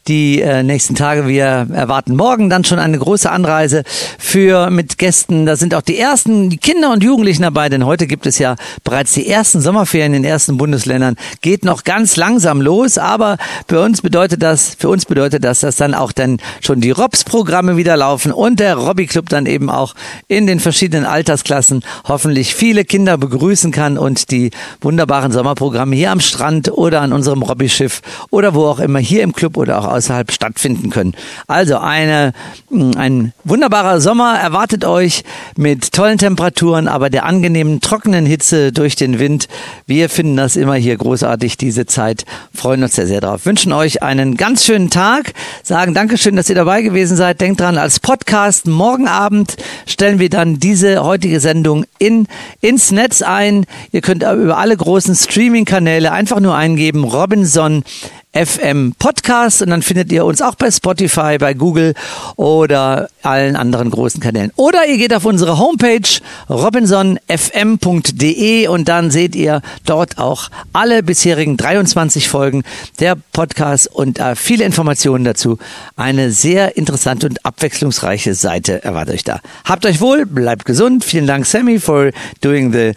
die 0.09 0.41
äh, 0.41 0.63
nächsten 0.63 0.95
Tage. 0.95 1.29
Wir 1.29 1.67
erwarten 1.75 2.17
morgen 2.17 2.49
dann 2.49 2.65
schon 2.65 2.79
eine 2.79 2.99
große 2.99 3.31
Anreise 3.31 3.83
für 4.19 4.71
mit 4.71 4.97
Gästen. 4.97 5.45
Da 5.45 5.57
sind 5.57 5.75
auch 5.75 5.83
die 5.83 5.99
ersten 5.99 6.49
die 6.49 6.57
Kinder 6.57 6.91
und 6.91 7.05
Jugendlichen 7.05 7.43
dabei, 7.43 7.69
denn 7.69 7.85
heute 7.85 8.07
gibt 8.07 8.25
es 8.25 8.39
ja 8.39 8.57
bereits 8.83 9.13
die 9.13 9.29
ersten 9.29 9.61
Sommerferien 9.61 10.15
in 10.15 10.23
den 10.23 10.31
ersten 10.31 10.57
Bundesländern. 10.57 11.17
Geht 11.43 11.67
noch 11.67 11.85
ganz 11.85 12.17
langsam 12.17 12.63
los, 12.63 12.97
aber 12.97 13.37
für 13.69 13.83
uns 13.83 14.01
bedeutet 14.01 14.43
das, 14.43 14.75
für 14.79 14.89
uns 14.89 15.05
bedeutet 15.05 15.45
das, 15.45 15.61
dass 15.61 15.77
dann 15.77 15.93
auch 15.93 16.13
dann 16.13 16.39
schon 16.63 16.81
die 16.81 16.93
ROPS-Programme 16.93 17.77
wieder 17.77 17.99
laufen 17.99 18.33
und 18.33 18.59
der 18.59 18.77
Robby 18.77 19.07
Club 19.07 19.29
dann 19.29 19.45
eben 19.45 19.69
auch 19.69 19.95
in 20.29 20.47
den 20.47 20.61
verschiedenen 20.61 21.05
Altersklassen 21.05 21.85
hoffentlich 22.05 22.55
viele 22.71 22.85
Kinder 22.85 23.19
begrüßen 23.19 23.73
kann 23.73 23.99
und 23.99 24.31
die 24.31 24.53
wunderbaren 24.81 25.33
Sommerprogramme 25.33 25.97
hier 25.97 26.13
am 26.13 26.21
Strand 26.21 26.71
oder 26.71 27.01
an 27.01 27.13
unserem 27.13 27.43
Robbyschiff 27.43 28.01
oder 28.31 28.55
wo 28.55 28.67
auch 28.67 28.79
immer 28.79 29.01
hier 29.01 29.25
im 29.25 29.33
Club 29.33 29.57
oder 29.57 29.81
auch 29.81 29.87
außerhalb 29.87 30.31
stattfinden 30.31 30.89
können. 30.89 31.15
Also 31.49 31.79
eine, 31.79 32.33
mh, 32.71 32.97
ein 32.97 33.33
wunderbarer 33.43 34.01
Sommer 34.01 34.39
erwartet 34.39 34.85
euch 34.85 35.25
mit 35.57 35.91
tollen 35.91 36.17
Temperaturen, 36.17 36.87
aber 36.87 37.11
der 37.11 37.25
angenehmen 37.25 37.81
trockenen 37.81 38.25
Hitze 38.25 38.71
durch 38.71 38.95
den 38.95 39.19
Wind. 39.19 39.49
Wir 39.87 40.09
finden 40.09 40.37
das 40.37 40.55
immer 40.55 40.77
hier 40.77 40.97
großartig, 40.97 41.57
diese 41.57 41.87
Zeit. 41.87 42.25
Freuen 42.55 42.85
uns 42.85 42.95
sehr, 42.95 43.09
sehr 43.09 43.21
drauf. 43.21 43.47
Wünschen 43.47 43.73
euch 43.73 44.05
einen 44.05 44.37
ganz 44.37 44.65
schönen 44.65 44.91
Tag. 44.91 45.33
Sagen 45.65 45.93
Dankeschön, 45.93 46.37
dass 46.37 46.49
ihr 46.49 46.55
dabei 46.55 46.83
gewesen 46.83 47.17
seid. 47.17 47.41
Denkt 47.41 47.61
dran, 47.61 47.79
als 47.79 47.99
Podcast 47.99 48.69
morgen 48.69 49.09
Abend 49.09 49.57
stellen 49.87 50.21
wir 50.21 50.31
dann 50.31 50.61
diese 50.61 51.03
heutige 51.03 51.41
Sendung 51.41 51.85
in, 51.99 52.29
ins 52.61 52.91
Netz 52.91 53.23
ein. 53.23 53.67
Ihr 53.93 54.01
könnt 54.01 54.23
über 54.23 54.59
alle 54.59 54.77
großen 54.77 55.15
Streaming-Kanäle 55.15 56.13
einfach 56.13 56.41
nur 56.41 56.55
eingeben, 56.55 57.05
Robinson 57.05 57.85
FM 58.33 58.95
Podcast 58.97 59.61
und 59.61 59.71
dann 59.71 59.83
findet 59.83 60.13
ihr 60.13 60.25
uns 60.25 60.41
auch 60.41 60.55
bei 60.55 60.71
Spotify, 60.71 61.37
bei 61.39 61.53
Google 61.53 61.95
oder 62.37 63.09
allen 63.23 63.57
anderen 63.57 63.91
großen 63.91 64.21
Kanälen. 64.21 64.53
Oder 64.55 64.87
ihr 64.87 64.99
geht 64.99 65.13
auf 65.13 65.25
unsere 65.25 65.59
Homepage 65.59 66.21
robinsonfm.de 66.49 68.69
und 68.69 68.89
dann 68.89 69.11
seht 69.11 69.35
ihr 69.35 69.63
dort 69.85 70.19
auch 70.19 70.49
alle 70.73 71.03
bisherigen 71.03 71.57
23 71.57 72.29
Folgen 72.29 72.63
der 73.01 73.17
Podcast 73.33 73.89
und 73.93 74.21
äh, 74.21 74.37
viele 74.37 74.65
Informationen 74.65 75.25
dazu. 75.25 75.59
Eine 75.97 76.31
sehr 76.31 76.77
interessante 76.77 77.27
und 77.27 77.45
abwechslungsreiche 77.45 78.35
Seite 78.35 78.85
erwartet 78.85 79.15
euch 79.15 79.25
da. 79.25 79.41
Habt 79.65 79.85
euch 79.87 80.01
wohl, 80.01 80.25
bleibt 80.25 80.67
gesund. 80.67 81.05
Vielen 81.05 81.27
Dank 81.27 81.47
Sammy 81.47 81.81
for 81.81 82.13
doing 82.41 82.73
the 82.73 82.93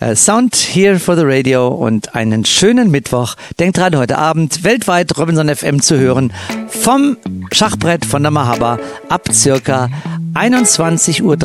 uh, 0.00 0.14
sound 0.14 0.56
here 0.56 0.98
for 0.98 1.14
the 1.14 1.24
radio 1.24 1.68
und 1.68 2.14
einen 2.14 2.46
schönen 2.46 2.90
Mittwoch. 2.90 3.34
Denkt 3.58 3.76
dran, 3.76 3.94
heute 3.96 4.16
Abend 4.16 4.64
weltweit 4.78 5.18
Robinson 5.18 5.48
FM 5.48 5.82
zu 5.82 5.98
hören 5.98 6.32
vom 6.68 7.16
Schachbrett 7.50 8.04
von 8.04 8.22
der 8.22 8.30
Mahaba 8.30 8.78
ab 9.08 9.28
circa 9.32 9.88
21.30 10.34 11.22
Uhr 11.22 11.36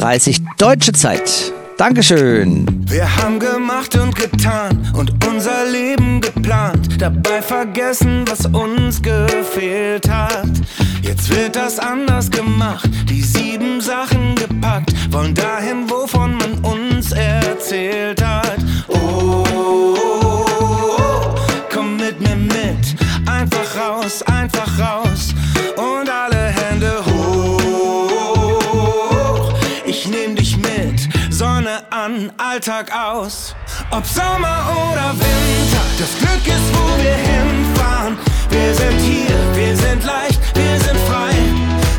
deutsche 0.60 0.94
Zeit. 0.94 1.52
Dankeschön. 1.78 2.68
Wir 2.88 3.16
haben 3.18 3.40
gemacht 3.40 3.96
und 3.96 4.16
getan 4.16 4.88
und 4.94 5.12
unser 5.26 5.66
Leben 5.66 6.22
geplant, 6.22 7.02
dabei 7.02 7.42
vergessen, 7.42 8.24
was 8.28 8.46
uns 8.46 9.02
gefehlt 9.02 10.08
hat. 10.08 10.52
Jetzt 11.02 11.36
wird 11.36 11.56
das 11.56 11.80
anders 11.80 12.30
gemacht, 12.30 12.88
die 13.10 13.24
sieben 13.24 13.82
Sachen 13.82 14.36
gepackt, 14.36 14.94
wollen 15.12 15.34
dahin, 15.34 15.90
wovon 15.90 16.38
man 16.38 16.60
uns 16.60 17.12
erzählt 17.12 18.24
hat. 18.24 18.58
Einfach 24.22 24.24
raus, 24.24 24.24
einfach 24.28 24.80
raus 24.80 25.34
und 25.78 26.09
alle 26.09 26.47
Hände 26.47 27.03
hoch. 27.05 28.70
Ich 29.86 30.07
nehm 30.07 30.36
dich 30.36 30.57
mit, 30.57 31.09
Sonne 31.30 31.84
an, 31.89 32.32
Alltag 32.38 32.91
aus. 32.91 33.55
Ob 33.91 34.05
Sommer 34.05 34.72
oder 34.91 35.14
Winter, 35.14 35.82
das 35.97 36.18
Glück 36.20 36.45
ist, 36.45 36.74
wo 36.74 36.97
wir 37.01 37.16
hinfahren. 37.16 38.18
Wir 38.49 38.76
sind 38.76 38.99
hier, 38.99 39.39
wir 39.55 39.76
sind 39.76 40.03
leicht, 40.03 40.39
wir 40.55 40.80
sind 40.80 40.99
frei. 41.09 41.34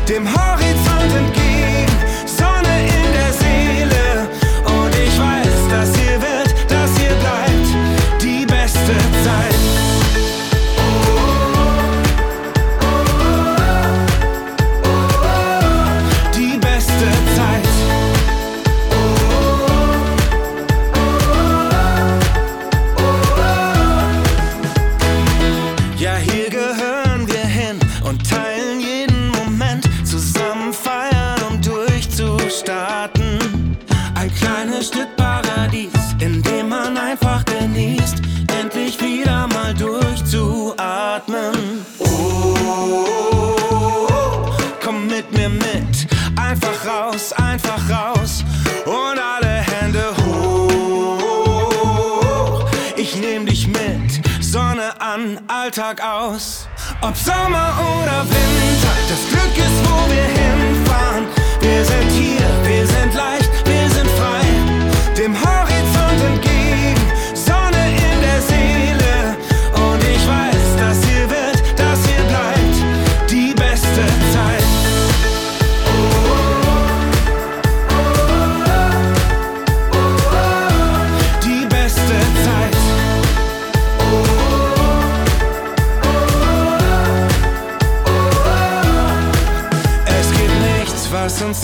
Dem 0.07 0.25
Horizont 0.27 0.64